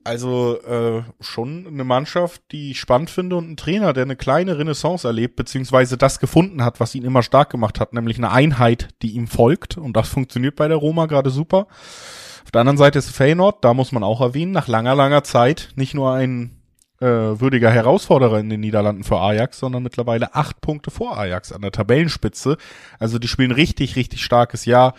Also 0.03 0.61
äh, 0.61 1.03
schon 1.19 1.67
eine 1.67 1.83
Mannschaft, 1.83 2.41
die 2.51 2.71
ich 2.71 2.79
spannend 2.79 3.09
finde 3.09 3.35
und 3.35 3.51
ein 3.51 3.57
Trainer, 3.57 3.91
der 3.91 4.03
eine 4.03 4.15
kleine 4.15 4.57
Renaissance 4.57 5.05
erlebt, 5.05 5.35
beziehungsweise 5.35 5.97
das 5.97 6.19
gefunden 6.19 6.63
hat, 6.63 6.79
was 6.79 6.95
ihn 6.95 7.03
immer 7.03 7.21
stark 7.21 7.49
gemacht 7.49 7.79
hat, 7.79 7.93
nämlich 7.93 8.17
eine 8.17 8.31
Einheit, 8.31 8.89
die 9.01 9.11
ihm 9.11 9.27
folgt. 9.27 9.77
Und 9.77 9.97
das 9.97 10.07
funktioniert 10.07 10.55
bei 10.55 10.67
der 10.67 10.77
Roma 10.77 11.05
gerade 11.05 11.29
super. 11.29 11.67
Auf 12.43 12.51
der 12.51 12.61
anderen 12.61 12.77
Seite 12.77 12.97
ist 12.97 13.09
Feyenoord, 13.09 13.63
da 13.63 13.73
muss 13.73 13.91
man 13.91 14.03
auch 14.03 14.21
erwähnen, 14.21 14.53
nach 14.53 14.67
langer, 14.67 14.95
langer 14.95 15.23
Zeit 15.23 15.69
nicht 15.75 15.93
nur 15.93 16.13
ein 16.13 16.55
äh, 17.01 17.05
würdiger 17.05 17.69
Herausforderer 17.69 18.39
in 18.39 18.49
den 18.49 18.61
Niederlanden 18.61 19.03
für 19.03 19.19
Ajax, 19.19 19.59
sondern 19.59 19.83
mittlerweile 19.83 20.33
acht 20.33 20.61
Punkte 20.61 20.91
vor 20.91 21.17
Ajax 21.17 21.51
an 21.51 21.61
der 21.61 21.71
Tabellenspitze. 21.71 22.57
Also 22.99 23.19
die 23.19 23.27
spielen 23.27 23.51
richtig, 23.51 23.95
richtig 23.97 24.23
starkes 24.23 24.65
Jahr 24.65 24.95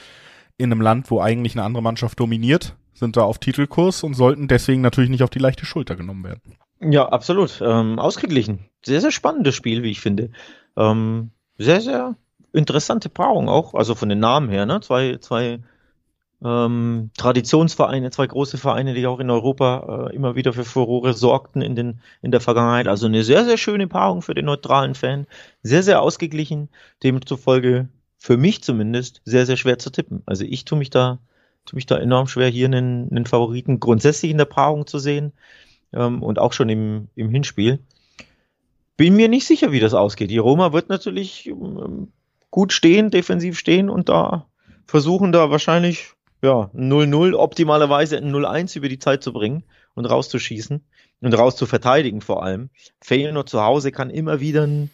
in 0.59 0.71
einem 0.71 0.83
Land, 0.83 1.11
wo 1.11 1.21
eigentlich 1.21 1.55
eine 1.55 1.65
andere 1.65 1.83
Mannschaft 1.83 2.21
dominiert 2.21 2.77
sind 3.01 3.17
da 3.17 3.23
auf 3.23 3.39
Titelkurs 3.39 4.05
und 4.05 4.15
sollten 4.15 4.47
deswegen 4.47 4.81
natürlich 4.81 5.11
nicht 5.11 5.25
auf 5.25 5.31
die 5.31 5.41
leichte 5.41 5.67
Schulter 5.67 5.97
genommen 5.97 6.23
werden. 6.23 6.57
Ja, 6.81 7.09
absolut. 7.09 7.61
Ähm, 7.61 7.99
ausgeglichen. 7.99 8.61
Sehr, 8.85 9.01
sehr 9.01 9.11
spannendes 9.11 9.55
Spiel, 9.55 9.83
wie 9.83 9.91
ich 9.91 10.01
finde. 10.01 10.31
Ähm, 10.77 11.31
sehr, 11.59 11.81
sehr 11.81 12.15
interessante 12.53 13.09
Paarung 13.09 13.49
auch, 13.49 13.75
also 13.75 13.95
von 13.95 14.09
den 14.09 14.21
Namen 14.21 14.49
her, 14.49 14.67
ne? 14.67 14.81
Zwei, 14.81 15.17
zwei 15.17 15.61
ähm, 16.43 17.11
Traditionsvereine, 17.17 18.11
zwei 18.11 18.27
große 18.27 18.57
Vereine, 18.57 18.95
die 18.95 19.07
auch 19.07 19.21
in 19.21 19.31
Europa 19.31 20.09
äh, 20.09 20.15
immer 20.15 20.37
wieder 20.37 20.53
für 20.53 20.65
Furore 20.65 21.13
sorgten 21.13 21.61
in, 21.61 21.75
den, 21.75 22.01
in 22.23 22.31
der 22.31 22.41
Vergangenheit. 22.41 22.89
Also 22.89 23.07
eine 23.07 23.25
sehr, 23.25 23.45
sehr 23.45 23.59
schöne 23.59 23.89
Paarung 23.89 24.23
für 24.23 24.35
den 24.35 24.47
neutralen 24.47 24.95
Fan. 24.95 25.27
Sehr, 25.63 25.83
sehr 25.83 26.01
ausgeglichen. 26.01 26.69
Demzufolge 27.03 27.89
für 28.17 28.37
mich 28.37 28.63
zumindest 28.63 29.21
sehr, 29.25 29.47
sehr 29.47 29.57
schwer 29.57 29.79
zu 29.79 29.91
tippen. 29.91 30.23
Also 30.27 30.45
ich 30.45 30.65
tue 30.65 30.79
mich 30.79 30.91
da 30.91 31.19
tue 31.71 31.77
mich 31.77 31.87
da 31.87 31.97
enorm 31.97 32.27
schwer, 32.27 32.49
hier 32.49 32.67
einen, 32.67 33.09
einen 33.11 33.27
Favoriten 33.27 33.79
grundsätzlich 33.79 34.31
in 34.31 34.39
der 34.39 34.45
Paarung 34.45 34.87
zu 34.87 34.99
sehen 34.99 35.33
ähm, 35.93 36.23
und 36.23 36.39
auch 36.39 36.53
schon 36.53 36.69
im, 36.69 37.09
im 37.15 37.31
Hinspiel. 37.31 37.79
Bin 38.97 39.15
mir 39.15 39.29
nicht 39.29 39.47
sicher, 39.47 39.71
wie 39.71 39.81
das 39.81 39.95
ausgeht. 39.95 40.31
Die 40.31 40.39
Roma 40.39 40.73
wird 40.73 40.89
natürlich 40.89 41.47
ähm, 41.47 42.09
gut 42.51 42.73
stehen, 42.73 43.11
defensiv 43.11 43.57
stehen 43.57 43.89
und 43.89 44.09
da 44.09 44.47
versuchen 44.85 45.31
da 45.31 45.51
wahrscheinlich 45.51 46.13
ja 46.43 46.71
0-0, 46.75 47.35
optimalerweise 47.35 48.17
ein 48.17 48.35
0-1 48.35 48.77
über 48.77 48.89
die 48.89 48.99
Zeit 48.99 49.23
zu 49.23 49.33
bringen 49.33 49.63
und 49.95 50.07
rauszuschießen 50.07 50.85
und 51.21 51.35
raus 51.35 51.55
zu 51.55 51.67
verteidigen 51.67 52.21
vor 52.21 52.43
allem. 52.43 52.71
Feyenoord 53.01 53.49
zu 53.49 53.63
Hause 53.63 53.93
kann 53.93 54.11
immer 54.11 54.41
wieder 54.41 54.67
ein, 54.67 54.91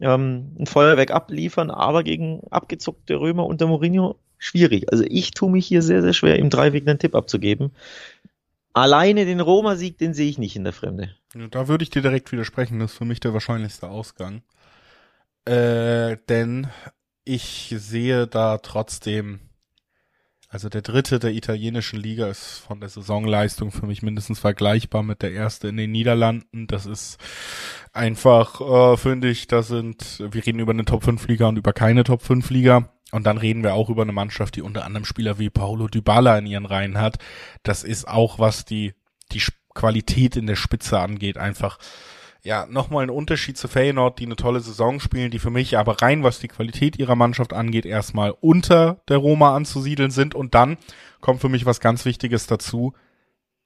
ähm, 0.00 0.56
ein 0.58 0.66
Feuerwerk 0.66 1.12
abliefern, 1.12 1.70
aber 1.70 2.02
gegen 2.02 2.42
abgezuckte 2.50 3.20
Römer 3.20 3.46
unter 3.46 3.68
Mourinho 3.68 4.16
schwierig. 4.42 4.90
Also 4.90 5.04
ich 5.06 5.30
tue 5.30 5.50
mich 5.50 5.66
hier 5.66 5.82
sehr, 5.82 6.02
sehr 6.02 6.12
schwer, 6.12 6.38
im 6.38 6.50
Dreiweg 6.50 6.86
einen 6.86 6.98
Tipp 6.98 7.14
abzugeben. 7.14 7.70
Alleine 8.72 9.24
den 9.24 9.40
Roma-Sieg, 9.40 9.98
den 9.98 10.14
sehe 10.14 10.28
ich 10.28 10.38
nicht 10.38 10.56
in 10.56 10.64
der 10.64 10.72
Fremde. 10.72 11.14
Da 11.50 11.68
würde 11.68 11.84
ich 11.84 11.90
dir 11.90 12.02
direkt 12.02 12.32
widersprechen. 12.32 12.80
Das 12.80 12.92
ist 12.92 12.98
für 12.98 13.04
mich 13.04 13.20
der 13.20 13.34
wahrscheinlichste 13.34 13.88
Ausgang. 13.88 14.42
Äh, 15.44 16.16
denn 16.28 16.66
ich 17.24 17.74
sehe 17.76 18.26
da 18.26 18.58
trotzdem, 18.58 19.40
also 20.48 20.68
der 20.68 20.82
dritte 20.82 21.18
der 21.18 21.32
italienischen 21.32 22.00
Liga 22.00 22.26
ist 22.28 22.58
von 22.58 22.80
der 22.80 22.88
Saisonleistung 22.88 23.70
für 23.70 23.86
mich 23.86 24.02
mindestens 24.02 24.40
vergleichbar 24.40 25.02
mit 25.02 25.22
der 25.22 25.32
erste 25.32 25.68
in 25.68 25.76
den 25.76 25.92
Niederlanden. 25.92 26.66
Das 26.66 26.86
ist 26.86 27.18
einfach, 27.92 28.60
äh, 28.60 28.96
finde 28.96 29.28
ich, 29.28 29.46
da 29.46 29.62
sind, 29.62 30.18
wir 30.18 30.44
reden 30.44 30.58
über 30.58 30.72
eine 30.72 30.84
Top 30.84 31.04
5 31.04 31.28
Liga 31.28 31.46
und 31.46 31.58
über 31.58 31.72
keine 31.72 32.04
Top 32.04 32.22
5 32.22 32.50
Liga. 32.50 32.88
Und 33.12 33.24
dann 33.24 33.38
reden 33.38 33.62
wir 33.62 33.74
auch 33.74 33.90
über 33.90 34.02
eine 34.02 34.12
Mannschaft, 34.12 34.56
die 34.56 34.62
unter 34.62 34.84
anderem 34.84 35.04
Spieler 35.04 35.38
wie 35.38 35.50
Paulo 35.50 35.86
Dybala 35.86 36.38
in 36.38 36.46
ihren 36.46 36.66
Reihen 36.66 36.98
hat. 36.98 37.18
Das 37.62 37.84
ist 37.84 38.08
auch, 38.08 38.38
was 38.38 38.64
die, 38.64 38.94
die 39.32 39.42
Qualität 39.74 40.34
in 40.36 40.46
der 40.46 40.56
Spitze 40.56 40.98
angeht, 40.98 41.36
einfach, 41.36 41.78
ja, 42.42 42.66
nochmal 42.66 43.04
ein 43.04 43.10
Unterschied 43.10 43.56
zu 43.56 43.68
Feyenoord, 43.68 44.18
die 44.18 44.26
eine 44.26 44.36
tolle 44.36 44.60
Saison 44.60 44.98
spielen, 44.98 45.30
die 45.30 45.38
für 45.38 45.50
mich 45.50 45.78
aber 45.78 46.02
rein, 46.02 46.24
was 46.24 46.40
die 46.40 46.48
Qualität 46.48 46.98
ihrer 46.98 47.14
Mannschaft 47.14 47.52
angeht, 47.52 47.86
erstmal 47.86 48.34
unter 48.40 49.02
der 49.08 49.18
Roma 49.18 49.54
anzusiedeln 49.54 50.10
sind. 50.10 50.34
Und 50.34 50.54
dann 50.54 50.78
kommt 51.20 51.40
für 51.40 51.48
mich 51.48 51.66
was 51.66 51.80
ganz 51.80 52.04
Wichtiges 52.04 52.46
dazu. 52.46 52.94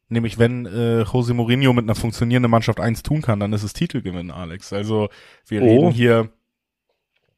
Nämlich, 0.08 0.38
wenn 0.38 0.66
äh, 0.66 1.02
Jose 1.02 1.34
Mourinho 1.34 1.72
mit 1.72 1.84
einer 1.84 1.94
funktionierenden 1.94 2.50
Mannschaft 2.50 2.80
eins 2.80 3.02
tun 3.02 3.22
kann, 3.22 3.40
dann 3.40 3.52
ist 3.52 3.62
es 3.62 3.72
Titelgewinn, 3.72 4.30
Alex. 4.30 4.72
Also 4.72 5.08
wir 5.46 5.62
oh. 5.62 5.64
reden 5.64 5.90
hier 5.90 6.30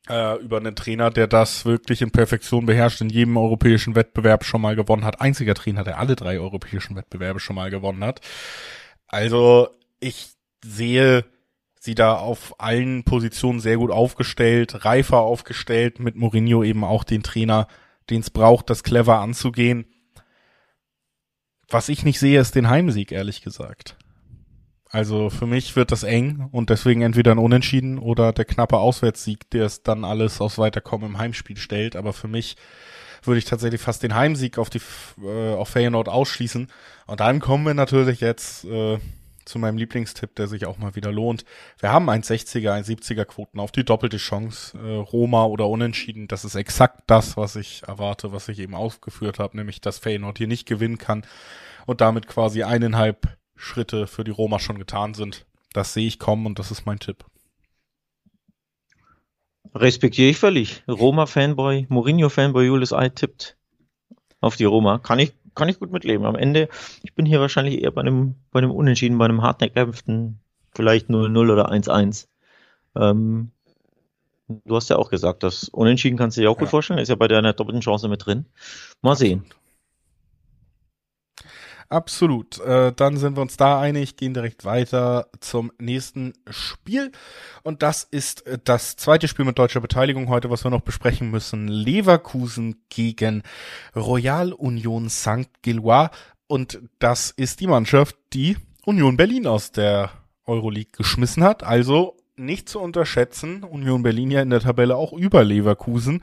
äh, 0.09 0.37
über 0.41 0.59
einen 0.59 0.75
Trainer, 0.75 1.11
der 1.11 1.27
das 1.27 1.65
wirklich 1.65 2.03
in 2.03 2.11
Perfektion 2.11 2.67
beherrscht, 2.67 3.01
in 3.01 3.11
jedem 3.11 3.37
europäischen 3.37 3.95
Wettbewerb 3.95 4.45
schon 4.45 4.61
mal 4.61 4.77
gewonnen 4.77 5.05
hat. 5.05 5.21
Einziger 5.21 5.55
Trainer, 5.55 5.85
der 5.85 5.99
alle 5.99 6.17
drei 6.17 6.39
europäischen 6.39 6.97
Wettbewerbe 6.97 7.41
schon 7.41 7.57
mal 7.57 7.71
gewonnen 7.71 8.05
hat. 8.05 8.21
Also 9.07 9.69
ich 10.01 10.31
sehe 10.65 11.25
sie 11.81 11.95
da 11.95 12.15
auf 12.15 12.61
allen 12.61 13.05
Positionen 13.05 13.61
sehr 13.61 13.77
gut 13.77 13.91
aufgestellt, 13.91 14.85
reifer 14.85 15.21
aufgestellt, 15.21 16.01
mit 16.01 16.17
Mourinho 16.17 16.65
eben 16.65 16.85
auch 16.85 17.05
den 17.05 17.23
Trainer, 17.23 17.69
den 18.11 18.21
es 18.21 18.31
braucht, 18.31 18.71
das 18.71 18.83
clever 18.83 19.21
anzugehen. 19.21 19.87
Was 21.69 21.89
ich 21.89 22.05
nicht 22.05 22.19
sehe, 22.19 22.41
ist 22.41 22.55
den 22.55 22.69
Heimsieg, 22.69 23.13
ehrlich 23.13 23.43
gesagt. 23.43 23.97
Also 24.91 25.29
für 25.29 25.47
mich 25.47 25.77
wird 25.77 25.93
das 25.93 26.03
eng 26.03 26.49
und 26.51 26.71
deswegen 26.71 27.03
entweder 27.03 27.33
ein 27.33 27.39
Unentschieden 27.39 27.99
oder 27.99 28.33
der 28.33 28.47
knappe 28.47 28.79
Auswärtssieg, 28.79 29.51
der 29.51 29.67
es 29.67 29.83
dann 29.83 30.05
alles 30.05 30.41
aufs 30.41 30.59
Weiterkommen 30.59 31.11
im 31.11 31.19
Heimspiel 31.19 31.59
stellt. 31.59 31.95
Aber 31.95 32.13
für 32.13 32.29
mich 32.29 32.57
würde 33.23 33.39
ich 33.39 33.45
tatsächlich 33.45 33.81
fast 33.81 34.03
den 34.03 34.15
Heimsieg 34.15 34.59
auf 34.59 34.71
die 34.71 34.81
äh, 35.23 35.55
auf 35.55 35.69
Feyenoord 35.69 36.09
ausschließen. 36.09 36.69
Und 37.07 37.21
dann 37.21 37.41
kommen 37.41 37.67
wir 37.67 37.75
natürlich 37.75 38.21
jetzt 38.21 38.65
äh, 38.65 38.99
zu 39.45 39.59
meinem 39.59 39.79
Lieblingstipp, 39.79 40.35
der 40.37 40.47
sich 40.47 40.67
auch 40.67 40.79
mal 40.79 40.95
wieder 40.95 41.11
lohnt. 41.11 41.45
Wir 41.79 41.91
haben 41.91 42.09
1,60er, 42.09 42.71
1,70er 42.83 43.25
Quoten 43.25 43.61
auf 43.61 43.73
die 43.73 43.85
doppelte 43.85 44.19
Chance, 44.19 44.79
äh, 44.79 44.97
Roma 44.97 45.45
oder 45.45 45.69
Unentschieden. 45.69 46.29
Das 46.29 46.45
ist 46.45 46.55
exakt 46.55 47.03
das, 47.07 47.37
was 47.37 47.57
ich 47.57 47.83
erwarte, 47.87 48.33
was 48.33 48.49
ich 48.49 48.59
eben 48.59 48.75
aufgeführt 48.75 49.39
habe, 49.39 49.57
nämlich 49.57 49.81
dass 49.81 49.99
Feyenoord 49.99 50.39
hier 50.39 50.49
nicht 50.49 50.67
gewinnen 50.67 50.99
kann 50.99 51.27
und 51.87 52.01
damit 52.01 52.27
quasi 52.27 52.63
eineinhalb 52.63 53.38
Schritte 53.59 54.07
für 54.07 54.25
die 54.25 54.31
Roma 54.31 54.59
schon 54.59 54.79
getan 54.79 55.15
sind. 55.15 55.45
Das 55.73 55.93
sehe 55.93 56.07
ich 56.07 56.19
kommen 56.19 56.47
und 56.47 56.59
das 56.59 56.71
ist 56.71 56.87
mein 56.87 56.99
Tipp. 56.99 57.25
Respektiere 59.75 60.31
ich 60.31 60.39
völlig. 60.39 60.83
Roma-Fanboy, 60.89 61.87
Mourinho-Fanboy, 61.91 62.65
Julius 62.65 62.93
Ei 62.93 63.11
tippt 63.11 63.57
auf 64.41 64.57
die 64.57 64.65
Roma. 64.65 64.99
Kann 64.99 65.19
ich, 65.19 65.35
kann 65.55 65.69
ich 65.69 65.79
gut 65.79 65.93
mitleben. 65.93 66.25
Am 66.25 66.37
Ende, 66.37 66.69
ich 67.03 67.15
bin 67.15 67.27
hier 67.27 67.41
wahrscheinlich 67.41 67.83
eher 67.83 67.91
bei 67.91 68.01
einem, 68.01 68.37
bei 68.51 68.61
einem 68.61 68.71
Unentschieden, 68.71 69.19
bei 69.19 69.27
einem 69.27 69.43
hartnäckigsten, 69.43 70.41
vielleicht 70.75 71.09
0-0 71.09 71.53
oder 71.53 71.71
1-1. 71.71 72.29
Ähm, 72.97 73.51
du 74.49 74.77
hast 74.77 74.89
ja 74.89 74.97
auch 74.97 75.11
gesagt, 75.11 75.43
das 75.43 75.69
Unentschieden 75.69 76.17
kannst 76.17 76.37
du 76.37 76.41
dir 76.41 76.51
auch 76.51 76.57
ja. 76.57 76.61
gut 76.61 76.71
vorstellen. 76.71 77.01
Ist 77.01 77.09
ja 77.09 77.17
bei 77.17 77.29
deiner 77.29 77.53
doppelten 77.53 77.83
Chance 77.83 78.09
mit 78.09 78.25
drin. 78.25 78.47
Mal 79.03 79.17
sehen. 79.17 79.45
Absolut. 81.91 82.61
Äh, 82.61 82.93
dann 82.93 83.17
sind 83.17 83.37
wir 83.37 83.41
uns 83.41 83.57
da 83.57 83.81
einig, 83.81 84.17
gehen 84.17 84.35
direkt 84.35 84.67
weiter 84.67 85.29
zum 85.41 85.73
nächsten 85.79 86.35
Spiel. 86.51 87.13
Und 87.63 87.83
das 87.83 88.05
ist 88.05 88.47
äh, 88.47 88.59
das 88.63 88.97
zweite 88.97 89.27
Spiel 89.27 89.47
mit 89.47 89.59
deutscher 89.59 89.81
Beteiligung 89.81 90.29
heute, 90.29 90.51
was 90.51 90.65
wir 90.65 90.71
noch 90.71 90.83
besprechen 90.83 91.31
müssen. 91.31 91.67
Leverkusen 91.67 92.83
gegen 92.91 93.43
Royal 93.97 94.53
Union 94.53 95.09
St. 95.09 95.49
Gillois. 95.63 96.11
Und 96.47 96.81
das 96.99 97.31
ist 97.31 97.61
die 97.61 97.67
Mannschaft, 97.67 98.17
die 98.35 98.59
Union 98.85 99.17
Berlin 99.17 99.47
aus 99.47 99.73
der 99.73 100.11
Euroleague 100.45 100.93
geschmissen 100.95 101.43
hat. 101.43 101.63
Also 101.63 102.17
nicht 102.37 102.69
zu 102.69 102.81
unterschätzen. 102.81 103.65
Union 103.65 104.03
Berlin 104.03 104.31
ja 104.31 104.43
in 104.43 104.51
der 104.51 104.61
Tabelle 104.61 104.97
auch 104.97 105.15
über 105.15 105.43
Leverkusen. 105.43 106.23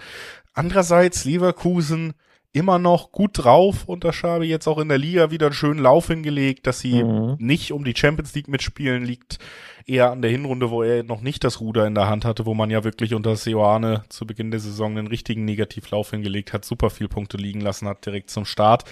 Andererseits 0.53 1.25
Leverkusen 1.25 2.13
immer 2.55 2.79
noch 2.79 3.11
gut 3.11 3.31
drauf 3.43 3.83
unter 3.85 4.13
Schabi, 4.13 4.45
jetzt 4.45 4.65
auch 4.67 4.79
in 4.79 4.87
der 4.87 4.97
Liga 4.97 5.29
wieder 5.29 5.47
einen 5.47 5.53
schönen 5.53 5.81
Lauf 5.81 6.07
hingelegt, 6.07 6.65
dass 6.65 6.79
sie 6.79 7.03
mhm. 7.03 7.35
nicht 7.37 7.73
um 7.73 7.83
die 7.83 7.95
Champions 7.95 8.33
League 8.33 8.47
mitspielen, 8.47 9.03
liegt 9.03 9.39
eher 9.85 10.09
an 10.09 10.21
der 10.21 10.31
Hinrunde, 10.31 10.71
wo 10.71 10.81
er 10.81 11.03
noch 11.03 11.19
nicht 11.19 11.43
das 11.43 11.59
Ruder 11.59 11.85
in 11.85 11.95
der 11.95 12.07
Hand 12.07 12.23
hatte, 12.23 12.45
wo 12.45 12.53
man 12.53 12.69
ja 12.69 12.85
wirklich 12.85 13.13
unter 13.13 13.35
Seoane 13.35 14.05
zu 14.07 14.25
Beginn 14.25 14.51
der 14.51 14.61
Saison 14.61 14.97
einen 14.97 15.07
richtigen 15.07 15.43
Negativlauf 15.43 16.11
hingelegt 16.11 16.53
hat, 16.53 16.63
super 16.63 16.89
viel 16.89 17.09
Punkte 17.09 17.35
liegen 17.35 17.59
lassen 17.59 17.89
hat 17.89 18.05
direkt 18.05 18.29
zum 18.29 18.45
Start. 18.45 18.85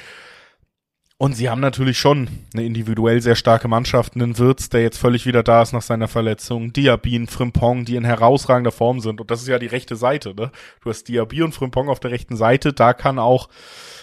Und 1.23 1.37
sie 1.37 1.49
haben 1.49 1.61
natürlich 1.61 1.99
schon 1.99 2.27
eine 2.53 2.65
individuell 2.65 3.21
sehr 3.21 3.37
starke 3.37 3.69
Mannschaft, 3.69 4.13
einen 4.15 4.37
Wirtz, 4.39 4.67
der 4.67 4.81
jetzt 4.81 4.97
völlig 4.97 5.25
wieder 5.25 5.41
da 5.41 5.61
ist 5.61 5.71
nach 5.71 5.81
seiner 5.81 6.09
Verletzung, 6.09 6.73
Diabin, 6.73 7.27
Frimpong, 7.27 7.85
die 7.85 7.95
in 7.95 8.03
herausragender 8.03 8.73
Form 8.73 8.99
sind. 8.99 9.21
Und 9.21 9.31
das 9.31 9.41
ist 9.41 9.47
ja 9.47 9.57
die 9.57 9.67
rechte 9.67 9.95
Seite, 9.95 10.35
ne? 10.35 10.51
Du 10.81 10.89
hast 10.89 11.07
Diaby 11.07 11.43
und 11.43 11.53
Frimpong 11.53 11.87
auf 11.87 12.01
der 12.01 12.11
rechten 12.11 12.35
Seite, 12.35 12.73
da 12.73 12.91
kann 12.91 13.19
auch 13.19 13.47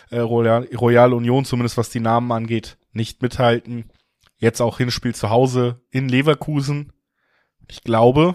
äh, 0.08 0.20
Royal, 0.20 0.66
Royal 0.74 1.12
Union, 1.12 1.44
zumindest 1.44 1.76
was 1.76 1.90
die 1.90 2.00
Namen 2.00 2.32
angeht, 2.32 2.78
nicht 2.94 3.20
mithalten. 3.20 3.90
Jetzt 4.38 4.62
auch 4.62 4.78
Hinspiel 4.78 5.14
zu 5.14 5.28
Hause 5.28 5.82
in 5.90 6.08
Leverkusen. 6.08 6.90
Ich 7.68 7.84
glaube, 7.84 8.34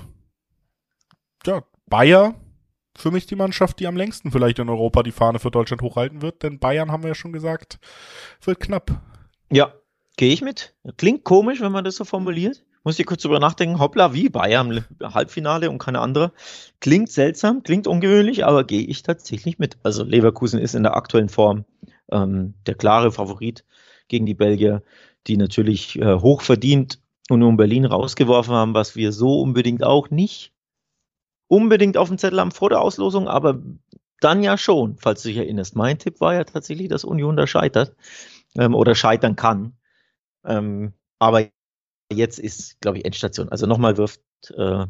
ja, 1.43 1.63
Bayer 1.87 2.35
für 2.97 3.11
mich 3.11 3.25
die 3.25 3.35
Mannschaft, 3.35 3.79
die 3.79 3.87
am 3.87 3.97
längsten 3.97 4.31
vielleicht 4.31 4.59
in 4.59 4.69
Europa 4.69 5.03
die 5.03 5.11
Fahne 5.11 5.39
für 5.39 5.51
Deutschland 5.51 5.81
hochhalten 5.81 6.21
wird, 6.21 6.43
denn 6.43 6.59
Bayern, 6.59 6.91
haben 6.91 7.03
wir 7.03 7.09
ja 7.09 7.15
schon 7.15 7.33
gesagt, 7.33 7.79
wird 8.43 8.59
knapp. 8.59 9.01
Ja, 9.51 9.73
gehe 10.17 10.33
ich 10.33 10.41
mit. 10.41 10.75
Klingt 10.97 11.23
komisch, 11.23 11.61
wenn 11.61 11.71
man 11.71 11.83
das 11.83 11.97
so 11.97 12.05
formuliert. 12.05 12.63
Muss 12.83 12.99
ich 12.99 13.05
kurz 13.07 13.23
drüber 13.23 13.39
nachdenken, 13.39 13.79
hoppla, 13.79 14.13
wie 14.13 14.29
Bayern 14.29 14.85
Halbfinale 15.01 15.71
und 15.71 15.79
keine 15.79 16.01
andere. 16.01 16.31
Klingt 16.79 17.11
seltsam, 17.11 17.63
klingt 17.63 17.87
ungewöhnlich, 17.87 18.45
aber 18.45 18.63
gehe 18.63 18.85
ich 18.85 19.01
tatsächlich 19.01 19.57
mit. 19.57 19.77
Also 19.81 20.03
Leverkusen 20.03 20.59
ist 20.59 20.75
in 20.75 20.83
der 20.83 20.95
aktuellen 20.95 21.29
Form 21.29 21.65
ähm, 22.11 22.53
der 22.67 22.75
klare 22.75 23.11
Favorit 23.11 23.65
gegen 24.07 24.27
die 24.27 24.35
Belgier, 24.35 24.83
die 25.25 25.37
natürlich 25.37 25.99
äh, 25.99 26.19
hochverdient 26.19 26.99
Union 27.29 27.57
Berlin 27.57 27.85
rausgeworfen 27.85 28.53
haben, 28.53 28.75
was 28.75 28.95
wir 28.95 29.11
so 29.11 29.41
unbedingt 29.41 29.83
auch 29.83 30.11
nicht 30.11 30.53
unbedingt 31.47 31.97
auf 31.97 32.07
dem 32.07 32.17
Zettel 32.17 32.39
haben 32.39 32.51
vor 32.51 32.69
der 32.69 32.81
Auslosung, 32.81 33.27
aber 33.27 33.61
dann 34.19 34.43
ja 34.43 34.57
schon, 34.57 34.97
falls 34.97 35.21
du 35.23 35.29
dich 35.29 35.37
erinnerst. 35.37 35.75
Mein 35.75 35.99
Tipp 35.99 36.21
war 36.21 36.33
ja 36.33 36.43
tatsächlich, 36.43 36.89
dass 36.89 37.03
Union 37.03 37.37
da 37.37 37.47
scheitert 37.47 37.95
ähm, 38.57 38.73
oder 38.73 38.95
scheitern 38.95 39.35
kann. 39.35 39.73
Ähm, 40.45 40.93
aber 41.19 41.47
jetzt 42.11 42.39
ist, 42.39 42.79
glaube 42.81 42.97
ich, 42.97 43.05
Endstation. 43.05 43.49
Also 43.49 43.67
nochmal 43.67 43.97
wirft 43.97 44.21
äh, 44.55 44.85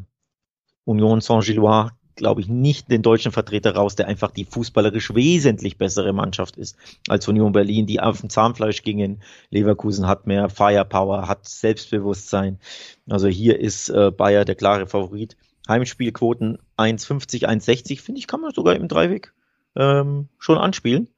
Union 0.84 1.20
Saint-Gillois, 1.20 1.90
glaube 2.14 2.40
ich, 2.40 2.48
nicht 2.48 2.90
den 2.90 3.02
deutschen 3.02 3.32
Vertreter 3.32 3.74
raus, 3.74 3.94
der 3.94 4.08
einfach 4.08 4.30
die 4.30 4.46
fußballerisch 4.46 5.14
wesentlich 5.14 5.76
bessere 5.76 6.12
Mannschaft 6.12 6.56
ist 6.56 6.76
als 7.08 7.28
Union 7.28 7.52
Berlin, 7.52 7.86
die 7.86 8.00
auf 8.00 8.20
dem 8.20 8.30
Zahnfleisch 8.30 8.82
gingen. 8.82 9.22
Leverkusen 9.50 10.06
hat 10.06 10.26
mehr 10.26 10.48
Firepower, 10.48 11.28
hat 11.28 11.46
Selbstbewusstsein. 11.46 12.58
Also 13.08 13.28
hier 13.28 13.60
ist 13.60 13.90
äh, 13.90 14.10
Bayer 14.10 14.44
der 14.44 14.54
klare 14.54 14.86
Favorit. 14.86 15.36
Heimspielquoten 15.68 16.58
1,50, 16.76 17.46
1,60, 17.46 18.00
finde 18.00 18.18
ich, 18.18 18.26
kann 18.26 18.40
man 18.40 18.52
sogar 18.52 18.76
im 18.76 18.88
Dreiweg 18.88 19.32
ähm, 19.76 20.28
schon 20.38 20.58
anspielen. 20.58 21.08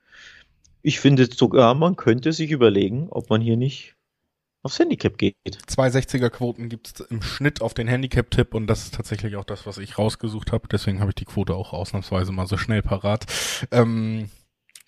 Ich 0.83 1.01
finde 1.01 1.29
sogar, 1.33 1.75
man 1.75 1.97
könnte 1.97 2.33
sich 2.33 2.51
überlegen, 2.51 3.09
ob 3.11 3.31
man 3.31 3.41
hier 3.41 3.57
nicht 3.57 3.97
aufs 4.63 4.79
Handicap 4.79 5.19
geht. 5.19 5.35
260er 5.47 6.31
Quoten 6.31 6.69
gibt 6.69 6.87
es 6.89 7.07
im 7.07 7.23
Schnitt 7.23 7.63
auf 7.63 7.75
den 7.75 7.89
Handicap-Tipp 7.89 8.55
und 8.55 8.67
das 8.67 8.85
ist 8.85 8.95
tatsächlich 8.95 9.37
auch 9.37 9.45
das, 9.45 9.67
was 9.67 9.79
ich 9.79 9.99
rausgesucht 9.99 10.53
habe. 10.53 10.69
Deswegen 10.71 11.01
habe 11.01 11.11
ich 11.11 11.15
die 11.15 11.25
Quote 11.25 11.55
auch 11.55 11.73
ausnahmsweise 11.73 12.33
mal 12.33 12.47
so 12.47 12.57
schnell 12.57 12.83
parat. 12.83 13.27
Ähm, 13.71 14.31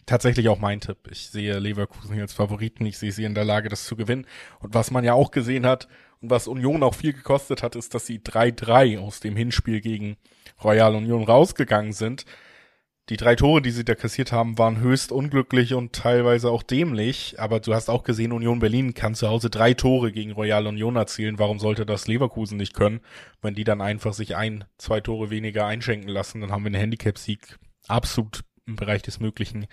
tatsächlich 0.06 0.48
auch 0.48 0.58
mein 0.58 0.80
Tipp. 0.80 1.08
Ich 1.10 1.30
sehe 1.30 1.58
Leverkusen 1.58 2.14
hier 2.14 2.22
als 2.22 2.32
Favoriten. 2.32 2.84
Ich 2.84 2.98
sehe 2.98 3.12
sie 3.12 3.24
in 3.24 3.34
der 3.34 3.44
Lage, 3.44 3.68
das 3.68 3.84
zu 3.84 3.96
gewinnen. 3.96 4.26
Und 4.58 4.74
was 4.74 4.90
man 4.90 5.04
ja 5.04 5.14
auch 5.14 5.30
gesehen 5.30 5.66
hat, 5.66 5.88
und 6.20 6.30
was 6.30 6.48
Union 6.48 6.82
auch 6.82 6.94
viel 6.94 7.12
gekostet 7.12 7.62
hat, 7.62 7.76
ist, 7.76 7.94
dass 7.94 8.06
sie 8.06 8.18
3-3 8.18 8.98
aus 8.98 9.20
dem 9.20 9.36
Hinspiel 9.36 9.80
gegen 9.80 10.16
Royal 10.62 10.94
Union 10.94 11.24
rausgegangen 11.24 11.92
sind. 11.92 12.26
Die 13.08 13.16
drei 13.16 13.34
Tore, 13.34 13.60
die 13.60 13.72
sie 13.72 13.84
da 13.84 13.96
kassiert 13.96 14.30
haben, 14.30 14.56
waren 14.56 14.78
höchst 14.78 15.10
unglücklich 15.10 15.74
und 15.74 15.92
teilweise 15.92 16.48
auch 16.48 16.62
dämlich. 16.62 17.40
Aber 17.40 17.58
du 17.58 17.74
hast 17.74 17.90
auch 17.90 18.04
gesehen, 18.04 18.30
Union 18.30 18.60
Berlin 18.60 18.94
kann 18.94 19.16
zu 19.16 19.28
Hause 19.28 19.50
drei 19.50 19.74
Tore 19.74 20.12
gegen 20.12 20.30
Royal 20.30 20.68
Union 20.68 20.94
erzielen. 20.94 21.40
Warum 21.40 21.58
sollte 21.58 21.84
das 21.84 22.06
Leverkusen 22.06 22.56
nicht 22.56 22.72
können? 22.72 23.00
Wenn 23.42 23.54
die 23.54 23.64
dann 23.64 23.80
einfach 23.80 24.12
sich 24.12 24.36
ein, 24.36 24.64
zwei 24.78 25.00
Tore 25.00 25.30
weniger 25.30 25.66
einschenken 25.66 26.08
lassen, 26.08 26.40
dann 26.40 26.52
haben 26.52 26.62
wir 26.62 26.68
einen 26.68 26.80
Handicap-Sieg 26.80 27.58
absolut 27.88 28.44
im 28.66 28.76
Bereich 28.76 29.02
des 29.02 29.18
Möglichen. 29.18 29.66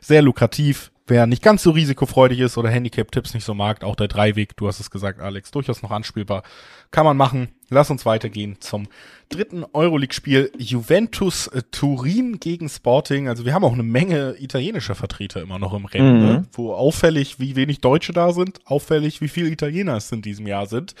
Sehr 0.00 0.22
lukrativ. 0.22 0.92
Wer 1.06 1.26
nicht 1.26 1.42
ganz 1.42 1.62
so 1.62 1.72
risikofreudig 1.72 2.40
ist 2.40 2.56
oder 2.56 2.70
Handicap-Tipps 2.70 3.34
nicht 3.34 3.44
so 3.44 3.52
mag, 3.52 3.84
auch 3.84 3.94
der 3.94 4.08
Dreiweg, 4.08 4.56
du 4.56 4.68
hast 4.68 4.80
es 4.80 4.90
gesagt, 4.90 5.20
Alex, 5.20 5.50
durchaus 5.50 5.82
noch 5.82 5.90
anspielbar. 5.90 6.42
Kann 6.90 7.04
man 7.04 7.18
machen. 7.18 7.48
Lass 7.68 7.90
uns 7.90 8.06
weitergehen 8.06 8.56
zum 8.60 8.88
dritten 9.28 9.66
Euroleague-Spiel. 9.70 10.50
Juventus 10.56 11.48
äh, 11.48 11.62
Turin 11.70 12.40
gegen 12.40 12.70
Sporting. 12.70 13.28
Also 13.28 13.44
wir 13.44 13.52
haben 13.52 13.64
auch 13.64 13.74
eine 13.74 13.82
Menge 13.82 14.36
italienischer 14.38 14.94
Vertreter 14.94 15.42
immer 15.42 15.58
noch 15.58 15.74
im 15.74 15.84
Rennen, 15.84 16.20
mhm. 16.20 16.26
ne? 16.26 16.46
wo 16.52 16.72
auffällig, 16.72 17.38
wie 17.38 17.54
wenig 17.54 17.82
Deutsche 17.82 18.14
da 18.14 18.32
sind, 18.32 18.60
auffällig, 18.64 19.20
wie 19.20 19.28
viele 19.28 19.50
Italiener 19.50 19.96
es 19.96 20.10
in 20.10 20.22
diesem 20.22 20.46
Jahr 20.46 20.66
sind. 20.66 20.94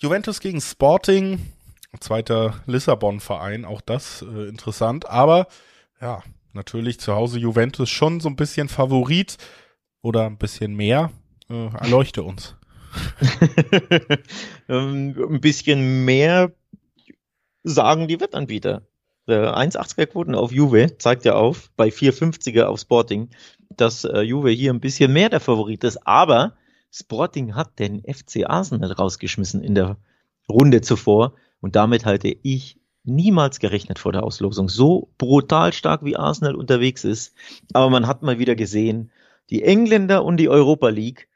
Juventus 0.00 0.40
gegen 0.40 0.60
Sporting, 0.60 1.38
zweiter 2.00 2.54
Lissabon-Verein, 2.66 3.64
auch 3.64 3.80
das 3.80 4.22
äh, 4.22 4.48
interessant. 4.48 5.08
Aber 5.08 5.46
ja, 6.00 6.22
natürlich 6.52 7.00
zu 7.00 7.14
Hause 7.14 7.38
Juventus 7.38 7.90
schon 7.90 8.20
so 8.20 8.28
ein 8.28 8.36
bisschen 8.36 8.68
Favorit 8.68 9.36
oder 10.02 10.26
ein 10.26 10.38
bisschen 10.38 10.74
mehr. 10.74 11.10
Äh, 11.48 11.66
erleuchte 11.74 12.22
uns. 12.22 12.56
Ähm, 14.70 15.14
ein 15.16 15.40
bisschen 15.40 16.04
mehr 16.04 16.52
sagen 17.64 18.06
die 18.06 18.20
Wettanbieter. 18.20 18.82
1,80er 19.26 20.06
Quoten 20.06 20.34
auf 20.34 20.52
Juve 20.52 20.98
zeigt 20.98 21.24
ja 21.24 21.34
auf, 21.34 21.70
bei 21.76 21.88
4,50er 21.88 22.64
auf 22.64 22.80
Sporting, 22.80 23.30
dass 23.70 24.04
äh, 24.04 24.20
Juve 24.20 24.50
hier 24.50 24.72
ein 24.72 24.80
bisschen 24.80 25.12
mehr 25.12 25.28
der 25.28 25.40
Favorit 25.40 25.84
ist. 25.84 26.06
Aber 26.06 26.54
Sporting 26.90 27.54
hat 27.54 27.78
den 27.78 28.02
FC 28.02 28.46
Arsenal 28.46 28.92
rausgeschmissen 28.92 29.62
in 29.62 29.74
der 29.74 29.96
Runde 30.48 30.80
zuvor. 30.80 31.34
Und 31.60 31.76
damit 31.76 32.04
halte 32.04 32.34
ich 32.42 32.77
niemals 33.08 33.58
gerechnet 33.58 33.98
vor 33.98 34.12
der 34.12 34.22
Auslosung. 34.22 34.68
So 34.68 35.08
brutal 35.18 35.72
stark 35.72 36.04
wie 36.04 36.16
Arsenal 36.16 36.54
unterwegs 36.54 37.04
ist. 37.04 37.34
Aber 37.72 37.90
man 37.90 38.06
hat 38.06 38.22
mal 38.22 38.38
wieder 38.38 38.54
gesehen, 38.54 39.10
die 39.50 39.62
Engländer 39.62 40.24
und 40.24 40.36
die 40.36 40.48
Europa 40.48 40.88
League, 40.88 41.28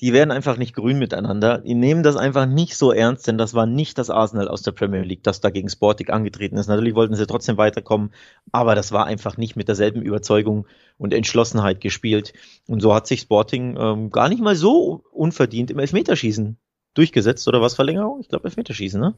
die 0.00 0.12
werden 0.12 0.30
einfach 0.30 0.58
nicht 0.58 0.74
grün 0.74 0.98
miteinander. 0.98 1.58
Die 1.58 1.74
nehmen 1.74 2.02
das 2.02 2.16
einfach 2.16 2.46
nicht 2.46 2.76
so 2.76 2.92
ernst, 2.92 3.26
denn 3.26 3.38
das 3.38 3.54
war 3.54 3.66
nicht 3.66 3.96
das 3.96 4.10
Arsenal 4.10 4.46
aus 4.46 4.62
der 4.62 4.72
Premier 4.72 5.02
League, 5.02 5.22
das 5.22 5.40
da 5.40 5.48
gegen 5.50 5.70
Sporting 5.70 6.10
angetreten 6.10 6.58
ist. 6.58 6.66
Natürlich 6.66 6.94
wollten 6.94 7.14
sie 7.14 7.26
trotzdem 7.26 7.56
weiterkommen, 7.56 8.12
aber 8.52 8.74
das 8.74 8.92
war 8.92 9.06
einfach 9.06 9.38
nicht 9.38 9.56
mit 9.56 9.68
derselben 9.68 10.02
Überzeugung 10.02 10.66
und 10.98 11.14
Entschlossenheit 11.14 11.80
gespielt. 11.80 12.34
Und 12.66 12.80
so 12.80 12.94
hat 12.94 13.06
sich 13.06 13.20
Sporting 13.20 13.76
ähm, 13.78 14.10
gar 14.10 14.28
nicht 14.28 14.42
mal 14.42 14.54
so 14.54 15.02
unverdient 15.12 15.70
im 15.70 15.78
Elfmeterschießen 15.78 16.58
durchgesetzt 16.96 17.46
oder 17.48 17.60
was 17.60 17.74
Verlängerung? 17.74 18.20
Ich 18.20 18.28
glaube 18.28 18.44
Elfmeterschießen, 18.44 19.00
ne? 19.00 19.14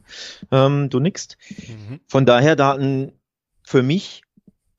Ähm, 0.51 0.89
du 0.89 0.99
nickst. 0.99 1.37
Mhm. 1.49 1.99
Von 2.07 2.25
daher 2.25 2.55
da 2.55 2.73
ein, 2.73 3.11
für 3.63 3.83
mich 3.83 4.23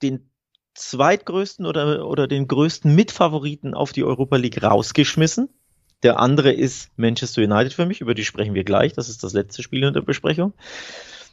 den 0.02 0.30
zweitgrößten 0.74 1.66
oder, 1.66 2.06
oder 2.06 2.26
den 2.26 2.48
größten 2.48 2.94
Mitfavoriten 2.94 3.74
auf 3.74 3.92
die 3.92 4.04
Europa 4.04 4.36
League 4.36 4.62
rausgeschmissen. 4.62 5.48
Der 6.02 6.18
andere 6.18 6.52
ist 6.52 6.90
Manchester 6.96 7.42
United 7.42 7.74
für 7.74 7.86
mich, 7.86 8.00
über 8.00 8.14
die 8.14 8.24
sprechen 8.24 8.54
wir 8.54 8.64
gleich. 8.64 8.94
Das 8.94 9.08
ist 9.08 9.22
das 9.22 9.34
letzte 9.34 9.62
Spiel 9.62 9.84
in 9.84 9.92
der 9.92 10.00
Besprechung. 10.00 10.54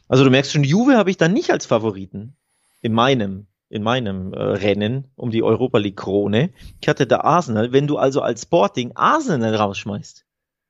Also 0.08 0.24
du 0.24 0.30
merkst 0.30 0.52
schon, 0.52 0.64
Juve 0.64 0.96
habe 0.96 1.10
ich 1.10 1.16
da 1.16 1.28
nicht 1.28 1.50
als 1.50 1.66
Favoriten 1.66 2.36
in 2.82 2.92
meinem 2.92 3.46
in 3.70 3.82
meinem 3.82 4.32
äh, 4.32 4.40
Rennen 4.40 5.10
um 5.14 5.30
die 5.30 5.42
Europa 5.42 5.78
League 5.78 5.98
Krone. 5.98 6.50
Ich 6.80 6.88
hatte 6.88 7.06
da 7.06 7.20
Arsenal. 7.20 7.72
Wenn 7.72 7.86
du 7.86 7.98
also 7.98 8.22
als 8.22 8.42
Sporting 8.42 8.92
Arsenal 8.94 9.54
rausschmeißt, 9.54 10.24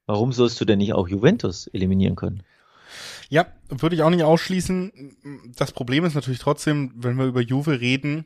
Warum 0.09 0.33
sollst 0.33 0.59
du 0.59 0.65
denn 0.65 0.79
nicht 0.79 0.95
auch 0.95 1.07
Juventus 1.07 1.67
eliminieren 1.67 2.17
können? 2.17 2.43
Ja, 3.29 3.47
würde 3.69 3.95
ich 3.95 4.03
auch 4.03 4.09
nicht 4.09 4.25
ausschließen. 4.25 5.53
Das 5.55 5.71
Problem 5.71 6.07
ist 6.07 6.15
natürlich 6.15 6.41
trotzdem, 6.41 6.93
wenn 6.97 7.19
wir 7.19 7.27
über 7.27 7.43
Juve 7.43 7.79
reden, 7.79 8.25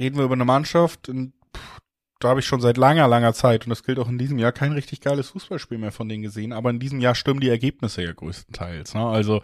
reden 0.00 0.16
wir 0.16 0.24
über 0.24 0.34
eine 0.34 0.44
Mannschaft, 0.44 1.08
und, 1.08 1.34
pff, 1.56 1.78
da 2.18 2.30
habe 2.30 2.40
ich 2.40 2.46
schon 2.46 2.60
seit 2.60 2.76
langer, 2.78 3.06
langer 3.06 3.32
Zeit, 3.32 3.64
und 3.64 3.70
das 3.70 3.84
gilt 3.84 4.00
auch 4.00 4.08
in 4.08 4.18
diesem 4.18 4.40
Jahr, 4.40 4.50
kein 4.50 4.72
richtig 4.72 5.00
geiles 5.00 5.28
Fußballspiel 5.28 5.78
mehr 5.78 5.92
von 5.92 6.08
denen 6.08 6.24
gesehen, 6.24 6.52
aber 6.52 6.70
in 6.70 6.80
diesem 6.80 6.98
Jahr 6.98 7.14
stimmen 7.14 7.38
die 7.38 7.48
Ergebnisse 7.48 8.02
ja 8.02 8.12
größtenteils. 8.12 8.94
Ne? 8.94 9.06
Also, 9.06 9.40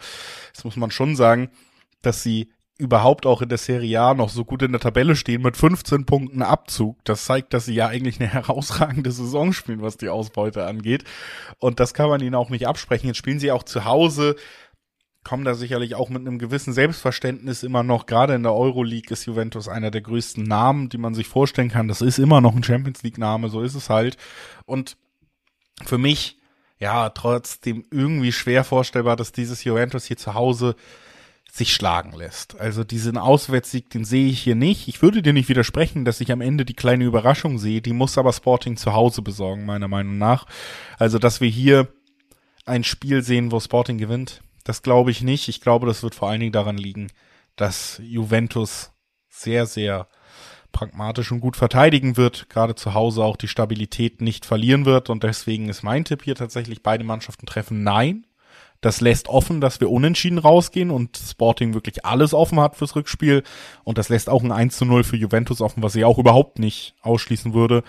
das 0.53 0.65
muss 0.65 0.75
man 0.75 0.91
schon 0.91 1.15
sagen, 1.15 1.51
dass 2.01 2.21
sie 2.21 2.51
überhaupt 2.77 3.25
auch 3.25 3.41
in 3.41 3.49
der 3.49 3.57
Serie 3.57 4.01
A 4.01 4.13
noch 4.13 4.29
so 4.29 4.43
gut 4.43 4.61
in 4.61 4.71
der 4.71 4.81
Tabelle 4.81 5.15
stehen 5.15 5.41
mit 5.41 5.55
15 5.55 6.05
Punkten 6.05 6.41
Abzug. 6.41 6.97
Das 7.05 7.25
zeigt, 7.25 7.53
dass 7.53 7.65
sie 7.65 7.75
ja 7.75 7.87
eigentlich 7.87 8.19
eine 8.19 8.29
herausragende 8.33 9.11
Saison 9.11 9.53
spielen, 9.53 9.81
was 9.81 9.97
die 9.97 10.09
Ausbeute 10.09 10.65
angeht. 10.65 11.03
Und 11.59 11.79
das 11.79 11.93
kann 11.93 12.09
man 12.09 12.21
ihnen 12.21 12.35
auch 12.35 12.49
nicht 12.49 12.67
absprechen. 12.67 13.07
Jetzt 13.07 13.17
spielen 13.17 13.39
sie 13.39 13.51
auch 13.51 13.63
zu 13.63 13.85
Hause 13.85 14.35
komme 15.25 15.43
da 15.43 15.55
sicherlich 15.55 15.95
auch 15.95 16.09
mit 16.09 16.21
einem 16.21 16.37
gewissen 16.37 16.71
Selbstverständnis 16.71 17.63
immer 17.63 17.83
noch. 17.83 18.05
Gerade 18.05 18.35
in 18.35 18.43
der 18.43 18.53
Euroleague 18.53 19.11
ist 19.11 19.25
Juventus 19.25 19.67
einer 19.67 19.91
der 19.91 20.01
größten 20.01 20.43
Namen, 20.43 20.87
die 20.87 20.99
man 20.99 21.15
sich 21.15 21.27
vorstellen 21.27 21.69
kann. 21.69 21.89
Das 21.89 22.01
ist 22.01 22.19
immer 22.19 22.39
noch 22.39 22.55
ein 22.55 22.63
Champions 22.63 23.03
League 23.03 23.17
Name, 23.17 23.49
so 23.49 23.61
ist 23.61 23.73
es 23.73 23.89
halt. 23.89 24.17
Und 24.65 24.97
für 25.83 25.97
mich, 25.97 26.37
ja, 26.77 27.09
trotzdem 27.09 27.85
irgendwie 27.89 28.31
schwer 28.31 28.63
vorstellbar, 28.63 29.15
dass 29.15 29.31
dieses 29.31 29.63
Juventus 29.63 30.05
hier 30.05 30.17
zu 30.17 30.35
Hause 30.35 30.75
sich 31.55 31.73
schlagen 31.73 32.11
lässt. 32.11 32.59
Also 32.59 32.83
diesen 32.83 33.17
Auswärtssieg, 33.17 33.89
den 33.89 34.03
sehe 34.03 34.27
ich 34.27 34.41
hier 34.41 34.55
nicht. 34.55 34.89
Ich 34.89 35.01
würde 35.01 35.21
dir 35.21 35.31
nicht 35.31 35.47
widersprechen, 35.47 36.03
dass 36.03 36.19
ich 36.19 36.33
am 36.33 36.41
Ende 36.41 36.65
die 36.65 36.73
kleine 36.73 37.05
Überraschung 37.05 37.59
sehe. 37.59 37.81
Die 37.81 37.93
muss 37.93 38.17
aber 38.17 38.33
Sporting 38.33 38.75
zu 38.75 38.93
Hause 38.93 39.21
besorgen, 39.21 39.65
meiner 39.65 39.87
Meinung 39.87 40.17
nach. 40.17 40.47
Also, 40.99 41.17
dass 41.17 41.39
wir 41.39 41.47
hier 41.47 41.87
ein 42.65 42.83
Spiel 42.83 43.23
sehen, 43.23 43.53
wo 43.53 43.61
Sporting 43.61 43.97
gewinnt, 43.97 44.41
das 44.65 44.81
glaube 44.81 45.11
ich 45.11 45.21
nicht. 45.21 45.47
Ich 45.47 45.61
glaube, 45.61 45.87
das 45.87 46.03
wird 46.03 46.13
vor 46.13 46.29
allen 46.29 46.41
Dingen 46.41 46.51
daran 46.51 46.77
liegen, 46.77 47.07
dass 47.55 48.01
Juventus 48.03 48.91
sehr, 49.29 49.65
sehr 49.65 50.09
pragmatisch 50.73 51.31
und 51.31 51.39
gut 51.39 51.55
verteidigen 51.55 52.17
wird, 52.17 52.49
gerade 52.49 52.75
zu 52.75 52.93
Hause 52.93 53.23
auch 53.23 53.37
die 53.37 53.47
Stabilität 53.47 54.19
nicht 54.19 54.45
verlieren 54.45 54.83
wird 54.83 55.09
und 55.09 55.23
deswegen 55.23 55.69
ist 55.69 55.83
mein 55.83 56.03
Tipp 56.03 56.23
hier 56.23 56.35
tatsächlich 56.35 56.83
beide 56.83 57.05
Mannschaften 57.05 57.45
treffen 57.45 57.83
nein. 57.83 58.27
Das 58.81 59.01
lässt 59.01 59.27
offen, 59.27 59.61
dass 59.61 59.79
wir 59.79 59.89
unentschieden 59.89 60.37
rausgehen 60.37 60.91
und 60.91 61.17
Sporting 61.17 61.73
wirklich 61.73 62.05
alles 62.05 62.33
offen 62.33 62.59
hat 62.59 62.75
fürs 62.75 62.95
Rückspiel 62.95 63.43
und 63.83 63.97
das 63.97 64.09
lässt 64.09 64.29
auch 64.29 64.43
ein 64.43 64.51
1 64.51 64.77
zu 64.77 64.85
0 64.85 65.03
für 65.03 65.17
Juventus 65.17 65.61
offen, 65.61 65.81
was 65.81 65.95
ich 65.95 66.05
auch 66.05 66.17
überhaupt 66.17 66.59
nicht 66.59 66.95
ausschließen 67.01 67.53
würde 67.53 67.83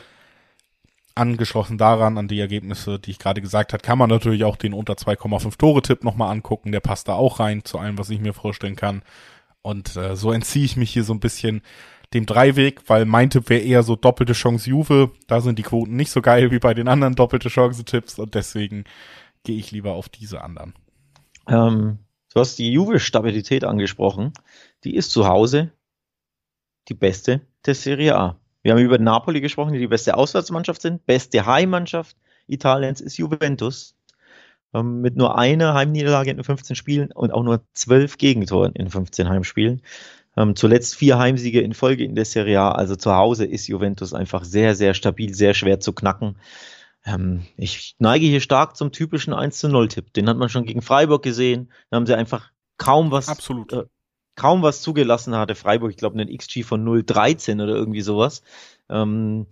angeschlossen 1.17 1.79
daran, 1.79 2.19
an 2.19 2.29
die 2.29 2.39
Ergebnisse, 2.39 2.99
die 2.99 3.11
ich 3.11 3.19
gerade 3.19 3.41
gesagt 3.41 3.73
habe, 3.73 3.83
kann 3.83 3.99
man 3.99 4.11
natürlich 4.11 4.45
auch 4.45 4.57
den 4.57 4.75
unter 4.75 4.95
2,5 4.95 5.59
Tore-Tipp 5.59 6.05
nochmal 6.05 6.31
angucken. 6.31 6.73
Der 6.73 6.81
passt 6.81 7.09
da 7.09 7.15
auch 7.15 7.41
rein 7.41 7.65
zu 7.65 7.79
allem, 7.79 7.99
was 7.99 8.11
ich 8.11 8.21
mir 8.21 8.35
vorstellen 8.35 8.77
kann. 8.77 9.03
Und 9.63 9.97
äh, 9.97 10.15
so 10.15 10.31
entziehe 10.31 10.65
ich 10.65 10.77
mich 10.77 10.91
hier 10.93 11.05
so 11.05 11.15
ein 11.15 11.21
bisschen 11.21 11.63
dem 12.15 12.27
Dreiweg, 12.27 12.83
weil 12.87 13.05
mein 13.05 13.31
Tipp 13.31 13.49
wäre 13.49 13.63
eher 13.63 13.83
so 13.83 13.97
doppelte 13.97 14.35
Chance 14.35 14.71
Juve. 14.71 15.11
Da 15.27 15.41
sind 15.41 15.59
die 15.59 15.65
Quoten 15.65 15.97
nicht 15.97 16.11
so 16.11 16.21
geil 16.21 16.51
wie 16.51 16.59
bei 16.59 16.75
den 16.75 16.87
anderen 16.87 17.15
doppelte 17.15 17.49
Chance-Tipps 17.49 18.19
und 18.19 18.35
deswegen 18.35 18.85
gehe 19.47 19.59
ich 19.59 19.71
lieber 19.71 19.93
auf 19.93 20.09
diese 20.09 20.43
anderen. 20.43 20.75
Ähm, 21.49 21.99
du 22.35 22.41
hast 22.41 22.59
die 22.59 22.73
Juve-Stabilität 22.73 23.65
angesprochen. 23.65 24.33
Die 24.85 24.95
ist 24.95 25.13
zu 25.13 25.27
Hause 25.27 25.73
die 26.89 26.95
beste 26.95 27.41
der 27.65 27.75
Serie 27.75 28.17
A. 28.17 28.37
Wir 28.63 28.73
haben 28.73 28.81
über 28.81 28.99
Napoli 28.99 29.41
gesprochen, 29.41 29.73
die 29.73 29.79
die 29.79 29.87
beste 29.87 30.17
Auswärtsmannschaft 30.17 30.83
sind. 30.83 31.07
Beste 31.07 31.47
Heimmannschaft 31.47 32.17
Italiens 32.49 33.01
ist 33.01 33.17
Juventus. 33.17 33.95
Ähm, 34.75 35.01
mit 35.01 35.17
nur 35.17 35.39
einer 35.39 35.75
Heimniederlage 35.75 36.33
in 36.33 36.43
15 36.43 36.75
Spielen 36.75 37.13
und 37.13 37.33
auch 37.33 37.45
nur 37.45 37.63
12 37.75 38.19
Gegentoren 38.19 38.73
in 38.73 38.91
15 38.91 39.29
Heimspielen. 39.29 39.83
Ähm, 40.37 40.57
zuletzt 40.57 40.97
vier 40.97 41.19
Heimsiege 41.19 41.61
in 41.61 41.73
Folge 41.73 42.05
in 42.05 42.17
der 42.17 42.25
Serie 42.25 42.61
A. 42.61 42.73
Also 42.73 42.97
zu 42.97 43.15
Hause 43.15 43.47
ist 43.47 43.69
Juventus 43.69 44.13
einfach 44.13 44.43
sehr, 44.43 44.75
sehr 44.75 44.93
stabil, 44.95 45.33
sehr 45.35 45.55
schwer 45.55 45.79
zu 45.79 45.93
knacken. 45.93 46.37
Ähm, 47.07 47.47
ich 47.57 47.95
neige 47.99 48.27
hier 48.27 48.41
stark 48.41 48.77
zum 48.77 48.93
typischen 48.93 49.33
1 49.33 49.59
zu 49.59 49.69
0 49.69 49.89
Tipp. 49.89 50.13
Den 50.13 50.29
hat 50.29 50.37
man 50.37 50.49
schon 50.49 50.65
gegen 50.65 50.83
Freiburg 50.83 51.23
gesehen. 51.23 51.71
Da 51.91 51.97
haben 51.97 52.07
sie 52.07 52.17
einfach 52.17 52.51
kaum 52.77 53.13
was 53.13 53.29
Absolut. 53.29 53.73
Äh, 53.73 53.85
kaum 54.35 54.63
was 54.63 54.83
zugelassen 54.83 55.35
hatte 55.35 55.55
Freiburg, 55.55 55.91
ich 55.91 55.97
glaube, 55.97 56.21
einen 56.21 56.37
XG 56.37 56.63
von 56.63 56.85
0,13 56.85 57.63
oder 57.63 57.75
irgendwie 57.75 58.03
sowas. 58.03 58.43
Ähm, 58.91 59.47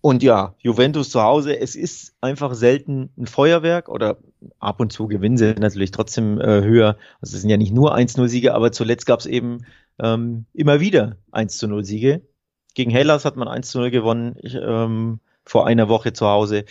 und 0.00 0.22
ja, 0.22 0.54
Juventus 0.58 1.10
zu 1.10 1.22
Hause, 1.22 1.58
es 1.58 1.74
ist 1.74 2.14
einfach 2.20 2.54
selten 2.54 3.10
ein 3.16 3.26
Feuerwerk 3.26 3.88
oder 3.88 4.18
ab 4.58 4.80
und 4.80 4.92
zu 4.92 5.08
gewinnen 5.08 5.38
sie 5.38 5.54
natürlich 5.54 5.92
trotzdem 5.92 6.38
äh, 6.40 6.62
höher. 6.62 6.98
Also 7.20 7.36
es 7.36 7.40
sind 7.40 7.50
ja 7.50 7.56
nicht 7.56 7.72
nur 7.72 7.96
1-0-Siege, 7.96 8.54
aber 8.54 8.70
zuletzt 8.70 9.06
gab 9.06 9.20
es 9.20 9.26
eben 9.26 9.64
ähm, 9.98 10.44
immer 10.52 10.80
wieder 10.80 11.16
1-0-Siege. 11.32 12.22
Gegen 12.74 12.90
Hellas 12.90 13.24
hat 13.24 13.36
man 13.36 13.48
1-0 13.48 13.90
gewonnen 13.90 14.36
ich, 14.42 14.54
ähm, 14.54 15.20
vor 15.44 15.66
einer 15.66 15.88
Woche 15.88 16.12
zu 16.12 16.26
Hause 16.26 16.64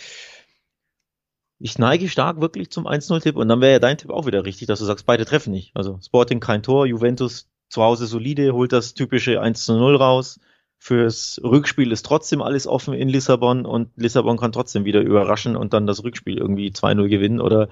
ich 1.58 1.78
neige 1.78 2.08
stark 2.08 2.40
wirklich 2.40 2.70
zum 2.70 2.86
1-0-Tipp 2.86 3.36
und 3.36 3.48
dann 3.48 3.60
wäre 3.60 3.72
ja 3.72 3.78
dein 3.78 3.96
Tipp 3.96 4.10
auch 4.10 4.26
wieder 4.26 4.44
richtig, 4.44 4.66
dass 4.66 4.80
du 4.80 4.84
sagst, 4.84 5.06
beide 5.06 5.24
treffen 5.24 5.52
nicht. 5.52 5.70
Also 5.74 5.98
Sporting 6.04 6.40
kein 6.40 6.62
Tor, 6.62 6.86
Juventus 6.86 7.48
zu 7.68 7.82
Hause 7.82 8.06
solide, 8.06 8.52
holt 8.52 8.72
das 8.72 8.94
typische 8.94 9.42
1-0 9.42 9.96
raus. 9.96 10.40
Fürs 10.78 11.40
Rückspiel 11.42 11.92
ist 11.92 12.04
trotzdem 12.04 12.42
alles 12.42 12.66
offen 12.66 12.92
in 12.92 13.08
Lissabon 13.08 13.64
und 13.64 13.88
Lissabon 13.96 14.36
kann 14.36 14.52
trotzdem 14.52 14.84
wieder 14.84 15.00
überraschen 15.00 15.56
und 15.56 15.72
dann 15.72 15.86
das 15.86 16.04
Rückspiel 16.04 16.36
irgendwie 16.36 16.68
2-0 16.68 17.08
gewinnen 17.08 17.40
oder 17.40 17.68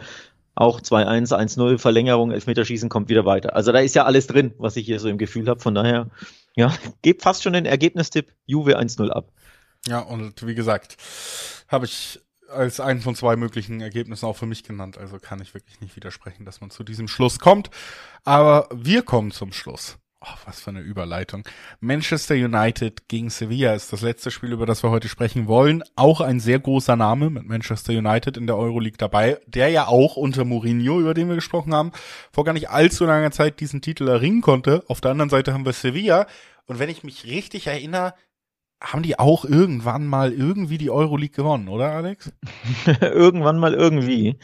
auch 0.55 0.81
2-1, 0.81 1.35
1-0, 1.35 1.79
Verlängerung, 1.79 2.31
Elfmeterschießen 2.31 2.89
kommt 2.89 3.11
wieder 3.11 3.27
weiter. 3.27 3.55
Also 3.55 3.73
da 3.73 3.81
ist 3.81 3.95
ja 3.95 4.05
alles 4.05 4.27
drin, 4.27 4.55
was 4.59 4.77
ich 4.77 4.87
hier 4.87 5.01
so 5.01 5.09
im 5.09 5.19
Gefühl 5.19 5.49
habe. 5.49 5.61
Von 5.61 5.75
daher, 5.75 6.09
ja, 6.57 6.73
gebt 7.03 7.23
fast 7.23 7.43
schon 7.43 7.53
den 7.53 7.67
Ergebnistipp 7.67 8.33
Juve 8.47 8.79
1-0 8.79 9.11
ab. 9.11 9.31
Ja, 9.87 10.01
und 10.01 10.47
wie 10.47 10.55
gesagt, 10.55 10.97
habe 11.69 11.87
ich 11.87 12.21
als 12.49 12.81
einen 12.81 13.01
von 13.01 13.15
zwei 13.17 13.37
möglichen 13.37 13.81
Ergebnissen 13.81 14.27
auch 14.27 14.37
für 14.37 14.47
mich 14.47 14.63
genannt. 14.63 14.99
Also 14.99 15.19
kann 15.19 15.41
ich 15.41 15.55
wirklich 15.55 15.81
nicht 15.81 15.97
widersprechen, 15.97 16.45
dass 16.45 16.61
man 16.61 16.71
zu 16.71 16.85
diesem 16.85 17.09
Schluss 17.09 17.39
kommt. 17.39 17.71
Aber 18.25 18.69
wir 18.73 19.03
kommen 19.03 19.33
zum 19.33 19.53
Schluss. 19.53 19.99
Oh, 20.25 20.39
was 20.45 20.61
für 20.61 20.71
eine 20.71 20.81
Überleitung. 20.81 21.43
Manchester 21.81 22.37
United 22.37 23.09
gegen 23.09 23.29
Sevilla 23.29 23.75
ist 23.75 23.93
das 23.93 24.03
letzte 24.03 24.31
Spiel, 24.31 24.53
über 24.53 24.67
das 24.67 24.85
wir 24.85 24.91
heute 24.91 25.09
sprechen 25.09 25.49
wollen. 25.49 25.83
Auch 25.97 26.21
ein 26.21 26.39
sehr 26.39 26.61
großer 26.61 26.95
Name 26.95 27.29
mit 27.29 27.45
Manchester 27.45 27.93
United 27.93 28.37
in 28.37 28.47
der 28.47 28.57
Euroleague 28.57 28.99
dabei, 28.99 29.41
der 29.47 29.71
ja 29.71 29.89
auch 29.89 30.15
unter 30.15 30.45
Mourinho, 30.45 31.01
über 31.01 31.13
den 31.13 31.27
wir 31.27 31.35
gesprochen 31.35 31.75
haben, 31.75 31.91
vor 32.31 32.45
gar 32.45 32.53
nicht 32.53 32.71
allzu 32.71 33.05
langer 33.05 33.33
Zeit 33.33 33.59
diesen 33.59 33.83
Titel 33.83 34.07
erringen 34.07 34.43
konnte. 34.43 34.85
Auf 34.87 35.01
der 35.01 35.11
anderen 35.11 35.31
Seite 35.31 35.53
haben 35.53 35.65
wir 35.67 35.73
Sevilla. 35.73 36.29
Und 36.67 36.79
wenn 36.79 36.89
ich 36.89 37.03
mich 37.03 37.25
richtig 37.25 37.67
erinnere, 37.67 38.15
haben 38.83 39.03
die 39.03 39.19
auch 39.19 39.45
irgendwann 39.45 40.07
mal 40.07 40.33
irgendwie 40.33 40.79
die 40.79 40.91
Euroleague 40.91 41.35
gewonnen, 41.35 41.69
oder 41.69 41.93
Alex? 41.93 42.33
irgendwann 43.01 43.59
mal 43.59 43.75
irgendwie. 43.75 44.39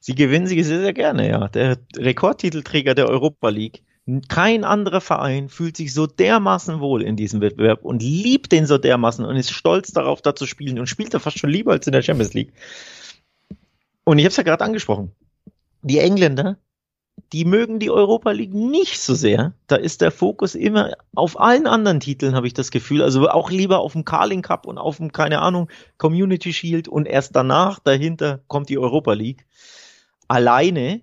Sie 0.00 0.14
gewinnen 0.14 0.46
sie 0.46 0.62
sehr, 0.62 0.80
sehr 0.80 0.92
gerne, 0.92 1.28
ja. 1.28 1.48
Der 1.48 1.78
Rekordtitelträger 1.96 2.94
der 2.94 3.08
Europa 3.08 3.48
League. 3.48 3.82
Kein 4.28 4.64
anderer 4.64 5.00
Verein 5.00 5.48
fühlt 5.48 5.78
sich 5.78 5.94
so 5.94 6.06
dermaßen 6.06 6.80
wohl 6.80 7.02
in 7.02 7.16
diesem 7.16 7.40
Wettbewerb 7.40 7.84
und 7.84 8.02
liebt 8.02 8.52
den 8.52 8.66
so 8.66 8.76
dermaßen 8.76 9.24
und 9.24 9.36
ist 9.36 9.50
stolz 9.50 9.92
darauf, 9.92 10.20
da 10.20 10.34
zu 10.34 10.44
spielen 10.46 10.78
und 10.78 10.88
spielt 10.88 11.14
da 11.14 11.18
fast 11.18 11.38
schon 11.38 11.48
lieber 11.48 11.72
als 11.72 11.86
in 11.86 11.92
der 11.92 12.02
Champions 12.02 12.34
League. 12.34 12.52
Und 14.04 14.18
ich 14.18 14.24
habe 14.24 14.30
es 14.30 14.36
ja 14.36 14.42
gerade 14.42 14.62
angesprochen. 14.62 15.12
Die 15.80 16.00
Engländer 16.00 16.58
die 17.34 17.44
mögen 17.44 17.80
die 17.80 17.90
Europa 17.90 18.30
League 18.30 18.54
nicht 18.54 19.00
so 19.00 19.12
sehr. 19.12 19.54
Da 19.66 19.74
ist 19.74 20.02
der 20.02 20.12
Fokus 20.12 20.54
immer 20.54 20.92
auf 21.16 21.40
allen 21.40 21.66
anderen 21.66 21.98
Titeln, 21.98 22.36
habe 22.36 22.46
ich 22.46 22.54
das 22.54 22.70
Gefühl. 22.70 23.02
Also 23.02 23.28
auch 23.28 23.50
lieber 23.50 23.80
auf 23.80 23.94
dem 23.94 24.04
Carling 24.04 24.40
Cup 24.40 24.66
und 24.66 24.78
auf 24.78 24.98
dem, 24.98 25.10
keine 25.10 25.40
Ahnung, 25.40 25.68
Community 25.98 26.52
Shield 26.52 26.86
und 26.86 27.06
erst 27.06 27.34
danach, 27.34 27.80
dahinter 27.80 28.40
kommt 28.46 28.68
die 28.68 28.78
Europa 28.78 29.14
League. 29.14 29.46
Alleine, 30.28 31.00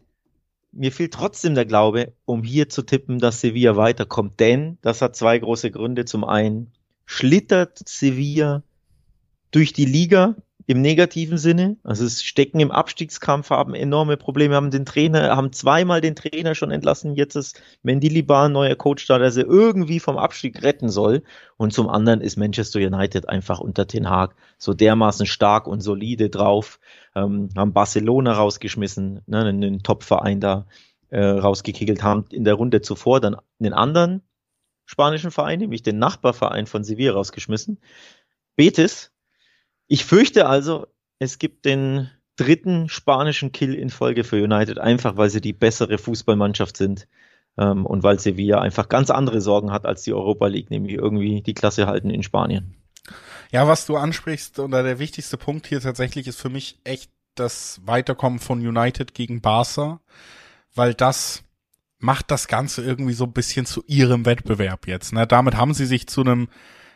mir 0.72 0.94
fehlt 0.94 1.14
trotzdem 1.14 1.54
der 1.54 1.66
Glaube, 1.66 2.14
um 2.24 2.44
hier 2.44 2.70
zu 2.70 2.84
tippen, 2.84 3.20
dass 3.20 3.42
Sevilla 3.42 3.76
weiterkommt. 3.76 4.40
Denn 4.40 4.78
das 4.82 5.02
hat 5.02 5.18
zwei 5.18 5.38
große 5.38 5.70
Gründe. 5.70 6.06
Zum 6.06 6.24
einen 6.24 6.72
schlittert 7.06 7.78
Sevilla 7.86 8.64
durch 9.52 9.74
die 9.74 9.84
Liga 9.84 10.38
im 10.68 10.82
negativen 10.82 11.38
Sinne. 11.38 11.78
Also 11.84 12.06
es 12.06 12.24
stecken 12.24 12.60
im 12.60 12.72
Abstiegskampf, 12.72 13.50
haben 13.50 13.74
enorme 13.74 14.18
Probleme, 14.18 14.56
haben 14.56 14.72
den 14.72 14.86
Trainer, 14.86 15.36
haben 15.36 15.52
zweimal 15.54 16.02
den 16.02 16.16
Trainer 16.16 16.56
schon 16.56 16.72
entlassen. 16.72 17.16
Jetzt 17.16 17.36
ist 17.36 17.62
Mendilibar 17.84 18.50
neuer 18.50 18.76
Coach 18.76 19.08
da, 19.08 19.18
der 19.18 19.32
sie 19.32 19.42
irgendwie 19.42 20.00
vom 20.00 20.18
Abstieg 20.18 20.62
retten 20.64 20.90
soll. 20.90 21.24
Und 21.58 21.74
zum 21.74 21.90
anderen 21.90 22.22
ist 22.22 22.38
Manchester 22.38 22.80
United 22.80 23.30
einfach 23.30 23.60
unter 23.60 23.88
Ten 23.88 24.10
Hag 24.10 24.36
so 24.58 24.74
dermaßen 24.74 25.26
stark 25.26 25.68
und 25.68 25.82
solide 25.82 26.30
drauf. 26.30 26.80
Ähm, 27.16 27.50
haben 27.56 27.74
Barcelona 27.74 28.34
rausgeschmissen, 28.34 29.22
ne, 29.26 29.46
einen 29.46 29.84
Top-Verein 29.84 30.40
da 30.40 30.66
äh, 31.10 31.24
rausgekickelt, 31.24 32.04
haben 32.04 32.26
in 32.32 32.46
der 32.46 32.54
Runde 32.56 32.82
zuvor 32.82 33.20
dann 33.20 33.36
einen 33.60 33.74
anderen 33.74 34.22
spanischen 34.86 35.32
Verein, 35.32 35.60
nämlich 35.60 35.84
den 35.84 36.00
Nachbarverein 36.00 36.68
von 36.68 36.84
Sevilla 36.84 37.14
rausgeschmissen. 37.14 37.80
Betis 38.56 39.12
ich 39.92 40.06
fürchte 40.06 40.48
also, 40.48 40.88
es 41.20 41.38
gibt 41.38 41.66
den 41.66 42.10
dritten 42.38 42.88
spanischen 42.88 43.52
Kill 43.52 43.76
in 43.76 43.90
Folge 43.90 44.24
für 44.24 44.42
United, 44.42 44.80
einfach 44.80 45.18
weil 45.18 45.30
sie 45.30 45.42
die 45.42 45.52
bessere 45.52 45.98
Fußballmannschaft 45.98 46.78
sind 46.78 47.10
ähm, 47.58 47.86
und 47.86 48.02
weil 48.02 48.18
Sevilla 48.18 48.62
einfach 48.62 48.88
ganz 48.88 49.10
andere 49.10 49.42
Sorgen 49.42 49.70
hat 49.70 49.86
als 49.86 50.04
die 50.04 50.14
Europa 50.14 50.48
League, 50.48 50.70
nämlich 50.70 50.94
irgendwie 50.94 51.42
die 51.42 51.54
Klasse 51.54 51.88
halten 51.88 52.10
in 52.10 52.24
Spanien. 52.24 52.78
Ja, 53.52 53.68
was 53.68 53.86
du 53.86 53.98
ansprichst, 53.98 54.60
oder 54.60 54.82
der 54.82 54.98
wichtigste 54.98 55.36
Punkt 55.36 55.68
hier 55.68 55.82
tatsächlich 55.82 56.26
ist 56.26 56.40
für 56.40 56.50
mich 56.50 56.80
echt 56.86 57.12
das 57.36 57.82
Weiterkommen 57.84 58.40
von 58.40 58.66
United 58.66 59.14
gegen 59.14 59.42
Barca, 59.42 60.00
weil 60.74 60.94
das 60.94 61.44
macht 62.00 62.32
das 62.32 62.48
Ganze 62.48 62.82
irgendwie 62.82 63.14
so 63.14 63.26
ein 63.26 63.34
bisschen 63.34 63.66
zu 63.66 63.84
ihrem 63.88 64.26
Wettbewerb 64.26 64.88
jetzt. 64.88 65.12
Ne? 65.12 65.28
Damit 65.28 65.58
haben 65.58 65.74
sie 65.74 65.86
sich 65.86 66.08
zu 66.08 66.22
einem 66.22 66.48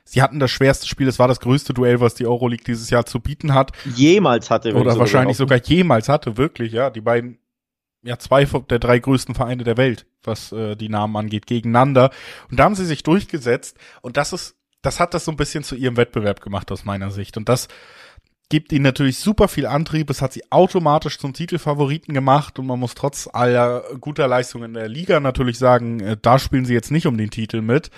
sie 0.05 0.21
hatten 0.21 0.39
das 0.39 0.51
schwerste 0.51 0.87
Spiel, 0.87 1.07
es 1.07 1.19
war 1.19 1.27
das 1.27 1.39
größte 1.39 1.73
Duell, 1.73 1.99
was 1.99 2.15
die 2.15 2.25
Euroleague 2.25 2.63
dieses 2.65 2.89
Jahr 2.89 3.05
zu 3.05 3.19
bieten 3.19 3.53
hat. 3.53 3.71
Jemals 3.95 4.49
hatte. 4.49 4.73
Oder 4.73 4.97
wahrscheinlich 4.97 5.37
sogar 5.37 5.59
jemals 5.61 6.07
hatte, 6.07 6.37
wirklich, 6.37 6.71
ja. 6.71 6.89
Die 6.89 7.01
beiden 7.01 7.39
ja 8.03 8.17
zwei 8.19 8.45
der 8.45 8.79
drei 8.79 8.99
größten 8.99 9.35
Vereine 9.35 9.63
der 9.63 9.77
Welt, 9.77 10.05
was 10.23 10.51
äh, 10.51 10.75
die 10.75 10.89
Namen 10.89 11.17
angeht, 11.17 11.47
gegeneinander. 11.47 12.11
Und 12.49 12.59
da 12.59 12.65
haben 12.65 12.75
sie 12.75 12.85
sich 12.85 13.03
durchgesetzt 13.03 13.77
und 14.01 14.15
das 14.15 14.31
ist, 14.31 14.55
das 14.81 14.99
hat 14.99 15.13
das 15.15 15.25
so 15.25 15.31
ein 15.31 15.37
bisschen 15.37 15.63
zu 15.63 15.75
ihrem 15.75 15.97
Wettbewerb 15.97 16.41
gemacht 16.41 16.71
aus 16.71 16.85
meiner 16.85 17.09
Sicht. 17.09 17.35
Und 17.35 17.49
das 17.49 17.67
gibt 18.49 18.71
ihnen 18.71 18.83
natürlich 18.83 19.17
super 19.17 19.47
viel 19.47 19.65
Antrieb. 19.65 20.11
Es 20.11 20.21
hat 20.21 20.33
sie 20.33 20.43
automatisch 20.51 21.17
zum 21.17 21.33
Titelfavoriten 21.33 22.13
gemacht 22.13 22.59
und 22.59 22.67
man 22.67 22.79
muss 22.79 22.93
trotz 22.93 23.27
aller 23.33 23.83
guter 23.99 24.27
Leistungen 24.27 24.65
in 24.65 24.73
der 24.75 24.87
Liga 24.87 25.19
natürlich 25.19 25.57
sagen, 25.57 25.99
äh, 25.99 26.17
da 26.21 26.37
spielen 26.37 26.65
sie 26.65 26.75
jetzt 26.75 26.91
nicht 26.91 27.07
um 27.07 27.17
den 27.17 27.31
Titel 27.31 27.61
mit. 27.61 27.89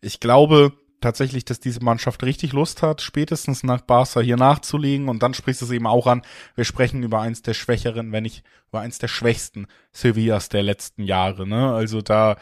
Ich 0.00 0.20
glaube, 0.20 0.72
tatsächlich, 1.00 1.44
dass 1.44 1.60
diese 1.60 1.82
Mannschaft 1.82 2.22
richtig 2.24 2.52
Lust 2.52 2.82
hat, 2.82 3.02
spätestens 3.02 3.62
nach 3.62 3.80
Barca 3.80 4.20
hier 4.20 4.36
nachzulegen. 4.36 5.08
Und 5.08 5.22
dann 5.22 5.34
sprichst 5.34 5.62
du 5.62 5.66
es 5.66 5.70
eben 5.70 5.86
auch 5.86 6.06
an. 6.06 6.22
Wir 6.54 6.64
sprechen 6.64 7.02
über 7.02 7.20
eins 7.20 7.42
der 7.42 7.54
schwächeren, 7.54 8.12
wenn 8.12 8.22
nicht 8.22 8.44
über 8.68 8.80
eins 8.80 8.98
der 8.98 9.08
schwächsten 9.08 9.66
Sevillas 9.92 10.48
der 10.48 10.62
letzten 10.62 11.02
Jahre. 11.02 11.46
Ne? 11.46 11.72
Also 11.72 12.02
da, 12.02 12.36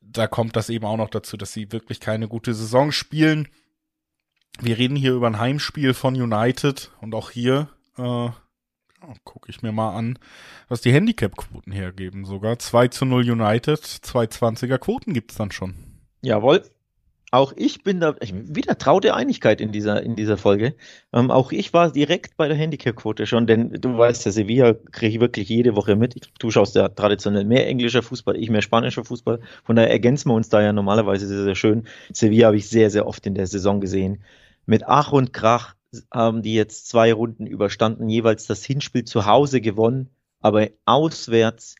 da 0.00 0.26
kommt 0.26 0.56
das 0.56 0.70
eben 0.70 0.84
auch 0.84 0.96
noch 0.96 1.10
dazu, 1.10 1.36
dass 1.36 1.52
sie 1.52 1.72
wirklich 1.72 2.00
keine 2.00 2.28
gute 2.28 2.54
Saison 2.54 2.92
spielen. 2.92 3.48
Wir 4.60 4.78
reden 4.78 4.96
hier 4.96 5.12
über 5.12 5.26
ein 5.26 5.38
Heimspiel 5.38 5.92
von 5.92 6.20
United 6.20 6.90
und 7.00 7.14
auch 7.14 7.30
hier 7.30 7.68
äh, 7.98 8.30
gucke 9.24 9.50
ich 9.50 9.62
mir 9.62 9.72
mal 9.72 9.94
an, 9.94 10.18
was 10.68 10.80
die 10.80 10.92
Handicap-Quoten 10.92 11.72
hergeben. 11.72 12.24
Sogar 12.24 12.58
2 12.58 12.88
zu 12.88 13.04
0 13.04 13.30
United, 13.30 13.80
220er 13.80 14.78
Quoten 14.78 15.12
gibt's 15.12 15.36
dann 15.36 15.50
schon. 15.50 15.74
Jawohl, 16.22 16.64
auch 17.36 17.52
ich 17.56 17.82
bin 17.82 18.00
da, 18.00 18.14
ich, 18.20 18.34
wieder 18.34 18.78
traute 18.78 19.14
Einigkeit 19.14 19.60
in 19.60 19.72
dieser, 19.72 20.02
in 20.02 20.16
dieser 20.16 20.36
Folge. 20.36 20.74
Ähm, 21.12 21.30
auch 21.30 21.52
ich 21.52 21.72
war 21.72 21.90
direkt 21.90 22.36
bei 22.36 22.48
der 22.48 22.56
Handicap-Quote 22.56 23.26
schon, 23.26 23.46
denn 23.46 23.70
du 23.72 23.96
weißt 23.98 24.26
ja, 24.26 24.32
Sevilla 24.32 24.74
kriege 24.92 25.14
ich 25.14 25.20
wirklich 25.20 25.48
jede 25.48 25.76
Woche 25.76 25.96
mit. 25.96 26.30
Du 26.38 26.50
schaust 26.50 26.74
ja 26.74 26.88
traditionell 26.88 27.44
mehr 27.44 27.66
englischer 27.66 28.02
Fußball, 28.02 28.36
ich 28.36 28.50
mehr 28.50 28.62
spanischer 28.62 29.04
Fußball. 29.04 29.40
Von 29.64 29.76
daher 29.76 29.90
ergänzen 29.90 30.30
wir 30.30 30.34
uns 30.34 30.48
da 30.48 30.62
ja 30.62 30.72
normalerweise 30.72 31.26
sehr, 31.26 31.44
sehr 31.44 31.54
schön. 31.54 31.86
Sevilla 32.12 32.48
habe 32.48 32.56
ich 32.56 32.68
sehr, 32.68 32.90
sehr 32.90 33.06
oft 33.06 33.26
in 33.26 33.34
der 33.34 33.46
Saison 33.46 33.80
gesehen. 33.80 34.22
Mit 34.66 34.84
Ach 34.86 35.12
und 35.12 35.32
Krach 35.32 35.74
haben 36.12 36.42
die 36.42 36.54
jetzt 36.54 36.88
zwei 36.88 37.12
Runden 37.12 37.46
überstanden, 37.46 38.08
jeweils 38.08 38.46
das 38.46 38.64
Hinspiel 38.64 39.04
zu 39.04 39.26
Hause 39.26 39.60
gewonnen, 39.60 40.10
aber 40.40 40.68
auswärts, 40.84 41.76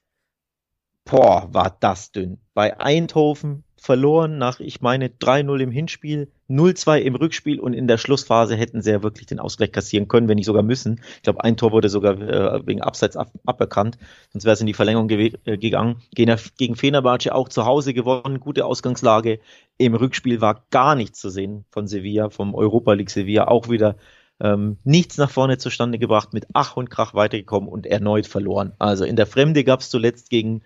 boah, 1.04 1.48
war 1.52 1.76
das 1.80 2.12
dünn. 2.12 2.38
Bei 2.54 2.78
Eindhoven 2.80 3.64
verloren 3.78 4.38
nach, 4.38 4.60
ich 4.60 4.80
meine, 4.80 5.08
3-0 5.08 5.60
im 5.60 5.70
Hinspiel, 5.70 6.30
0-2 6.48 6.98
im 7.00 7.14
Rückspiel 7.14 7.60
und 7.60 7.72
in 7.72 7.86
der 7.86 7.98
Schlussphase 7.98 8.56
hätten 8.56 8.80
sie 8.80 8.90
ja 8.90 9.02
wirklich 9.02 9.26
den 9.26 9.38
Ausgleich 9.38 9.72
kassieren 9.72 10.08
können, 10.08 10.28
wenn 10.28 10.36
nicht 10.36 10.46
sogar 10.46 10.62
müssen. 10.62 11.00
Ich 11.16 11.22
glaube, 11.22 11.44
ein 11.44 11.56
Tor 11.56 11.72
wurde 11.72 11.88
sogar 11.88 12.20
äh, 12.20 12.66
wegen 12.66 12.82
Abseits 12.82 13.16
ab 13.16 13.30
aberkannt, 13.44 13.98
sonst 14.32 14.44
wäre 14.44 14.54
es 14.54 14.60
in 14.60 14.66
die 14.66 14.74
Verlängerung 14.74 15.10
äh, 15.10 15.58
gegangen. 15.58 16.02
Gegen, 16.14 16.36
gegen 16.56 16.76
Fenerbahce 16.76 17.34
auch 17.34 17.48
zu 17.48 17.66
Hause 17.66 17.94
gewonnen, 17.94 18.40
gute 18.40 18.64
Ausgangslage. 18.64 19.40
Im 19.78 19.94
Rückspiel 19.94 20.40
war 20.40 20.64
gar 20.70 20.94
nichts 20.94 21.20
zu 21.20 21.28
sehen 21.28 21.64
von 21.70 21.86
Sevilla, 21.86 22.30
vom 22.30 22.54
Europa 22.54 22.94
League 22.94 23.10
Sevilla, 23.10 23.48
auch 23.48 23.68
wieder 23.68 23.96
ähm, 24.40 24.78
nichts 24.84 25.18
nach 25.18 25.30
vorne 25.30 25.58
zustande 25.58 25.98
gebracht, 25.98 26.32
mit 26.32 26.46
Ach 26.52 26.76
und 26.76 26.90
Krach 26.90 27.14
weitergekommen 27.14 27.68
und 27.68 27.86
erneut 27.86 28.26
verloren. 28.26 28.72
Also 28.78 29.04
in 29.04 29.16
der 29.16 29.26
Fremde 29.26 29.64
gab 29.64 29.80
es 29.80 29.90
zuletzt 29.90 30.30
gegen 30.30 30.62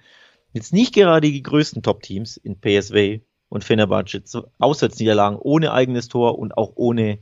jetzt 0.53 0.73
nicht 0.73 0.95
gerade 0.95 1.31
die 1.31 1.43
größten 1.43 1.83
Top-Teams 1.83 2.37
in 2.37 2.61
PSV 2.61 3.23
und 3.49 3.65
Fenerbahce, 3.65 4.23
Auswärtsniederlagen 4.59 5.39
ohne 5.39 5.73
eigenes 5.73 6.09
Tor 6.09 6.39
und 6.39 6.57
auch 6.57 6.73
ohne 6.77 7.19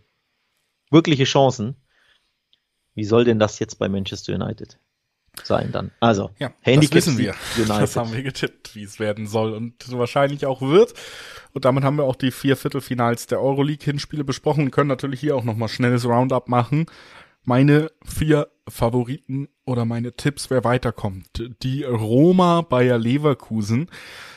wirkliche 0.90 1.24
Chancen. 1.24 1.76
Wie 2.94 3.04
soll 3.04 3.24
denn 3.24 3.38
das 3.38 3.58
jetzt 3.58 3.78
bei 3.78 3.88
Manchester 3.88 4.34
United 4.34 4.78
sein 5.44 5.70
dann? 5.72 5.92
Also, 6.00 6.30
ja, 6.38 6.52
Handicap 6.60 6.96
das 6.96 7.06
wissen 7.06 7.18
wir. 7.18 7.34
United. 7.56 7.68
Das 7.80 7.96
haben 7.96 8.12
wir 8.12 8.22
getippt, 8.22 8.74
wie 8.74 8.82
es 8.82 8.98
werden 8.98 9.26
soll 9.26 9.52
und 9.52 9.90
wahrscheinlich 9.92 10.46
auch 10.46 10.60
wird. 10.60 10.94
Und 11.52 11.64
damit 11.64 11.84
haben 11.84 11.96
wir 11.96 12.04
auch 12.04 12.16
die 12.16 12.30
vier 12.30 12.56
Viertelfinals 12.56 13.26
der 13.26 13.40
Euroleague-Hinspiele 13.40 14.24
besprochen 14.24 14.64
und 14.64 14.70
können 14.70 14.88
natürlich 14.88 15.20
hier 15.20 15.36
auch 15.36 15.44
nochmal 15.44 15.68
schnelles 15.68 16.04
Roundup 16.04 16.48
machen 16.48 16.86
meine 17.48 17.90
vier 18.04 18.48
Favoriten 18.68 19.48
oder 19.64 19.86
meine 19.86 20.12
Tipps, 20.12 20.50
wer 20.50 20.64
weiterkommt. 20.64 21.50
Die 21.62 21.82
Roma 21.82 22.60
Bayer 22.60 22.98
Leverkusen. 22.98 23.90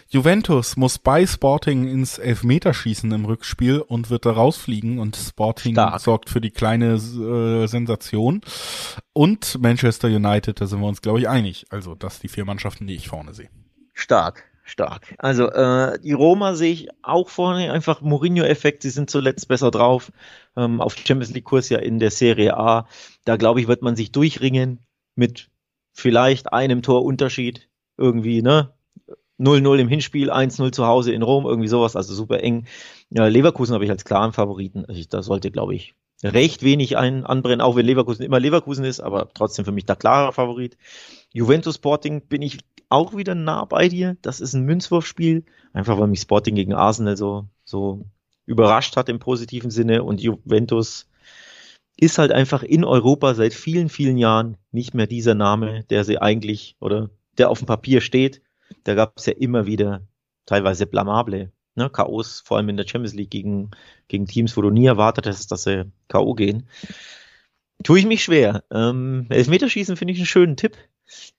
Juventus 0.08 0.78
muss 0.78 0.98
bei 0.98 1.28
Sporting 1.28 1.88
ins 1.88 2.18
Elfmeterschießen 2.18 3.12
im 3.12 3.26
Rückspiel 3.26 3.80
und 3.80 4.10
wird 4.10 4.26
da 4.26 4.32
rausfliegen 4.32 5.00
und 5.00 5.18
Sporting 5.18 5.74
Stark. 5.74 6.00
sorgt 6.00 6.30
für 6.30 6.42
die 6.42 6.52
kleine 6.52 6.94
äh, 6.96 7.68
Sensation. 7.68 8.42
Und 9.12 9.62
Manchester 9.62 10.08
United, 10.08 10.62
da 10.62 10.66
sind 10.66 10.80
wir 10.80 10.88
uns 10.88 11.02
glaube 11.02 11.20
ich 11.20 11.28
einig. 11.28 11.66
Also 11.70 11.96
das 11.96 12.20
die 12.20 12.30
vier 12.30 12.46
Mannschaften, 12.46 12.88
die 12.88 12.96
ich 12.96 13.10
vorne 13.10 13.34
sehe. 13.34 13.50
Stark 13.94 14.51
stark. 14.72 15.14
Also 15.18 15.50
äh, 15.50 16.00
die 16.00 16.14
Roma 16.14 16.56
sehe 16.56 16.74
ich 16.74 16.88
auch 17.02 17.30
vorne, 17.30 17.72
einfach 17.72 18.02
Mourinho-Effekt, 18.02 18.82
sie 18.82 18.90
sind 18.90 19.10
zuletzt 19.10 19.48
besser 19.48 19.72
drauf. 19.72 20.12
Ähm, 20.56 20.82
auf 20.82 20.96
Champions 20.96 21.34
League-Kurs 21.34 21.70
ja 21.70 21.80
in 21.80 22.00
der 22.00 22.12
Serie 22.12 22.58
A. 22.58 22.88
Da 23.26 23.38
glaube 23.38 23.62
ich, 23.62 23.68
wird 23.68 23.82
man 23.82 23.96
sich 23.96 24.12
durchringen 24.12 24.80
mit 25.16 25.50
vielleicht 25.94 26.54
einem 26.54 26.82
Torunterschied 26.82 27.70
irgendwie, 27.98 28.42
ne? 28.42 28.74
0-0 29.40 29.80
im 29.80 29.88
Hinspiel, 29.88 30.32
1-0 30.32 30.72
zu 30.72 30.86
Hause 30.86 31.14
in 31.14 31.24
Rom, 31.24 31.46
irgendwie 31.46 31.68
sowas, 31.68 31.96
also 31.96 32.14
super 32.14 32.44
eng. 32.44 32.68
Ja, 33.10 33.26
Leverkusen 33.26 33.74
habe 33.74 33.84
ich 33.84 33.90
als 33.90 34.06
klaren 34.06 34.34
Favoriten. 34.34 34.86
Also 34.86 35.02
da 35.10 35.24
sollte, 35.24 35.50
glaube 35.50 35.74
ich, 35.74 35.96
recht 36.24 36.62
wenig 36.62 36.98
ein 36.98 37.26
anbrennen, 37.26 37.62
auch 37.62 37.76
wenn 37.76 37.86
Leverkusen 37.86 38.24
immer 38.24 38.40
Leverkusen 38.40 38.86
ist, 38.86 39.00
aber 39.00 39.30
trotzdem 39.34 39.66
für 39.66 39.72
mich 39.72 39.86
der 39.86 39.96
klare 39.96 40.32
Favorit. 40.32 40.78
Juventus 41.34 41.76
Sporting 41.76 42.22
bin 42.28 42.44
ich 42.44 42.60
auch 42.92 43.16
wieder 43.16 43.36
nah 43.36 43.66
bei 43.66 43.88
dir. 43.88 44.18
Das 44.22 44.40
ist 44.40 44.54
ein 44.54 44.64
Münzwurfspiel, 44.64 45.46
einfach 45.74 46.00
weil 46.00 46.08
mich 46.08 46.22
Sporting 46.22 46.56
gegen 46.56 46.74
Arsenal 46.74 47.18
so, 47.18 47.48
so 47.64 48.06
überrascht 48.46 48.98
hat 48.98 49.10
im 49.10 49.20
positiven 49.20 49.72
Sinne 49.72 50.04
und 50.04 50.22
Juventus 50.22 51.08
ist 51.98 52.18
halt 52.18 52.32
einfach 52.32 52.64
in 52.64 52.84
Europa 52.84 53.34
seit 53.36 53.54
vielen, 53.54 53.90
vielen 53.90 54.18
Jahren 54.18 54.58
nicht 54.72 54.94
mehr 54.94 55.08
dieser 55.08 55.36
Name, 55.36 55.84
der 55.90 56.04
sie 56.04 56.20
eigentlich 56.20 56.76
oder 56.80 57.10
der 57.38 57.50
auf 57.50 57.60
dem 57.60 57.68
Papier 57.68 58.02
steht. 58.02 58.42
Da 58.84 58.96
gab 58.96 59.18
es 59.18 59.26
ja 59.26 59.34
immer 59.34 59.66
wieder 59.66 60.02
teilweise 60.46 60.86
blamable 60.88 61.52
ne, 61.76 61.90
K.O.s, 61.90 62.42
vor 62.46 62.58
allem 62.58 62.70
in 62.70 62.78
der 62.78 62.88
Champions 62.88 63.14
League 63.14 63.32
gegen, 63.32 63.72
gegen 64.08 64.26
Teams, 64.26 64.56
wo 64.58 64.62
du 64.62 64.70
nie 64.70 64.86
erwartet 64.86 65.28
hast, 65.28 65.52
dass 65.52 65.64
sie 65.64 65.92
K.O. 66.08 66.34
gehen. 66.34 66.68
Tue 67.84 68.00
ich 68.00 68.06
mich 68.06 68.24
schwer. 68.24 68.64
Ähm, 68.72 69.26
Elfmeterschießen 69.30 69.98
finde 69.98 70.14
ich 70.14 70.20
einen 70.20 70.28
schönen 70.28 70.56
Tipp. 70.58 70.78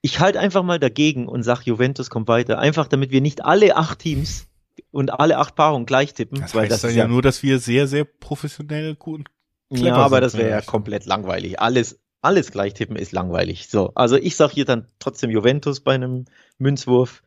Ich 0.01 0.21
halte 0.21 0.41
einfach 0.41 0.63
mal 0.63 0.79
dagegen 0.79 1.29
und 1.29 1.43
sage, 1.43 1.63
Juventus 1.65 2.11
kommt 2.11 2.29
weiter. 2.29 2.59
Einfach 2.59 2.89
damit 2.89 3.11
wir 3.11 3.21
nicht 3.21 3.45
alle 3.45 3.77
acht 3.77 4.01
Teams 4.01 4.47
und 4.91 5.11
alle 5.11 5.39
acht 5.39 5.55
Paarungen 5.55 5.87
gleich 5.87 6.15
tippen. 6.15 6.41
Das 6.41 6.55
heißt 6.55 6.71
das 6.71 6.83
ja, 6.83 6.91
ja 6.91 7.09
nur, 7.09 7.23
dass 7.23 7.43
wir 7.43 7.59
sehr, 7.59 7.87
sehr 7.87 8.05
professionell 8.05 8.95
gut 8.95 9.29
Ja, 9.71 9.97
aber 9.97 10.17
sind, 10.17 10.25
das 10.25 10.37
wäre 10.37 10.51
ja 10.51 10.61
komplett 10.61 11.07
langweilig. 11.07 11.61
Alles, 11.61 11.99
alles 12.21 12.51
gleich 12.51 12.75
tippen 12.75 12.97
ist 12.97 13.13
langweilig. 13.13 13.69
So, 13.69 13.93
also 13.95 14.17
ich 14.17 14.37
sage 14.37 14.55
hier 14.55 14.65
dann 14.65 14.87
trotzdem 14.99 15.31
Juventus 15.31 15.81
bei 15.81 15.95
einem 15.95 16.27
Münzwurf. 16.59 17.23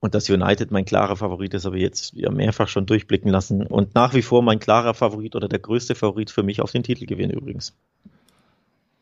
Und 0.00 0.14
dass 0.14 0.30
United 0.30 0.70
mein 0.70 0.84
klarer 0.84 1.16
Favorit 1.16 1.54
ist, 1.54 1.64
habe 1.64 1.76
ich 1.76 1.82
jetzt 1.82 2.12
ja 2.14 2.30
mehrfach 2.30 2.68
schon 2.68 2.86
durchblicken 2.86 3.32
lassen. 3.32 3.66
Und 3.66 3.96
nach 3.96 4.14
wie 4.14 4.22
vor 4.22 4.42
mein 4.42 4.60
klarer 4.60 4.94
Favorit 4.94 5.34
oder 5.34 5.48
der 5.48 5.58
größte 5.58 5.96
Favorit 5.96 6.30
für 6.30 6.44
mich 6.44 6.60
auf 6.60 6.70
den 6.70 6.84
Titelgewinn 6.84 7.30
übrigens. 7.30 7.74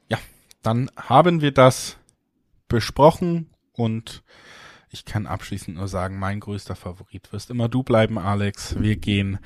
Ja, 0.09 0.19
dann 0.63 0.91
haben 0.97 1.43
wir 1.43 1.53
das 1.53 1.99
besprochen 2.69 3.51
und 3.73 4.23
ich 4.91 5.05
kann 5.05 5.27
abschließend 5.27 5.77
nur 5.77 5.89
sagen, 5.89 6.19
mein 6.19 6.41
größter 6.41 6.77
Favorit 6.77 7.33
wirst 7.33 7.51
immer 7.51 7.69
du 7.69 7.83
bleiben, 7.83 8.19
Alex. 8.19 8.81
Wir 8.81 8.97
gehen 8.97 9.39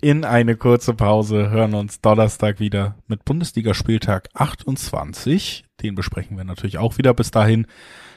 in 0.00 0.24
eine 0.24 0.56
kurze 0.56 0.94
Pause, 0.94 1.50
hören 1.50 1.74
uns 1.74 2.00
Donnerstag 2.00 2.60
wieder 2.60 2.96
mit 3.08 3.24
Bundesligaspieltag 3.24 4.28
28. 4.34 5.64
Den 5.82 5.94
besprechen 5.94 6.36
wir 6.36 6.44
natürlich 6.44 6.78
auch 6.78 6.98
wieder 6.98 7.14
bis 7.14 7.30
dahin. 7.30 7.66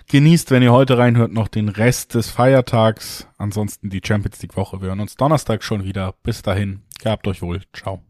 Genießt, 0.07 0.51
wenn 0.51 0.63
ihr 0.63 0.71
heute 0.71 0.97
reinhört, 0.97 1.31
noch 1.31 1.47
den 1.47 1.69
Rest 1.69 2.15
des 2.15 2.29
Feiertags. 2.29 3.27
Ansonsten 3.37 3.89
die 3.89 4.01
Champions 4.03 4.41
League 4.41 4.57
Woche. 4.57 4.81
Wir 4.81 4.89
hören 4.89 4.99
uns 4.99 5.15
Donnerstag 5.15 5.63
schon 5.63 5.83
wieder. 5.83 6.13
Bis 6.23 6.41
dahin. 6.41 6.81
Gehabt 7.01 7.27
euch 7.27 7.41
wohl. 7.41 7.61
Ciao. 7.73 8.01